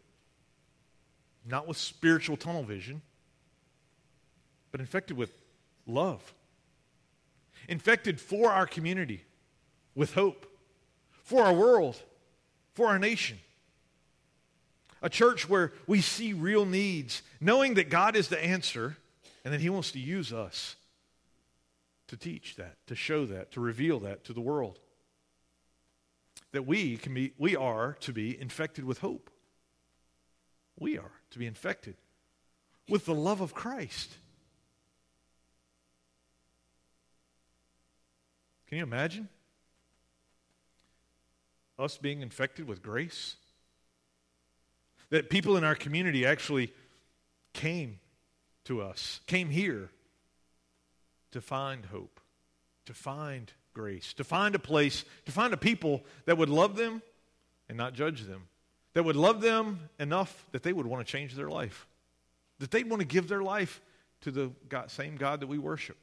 not 1.47 1.67
with 1.67 1.77
spiritual 1.77 2.37
tunnel 2.37 2.63
vision, 2.63 3.03
but 4.71 4.81
infected 4.81 5.17
with 5.17 5.33
love. 5.87 6.35
Infected 7.69 8.21
for 8.21 8.51
our 8.51 8.67
community 8.67 9.25
with 9.95 10.15
hope, 10.15 10.47
for 11.23 11.43
our 11.43 11.53
world, 11.53 12.01
for 12.75 12.89
our 12.89 12.99
nation. 12.99 13.39
A 15.03 15.09
church 15.09 15.49
where 15.49 15.73
we 15.87 16.01
see 16.01 16.33
real 16.33 16.67
needs, 16.67 17.23
knowing 17.41 17.75
that 17.75 17.91
God 17.91 18.17
is 18.17 18.29
the 18.29 18.43
answer 18.43 18.97
and 19.45 19.55
that 19.55 19.61
He 19.61 19.71
wants 19.71 19.93
to 19.93 19.99
use 19.99 20.33
us 20.33 20.77
to 22.09 22.17
teach 22.17 22.57
that, 22.57 22.77
to 22.87 22.95
show 22.95 23.25
that, 23.27 23.53
to 23.53 23.61
reveal 23.61 24.01
that 24.01 24.25
to 24.25 24.33
the 24.33 24.41
world. 24.41 24.79
That 26.53 26.67
we 26.67 26.97
can 26.97 27.15
be, 27.15 27.33
we 27.39 27.55
are 27.55 27.97
to 28.01 28.13
be 28.13 28.39
infected 28.39 28.85
with 28.85 28.99
hope. 28.99 29.31
We 30.79 30.99
are 30.99 31.20
to 31.31 31.39
be 31.39 31.47
infected 31.47 31.97
with 32.89 33.07
the 33.07 33.15
love 33.15 33.41
of 33.41 33.55
Christ. 33.55 34.17
Can 38.69 38.79
you 38.79 38.85
imagine 38.85 39.29
us 41.79 41.97
being 41.97 42.21
infected 42.21 42.69
with 42.69 42.83
grace? 42.83 43.37
That 45.11 45.29
people 45.29 45.57
in 45.57 45.65
our 45.65 45.75
community 45.75 46.25
actually 46.25 46.73
came 47.53 47.99
to 48.65 48.81
us, 48.81 49.21
came 49.27 49.51
here 49.51 49.91
to 51.33 51.41
find 51.41 51.87
hope, 51.87 52.21
to 52.87 52.95
find 52.95 53.53
grace, 53.75 54.13
to 54.15 54.25
find 54.25 54.55
a 54.55 54.59
place, 54.59 55.05
to 55.27 55.33
find 55.33 55.53
a 55.53 55.57
people 55.57 56.05
that 56.27 56.39
would 56.39 56.49
love 56.49 56.77
them 56.77 57.03
and 57.69 57.77
not 57.77 57.95
judge 57.95 58.23
them, 58.23 58.49
that 58.95 59.05
would 59.05 59.17
love 59.17 59.41
them 59.41 59.89
enough 59.99 60.47
that 60.53 60.63
they 60.63 60.73
would 60.73 60.87
want 60.87 61.07
to 61.07 61.11
change 61.11 61.35
their 61.35 61.49
life, 61.49 61.87
that 62.59 62.71
they'd 62.71 62.89
want 62.89 63.01
to 63.01 63.07
give 63.07 63.29
their 63.29 63.43
life 63.43 63.81
to 64.23 64.31
the 64.31 64.51
God, 64.69 64.91
same 64.91 65.17
God 65.17 65.41
that 65.41 65.47
we 65.47 65.59
worship. 65.59 65.97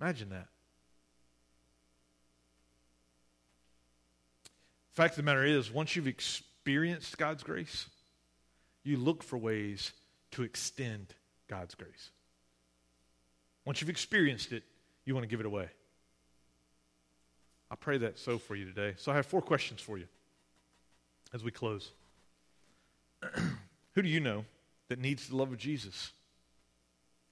Imagine 0.00 0.30
that. 0.30 0.48
Fact 4.92 5.12
of 5.12 5.16
the 5.16 5.22
matter 5.22 5.44
is, 5.44 5.72
once 5.72 5.96
you've 5.96 6.06
experienced 6.06 7.18
God's 7.18 7.42
grace, 7.42 7.88
you 8.84 8.96
look 8.96 9.22
for 9.22 9.36
ways 9.36 9.92
to 10.32 10.42
extend 10.42 11.14
God's 11.48 11.74
grace. 11.74 12.10
Once 13.64 13.80
you've 13.80 13.90
experienced 13.90 14.52
it, 14.52 14.62
you 15.04 15.14
want 15.14 15.24
to 15.24 15.28
give 15.28 15.40
it 15.40 15.46
away. 15.46 15.68
I 17.70 17.76
pray 17.76 17.98
that 17.98 18.18
so 18.18 18.38
for 18.38 18.54
you 18.54 18.66
today. 18.66 18.94
So 18.98 19.10
I 19.10 19.16
have 19.16 19.26
four 19.26 19.42
questions 19.42 19.80
for 19.80 19.98
you 19.98 20.06
as 21.34 21.42
we 21.42 21.50
close. 21.50 21.90
Who 23.94 24.02
do 24.02 24.08
you 24.08 24.20
know 24.20 24.44
that 24.88 25.00
needs 25.00 25.28
the 25.28 25.36
love 25.36 25.52
of 25.52 25.58
Jesus? 25.58 26.12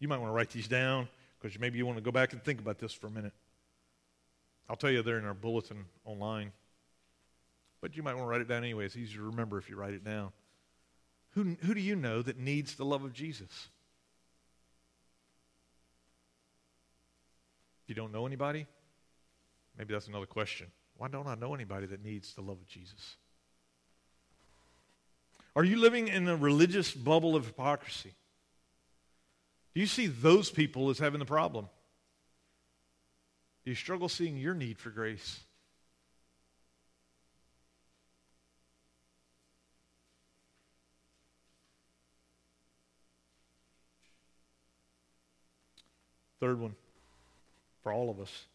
You 0.00 0.08
might 0.08 0.18
want 0.18 0.30
to 0.30 0.34
write 0.34 0.50
these 0.50 0.66
down 0.66 1.08
because 1.40 1.58
maybe 1.58 1.78
you 1.78 1.86
want 1.86 1.98
to 1.98 2.04
go 2.04 2.10
back 2.10 2.32
and 2.32 2.42
think 2.42 2.60
about 2.60 2.78
this 2.78 2.92
for 2.92 3.06
a 3.06 3.10
minute. 3.10 3.32
I'll 4.68 4.76
tell 4.76 4.90
you 4.90 5.02
they're 5.02 5.18
in 5.18 5.24
our 5.24 5.34
bulletin 5.34 5.84
online. 6.04 6.52
But 7.80 7.96
you 7.96 8.02
might 8.02 8.14
want 8.14 8.24
to 8.24 8.30
write 8.30 8.40
it 8.40 8.48
down 8.48 8.64
anyway. 8.64 8.84
It's 8.84 8.96
easier 8.96 9.18
to 9.18 9.26
remember 9.26 9.58
if 9.58 9.70
you 9.70 9.76
write 9.76 9.94
it 9.94 10.04
down. 10.04 10.32
Who, 11.30 11.56
who 11.62 11.74
do 11.74 11.80
you 11.80 11.96
know 11.96 12.22
that 12.22 12.38
needs 12.38 12.74
the 12.74 12.84
love 12.84 13.04
of 13.04 13.12
Jesus? 13.12 13.68
If 17.82 17.88
you 17.88 17.94
don't 17.94 18.12
know 18.12 18.26
anybody, 18.26 18.66
maybe 19.76 19.92
that's 19.92 20.08
another 20.08 20.26
question. 20.26 20.68
Why 20.96 21.08
don't 21.08 21.26
I 21.26 21.34
know 21.34 21.54
anybody 21.54 21.86
that 21.86 22.04
needs 22.04 22.34
the 22.34 22.42
love 22.42 22.58
of 22.58 22.66
Jesus? 22.66 23.16
Are 25.54 25.64
you 25.64 25.76
living 25.76 26.08
in 26.08 26.28
a 26.28 26.36
religious 26.36 26.92
bubble 26.92 27.36
of 27.36 27.46
hypocrisy? 27.46 28.14
Do 29.74 29.80
you 29.80 29.86
see 29.86 30.06
those 30.06 30.50
people 30.50 30.90
as 30.90 30.98
having 30.98 31.18
the 31.18 31.26
problem? 31.26 31.68
Do 33.64 33.70
you 33.70 33.74
struggle 33.74 34.08
seeing 34.08 34.36
your 34.36 34.54
need 34.54 34.78
for 34.78 34.90
grace? 34.90 35.40
Third 46.40 46.58
one 46.58 46.74
for 47.82 47.92
all 47.92 48.10
of 48.10 48.18
us. 48.18 48.46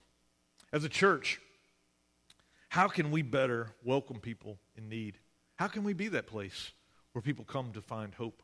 As 0.73 0.83
a 0.83 0.89
church, 0.89 1.39
how 2.67 2.89
can 2.89 3.11
we 3.11 3.21
better 3.21 3.69
welcome 3.83 4.19
people 4.19 4.59
in 4.75 4.89
need? 4.89 5.17
How 5.55 5.67
can 5.67 5.85
we 5.85 5.93
be 5.93 6.09
that 6.09 6.27
place 6.27 6.71
where 7.13 7.21
people 7.21 7.45
come 7.45 7.71
to 7.73 7.81
find 7.81 8.13
hope? 8.13 8.41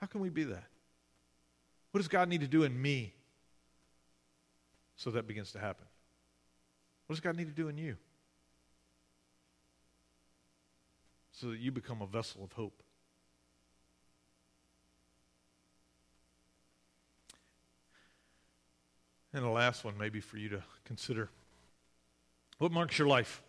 How 0.00 0.06
can 0.06 0.20
we 0.20 0.28
be 0.28 0.44
that? 0.44 0.64
What 1.90 1.98
does 1.98 2.08
God 2.08 2.28
need 2.28 2.42
to 2.42 2.48
do 2.48 2.64
in 2.64 2.80
me 2.80 3.14
so 4.96 5.10
that 5.10 5.26
begins 5.26 5.52
to 5.52 5.58
happen? 5.58 5.86
What 7.06 7.14
does 7.14 7.20
God 7.20 7.36
need 7.36 7.46
to 7.46 7.62
do 7.62 7.68
in 7.68 7.78
you 7.78 7.96
so 11.32 11.50
that 11.50 11.58
you 11.58 11.72
become 11.72 12.02
a 12.02 12.06
vessel 12.06 12.44
of 12.44 12.52
hope? 12.52 12.82
And 19.32 19.44
the 19.44 19.50
last 19.50 19.84
one, 19.84 19.96
maybe 19.98 20.20
for 20.20 20.36
you 20.36 20.48
to 20.50 20.62
consider. 20.84 21.28
What 22.58 22.72
marks 22.72 22.98
your 22.98 23.08
life? 23.08 23.42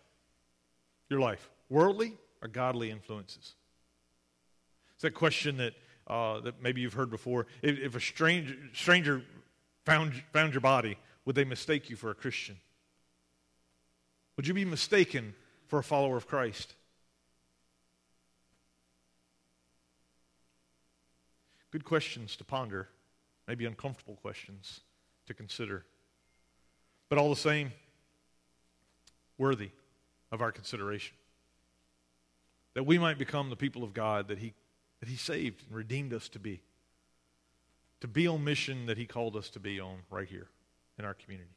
Your 1.08 1.20
life. 1.20 1.50
Worldly 1.68 2.16
or 2.42 2.48
godly 2.48 2.90
influences? 2.90 3.54
It's 5.00 5.04
that 5.04 5.14
question 5.14 5.56
that, 5.56 5.72
uh, 6.08 6.40
that 6.40 6.62
maybe 6.62 6.82
you've 6.82 6.92
heard 6.92 7.10
before. 7.10 7.46
If, 7.62 7.78
if 7.78 7.96
a 7.96 8.00
stranger, 8.00 8.54
stranger 8.74 9.22
found, 9.86 10.12
found 10.34 10.52
your 10.52 10.60
body, 10.60 10.98
would 11.24 11.34
they 11.34 11.46
mistake 11.46 11.88
you 11.88 11.96
for 11.96 12.10
a 12.10 12.14
Christian? 12.14 12.58
Would 14.36 14.46
you 14.46 14.52
be 14.52 14.66
mistaken 14.66 15.32
for 15.68 15.78
a 15.78 15.82
follower 15.82 16.18
of 16.18 16.26
Christ? 16.26 16.74
Good 21.70 21.86
questions 21.86 22.36
to 22.36 22.44
ponder, 22.44 22.86
maybe 23.48 23.64
uncomfortable 23.64 24.16
questions 24.16 24.80
to 25.28 25.32
consider. 25.32 25.86
But 27.08 27.16
all 27.16 27.30
the 27.30 27.36
same, 27.36 27.72
worthy 29.38 29.70
of 30.30 30.42
our 30.42 30.52
consideration. 30.52 31.16
That 32.74 32.84
we 32.84 32.98
might 32.98 33.16
become 33.16 33.48
the 33.48 33.56
people 33.56 33.82
of 33.82 33.94
God 33.94 34.28
that 34.28 34.36
He, 34.36 34.52
that 35.00 35.08
he 35.08 35.16
saved 35.16 35.64
and 35.66 35.76
redeemed 35.76 36.12
us 36.12 36.28
to 36.30 36.38
be. 36.38 36.60
To 38.00 38.08
be 38.08 38.26
on 38.26 38.44
mission 38.44 38.86
that 38.86 38.96
He 38.96 39.04
called 39.04 39.36
us 39.36 39.50
to 39.50 39.60
be 39.60 39.78
on 39.78 39.98
right 40.10 40.26
here 40.26 40.48
in 40.98 41.04
our 41.04 41.14
community. 41.14 41.50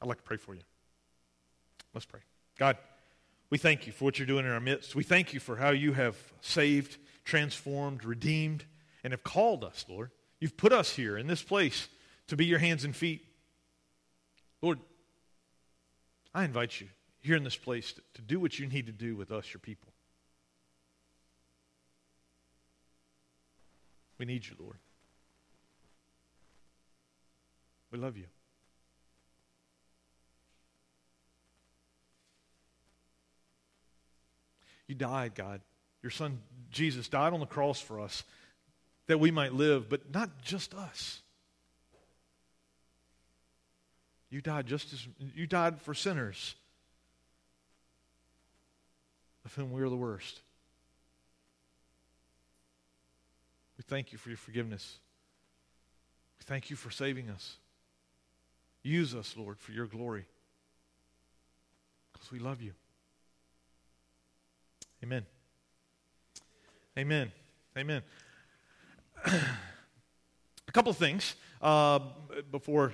I'd 0.00 0.08
like 0.08 0.18
to 0.18 0.22
pray 0.22 0.36
for 0.36 0.54
you. 0.54 0.60
Let's 1.94 2.04
pray. 2.04 2.20
God, 2.58 2.76
we 3.50 3.58
thank 3.58 3.86
you 3.86 3.92
for 3.92 4.04
what 4.04 4.18
you're 4.18 4.26
doing 4.26 4.44
in 4.44 4.50
our 4.50 4.60
midst. 4.60 4.94
We 4.94 5.02
thank 5.02 5.32
you 5.32 5.40
for 5.40 5.56
how 5.56 5.70
you 5.70 5.92
have 5.92 6.16
saved, 6.40 6.98
transformed, 7.24 8.04
redeemed, 8.04 8.64
and 9.04 9.12
have 9.12 9.24
called 9.24 9.64
us, 9.64 9.84
Lord. 9.88 10.10
You've 10.40 10.56
put 10.56 10.72
us 10.72 10.94
here 10.94 11.16
in 11.16 11.26
this 11.26 11.42
place 11.42 11.88
to 12.28 12.36
be 12.36 12.44
your 12.44 12.58
hands 12.58 12.84
and 12.84 12.94
feet. 12.94 13.24
Lord, 14.60 14.78
I 16.34 16.44
invite 16.44 16.80
you 16.80 16.88
here 17.20 17.36
in 17.36 17.44
this 17.44 17.56
place 17.56 17.92
to, 17.92 18.02
to 18.14 18.22
do 18.22 18.40
what 18.40 18.58
you 18.58 18.66
need 18.66 18.86
to 18.86 18.92
do 18.92 19.16
with 19.16 19.30
us, 19.30 19.52
your 19.52 19.60
people. 19.60 19.91
We 24.22 24.26
need 24.26 24.46
you, 24.46 24.54
Lord. 24.56 24.76
We 27.90 27.98
love 27.98 28.16
you. 28.16 28.26
You 34.86 34.94
died, 34.94 35.34
God. 35.34 35.60
Your 36.04 36.10
son 36.10 36.38
Jesus 36.70 37.08
died 37.08 37.32
on 37.32 37.40
the 37.40 37.46
cross 37.46 37.80
for 37.80 37.98
us 37.98 38.22
that 39.08 39.18
we 39.18 39.32
might 39.32 39.54
live, 39.54 39.88
but 39.88 40.14
not 40.14 40.40
just 40.40 40.72
us. 40.72 41.20
You 44.30 44.40
died 44.40 44.68
just 44.68 44.92
as 44.92 45.04
you 45.34 45.48
died 45.48 45.82
for 45.82 45.94
sinners, 45.94 46.54
of 49.44 49.52
whom 49.56 49.72
we 49.72 49.82
are 49.82 49.88
the 49.88 49.96
worst. 49.96 50.42
We 53.82 53.96
thank 53.96 54.12
you 54.12 54.18
for 54.18 54.28
your 54.28 54.38
forgiveness. 54.38 55.00
We 56.38 56.44
thank 56.44 56.70
you 56.70 56.76
for 56.76 56.92
saving 56.92 57.28
us. 57.30 57.56
Use 58.84 59.12
us, 59.12 59.34
Lord, 59.36 59.58
for 59.58 59.72
your 59.72 59.86
glory. 59.86 60.24
Because 62.12 62.30
we 62.30 62.38
love 62.38 62.62
you. 62.62 62.74
Amen. 65.02 65.26
Amen. 66.96 67.32
Amen. 67.76 68.02
A 69.24 70.72
couple 70.72 70.90
of 70.90 70.96
things 70.96 71.34
uh, 71.60 71.98
before 72.52 72.92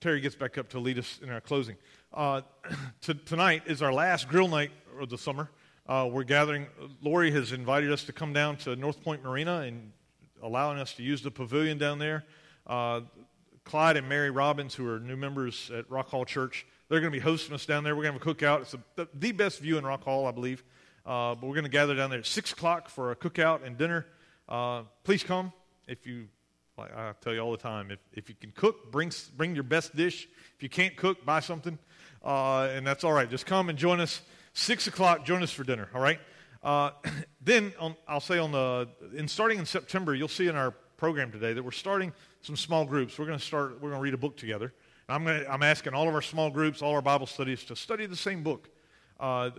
Terry 0.00 0.22
gets 0.22 0.34
back 0.34 0.56
up 0.56 0.70
to 0.70 0.78
lead 0.78 0.98
us 0.98 1.20
in 1.22 1.28
our 1.28 1.42
closing. 1.42 1.76
Uh, 2.14 2.40
to, 3.02 3.12
tonight 3.12 3.64
is 3.66 3.82
our 3.82 3.92
last 3.92 4.28
grill 4.30 4.48
night 4.48 4.70
of 4.98 5.10
the 5.10 5.18
summer. 5.18 5.50
Uh, 5.86 6.08
we're 6.10 6.24
gathering. 6.24 6.68
Lori 7.02 7.30
has 7.32 7.52
invited 7.52 7.92
us 7.92 8.04
to 8.04 8.14
come 8.14 8.32
down 8.32 8.56
to 8.56 8.74
North 8.76 9.02
Point 9.04 9.22
Marina 9.22 9.58
and 9.58 9.92
allowing 10.42 10.78
us 10.78 10.94
to 10.94 11.02
use 11.02 11.22
the 11.22 11.30
pavilion 11.30 11.78
down 11.78 11.98
there. 11.98 12.24
Uh, 12.66 13.00
Clyde 13.64 13.96
and 13.96 14.08
Mary 14.08 14.30
Robbins, 14.30 14.74
who 14.74 14.88
are 14.88 15.00
new 15.00 15.16
members 15.16 15.70
at 15.76 15.90
Rock 15.90 16.08
Hall 16.08 16.24
Church, 16.24 16.66
they're 16.88 17.00
going 17.00 17.12
to 17.12 17.18
be 17.18 17.22
hosting 17.22 17.54
us 17.54 17.66
down 17.66 17.82
there. 17.82 17.96
We're 17.96 18.04
going 18.04 18.18
to 18.18 18.24
have 18.24 18.28
a 18.28 18.34
cookout. 18.34 18.60
It's 18.62 18.74
a, 18.74 19.08
the, 19.14 19.32
best 19.32 19.58
view 19.60 19.76
in 19.76 19.84
Rock 19.84 20.04
Hall, 20.04 20.26
I 20.26 20.30
believe. 20.30 20.62
Uh, 21.04 21.34
but 21.34 21.42
we're 21.42 21.54
going 21.54 21.64
to 21.64 21.70
gather 21.70 21.94
down 21.94 22.10
there 22.10 22.20
at 22.20 22.26
6 22.26 22.52
o'clock 22.52 22.88
for 22.88 23.10
a 23.10 23.16
cookout 23.16 23.64
and 23.64 23.76
dinner. 23.76 24.06
Uh, 24.48 24.82
please 25.02 25.24
come 25.24 25.52
if 25.88 26.06
you 26.06 26.28
like 26.78 26.94
I 26.94 27.12
tell 27.22 27.32
you 27.32 27.40
all 27.40 27.52
the 27.52 27.56
time, 27.56 27.90
if, 27.90 27.98
if 28.12 28.28
you 28.28 28.34
can 28.38 28.50
cook, 28.50 28.92
bring, 28.92 29.10
bring 29.36 29.54
your 29.54 29.64
best 29.64 29.96
dish. 29.96 30.28
If 30.56 30.62
you 30.62 30.68
can't 30.68 30.94
cook, 30.94 31.24
buy 31.24 31.40
something. 31.40 31.78
Uh, 32.22 32.64
and 32.64 32.86
that's 32.86 33.02
all 33.02 33.12
right. 33.12 33.30
Just 33.30 33.46
come 33.46 33.70
and 33.70 33.78
join 33.78 34.00
us. 34.00 34.20
6 34.52 34.86
o'clock, 34.86 35.24
join 35.24 35.42
us 35.42 35.50
for 35.50 35.64
dinner, 35.64 35.88
all 35.94 36.00
right? 36.00 36.18
Uh, 36.62 36.90
then 37.40 37.72
on, 37.78 37.96
I'll 38.08 38.20
say 38.20 38.38
on 38.38 38.52
the, 38.52 38.88
in 39.14 39.28
starting 39.28 39.58
in 39.58 39.66
September, 39.66 40.14
you'll 40.14 40.28
see 40.28 40.48
in 40.48 40.56
our 40.56 40.72
program 40.96 41.30
today 41.30 41.52
that 41.52 41.62
we're 41.62 41.70
starting 41.70 42.12
some 42.40 42.56
small 42.56 42.84
groups. 42.84 43.18
We're 43.18 43.26
going 43.26 43.38
to 43.38 43.44
start, 43.44 43.74
we're 43.74 43.90
going 43.90 44.00
to 44.00 44.04
read 44.04 44.14
a 44.14 44.18
book 44.18 44.36
together. 44.36 44.72
I'm, 45.08 45.24
going 45.24 45.40
to, 45.40 45.52
I'm 45.52 45.62
asking 45.62 45.94
all 45.94 46.08
of 46.08 46.14
our 46.14 46.22
small 46.22 46.50
groups, 46.50 46.82
all 46.82 46.94
our 46.94 47.02
Bible 47.02 47.26
studies 47.26 47.64
to 47.64 47.76
study 47.76 48.06
the 48.06 48.16
same 48.16 48.42
book 48.42 48.68
uh, 49.20 49.50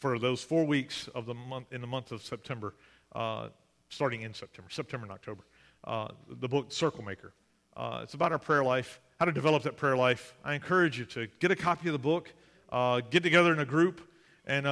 for 0.00 0.18
those 0.18 0.42
four 0.42 0.64
weeks 0.64 1.08
of 1.14 1.26
the 1.26 1.34
month, 1.34 1.72
in 1.72 1.80
the 1.80 1.86
month 1.86 2.12
of 2.12 2.22
September, 2.22 2.74
uh, 3.14 3.48
starting 3.88 4.22
in 4.22 4.32
September, 4.32 4.70
September 4.70 5.04
and 5.04 5.12
October 5.12 5.44
uh, 5.86 6.08
the 6.28 6.48
book 6.48 6.72
Circle 6.72 7.04
Maker. 7.04 7.32
Uh, 7.76 8.00
it's 8.02 8.14
about 8.14 8.32
our 8.32 8.38
prayer 8.38 8.64
life, 8.64 9.00
how 9.18 9.24
to 9.24 9.32
develop 9.32 9.62
that 9.62 9.76
prayer 9.76 9.96
life. 9.96 10.34
I 10.44 10.54
encourage 10.54 10.98
you 10.98 11.04
to 11.06 11.28
get 11.38 11.50
a 11.50 11.56
copy 11.56 11.88
of 11.88 11.92
the 11.92 11.98
book, 11.98 12.32
uh, 12.70 13.00
get 13.10 13.22
together 13.22 13.52
in 13.52 13.60
a 13.60 13.64
group, 13.64 14.00
and 14.46 14.66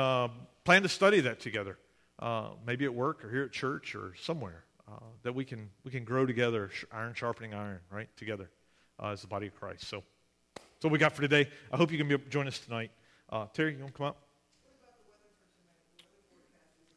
plan 0.65 0.83
to 0.83 0.89
study 0.89 1.21
that 1.21 1.41
together. 1.41 1.79
Uh, 2.19 2.51
maybe 2.67 2.85
at 2.85 2.95
work 2.95 3.25
or 3.25 3.31
here 3.31 3.45
at 3.45 3.53
church 3.53 3.95
or 3.95 4.15
somewhere 4.23 4.65
uh, 4.89 4.97
that 5.23 5.35
we 5.35 5.45
can 5.45 5.69
we 5.85 5.91
can 5.91 6.05
grow 6.05 6.25
together, 6.25 6.71
iron 6.93 7.13
sharpening 7.15 7.53
iron, 7.53 7.81
right 7.91 8.09
together 8.17 8.51
as 9.03 9.21
the 9.21 9.27
body 9.27 9.49
of 9.49 9.55
Christ. 9.55 9.85
So, 9.85 10.03
that's 10.55 10.85
what 10.85 10.93
we 10.93 10.99
got 10.99 11.13
for 11.13 11.23
today. 11.23 11.49
I 11.73 11.77
hope 11.77 11.91
you 11.91 11.99
can 11.99 12.09
be, 12.09 12.17
join 12.31 12.47
us 12.47 12.59
tonight. 12.59 12.91
Terry, 13.53 13.73
you 13.73 13.81
want 13.81 13.95
to 13.95 13.99
come 13.99 14.07
up? 14.07 14.25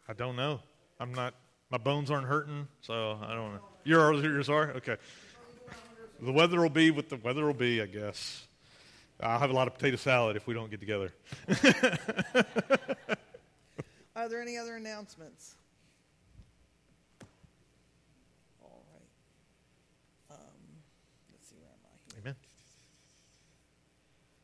I 0.07 0.13
don't 0.13 0.35
know. 0.35 0.59
I'm 0.99 1.13
not. 1.13 1.33
My 1.69 1.77
bones 1.77 2.09
aren't 2.11 2.27
hurting, 2.27 2.67
so 2.81 3.19
I 3.21 3.33
don't 3.33 3.55
know. 3.55 3.59
Your, 3.83 4.13
yours 4.13 4.49
are? 4.49 4.71
Okay. 4.71 4.95
The 6.21 6.31
weather 6.31 6.61
will 6.61 6.69
be 6.69 6.91
what 6.91 7.09
the 7.09 7.17
weather 7.17 7.45
will 7.45 7.53
be, 7.53 7.81
I 7.81 7.87
guess. 7.87 8.47
I'll 9.19 9.39
have 9.39 9.49
a 9.49 9.53
lot 9.53 9.67
of 9.67 9.73
potato 9.73 9.97
salad 9.97 10.35
if 10.35 10.47
we 10.47 10.53
don't 10.53 10.69
get 10.69 10.79
together. 10.79 11.11
are 14.17 14.27
there 14.27 14.41
any 14.41 14.57
other 14.57 14.75
announcements? 14.75 15.55
All 18.61 18.83
right. 18.91 20.35
Um, 20.35 20.37
let's 21.31 21.47
see, 21.47 21.55
where 21.61 21.69
am 21.69 21.79
I? 21.85 22.13
Here? 22.13 22.21
Amen. 22.21 22.35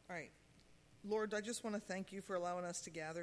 All 0.09 0.15
right. 0.15 0.32
Lord, 1.03 1.34
I 1.34 1.41
just 1.41 1.63
want 1.63 1.76
to 1.76 1.82
thank 1.82 2.13
you 2.13 2.21
for 2.21 2.36
allowing 2.36 2.65
us 2.65 2.82
to 2.82 2.89
gather 2.89 3.21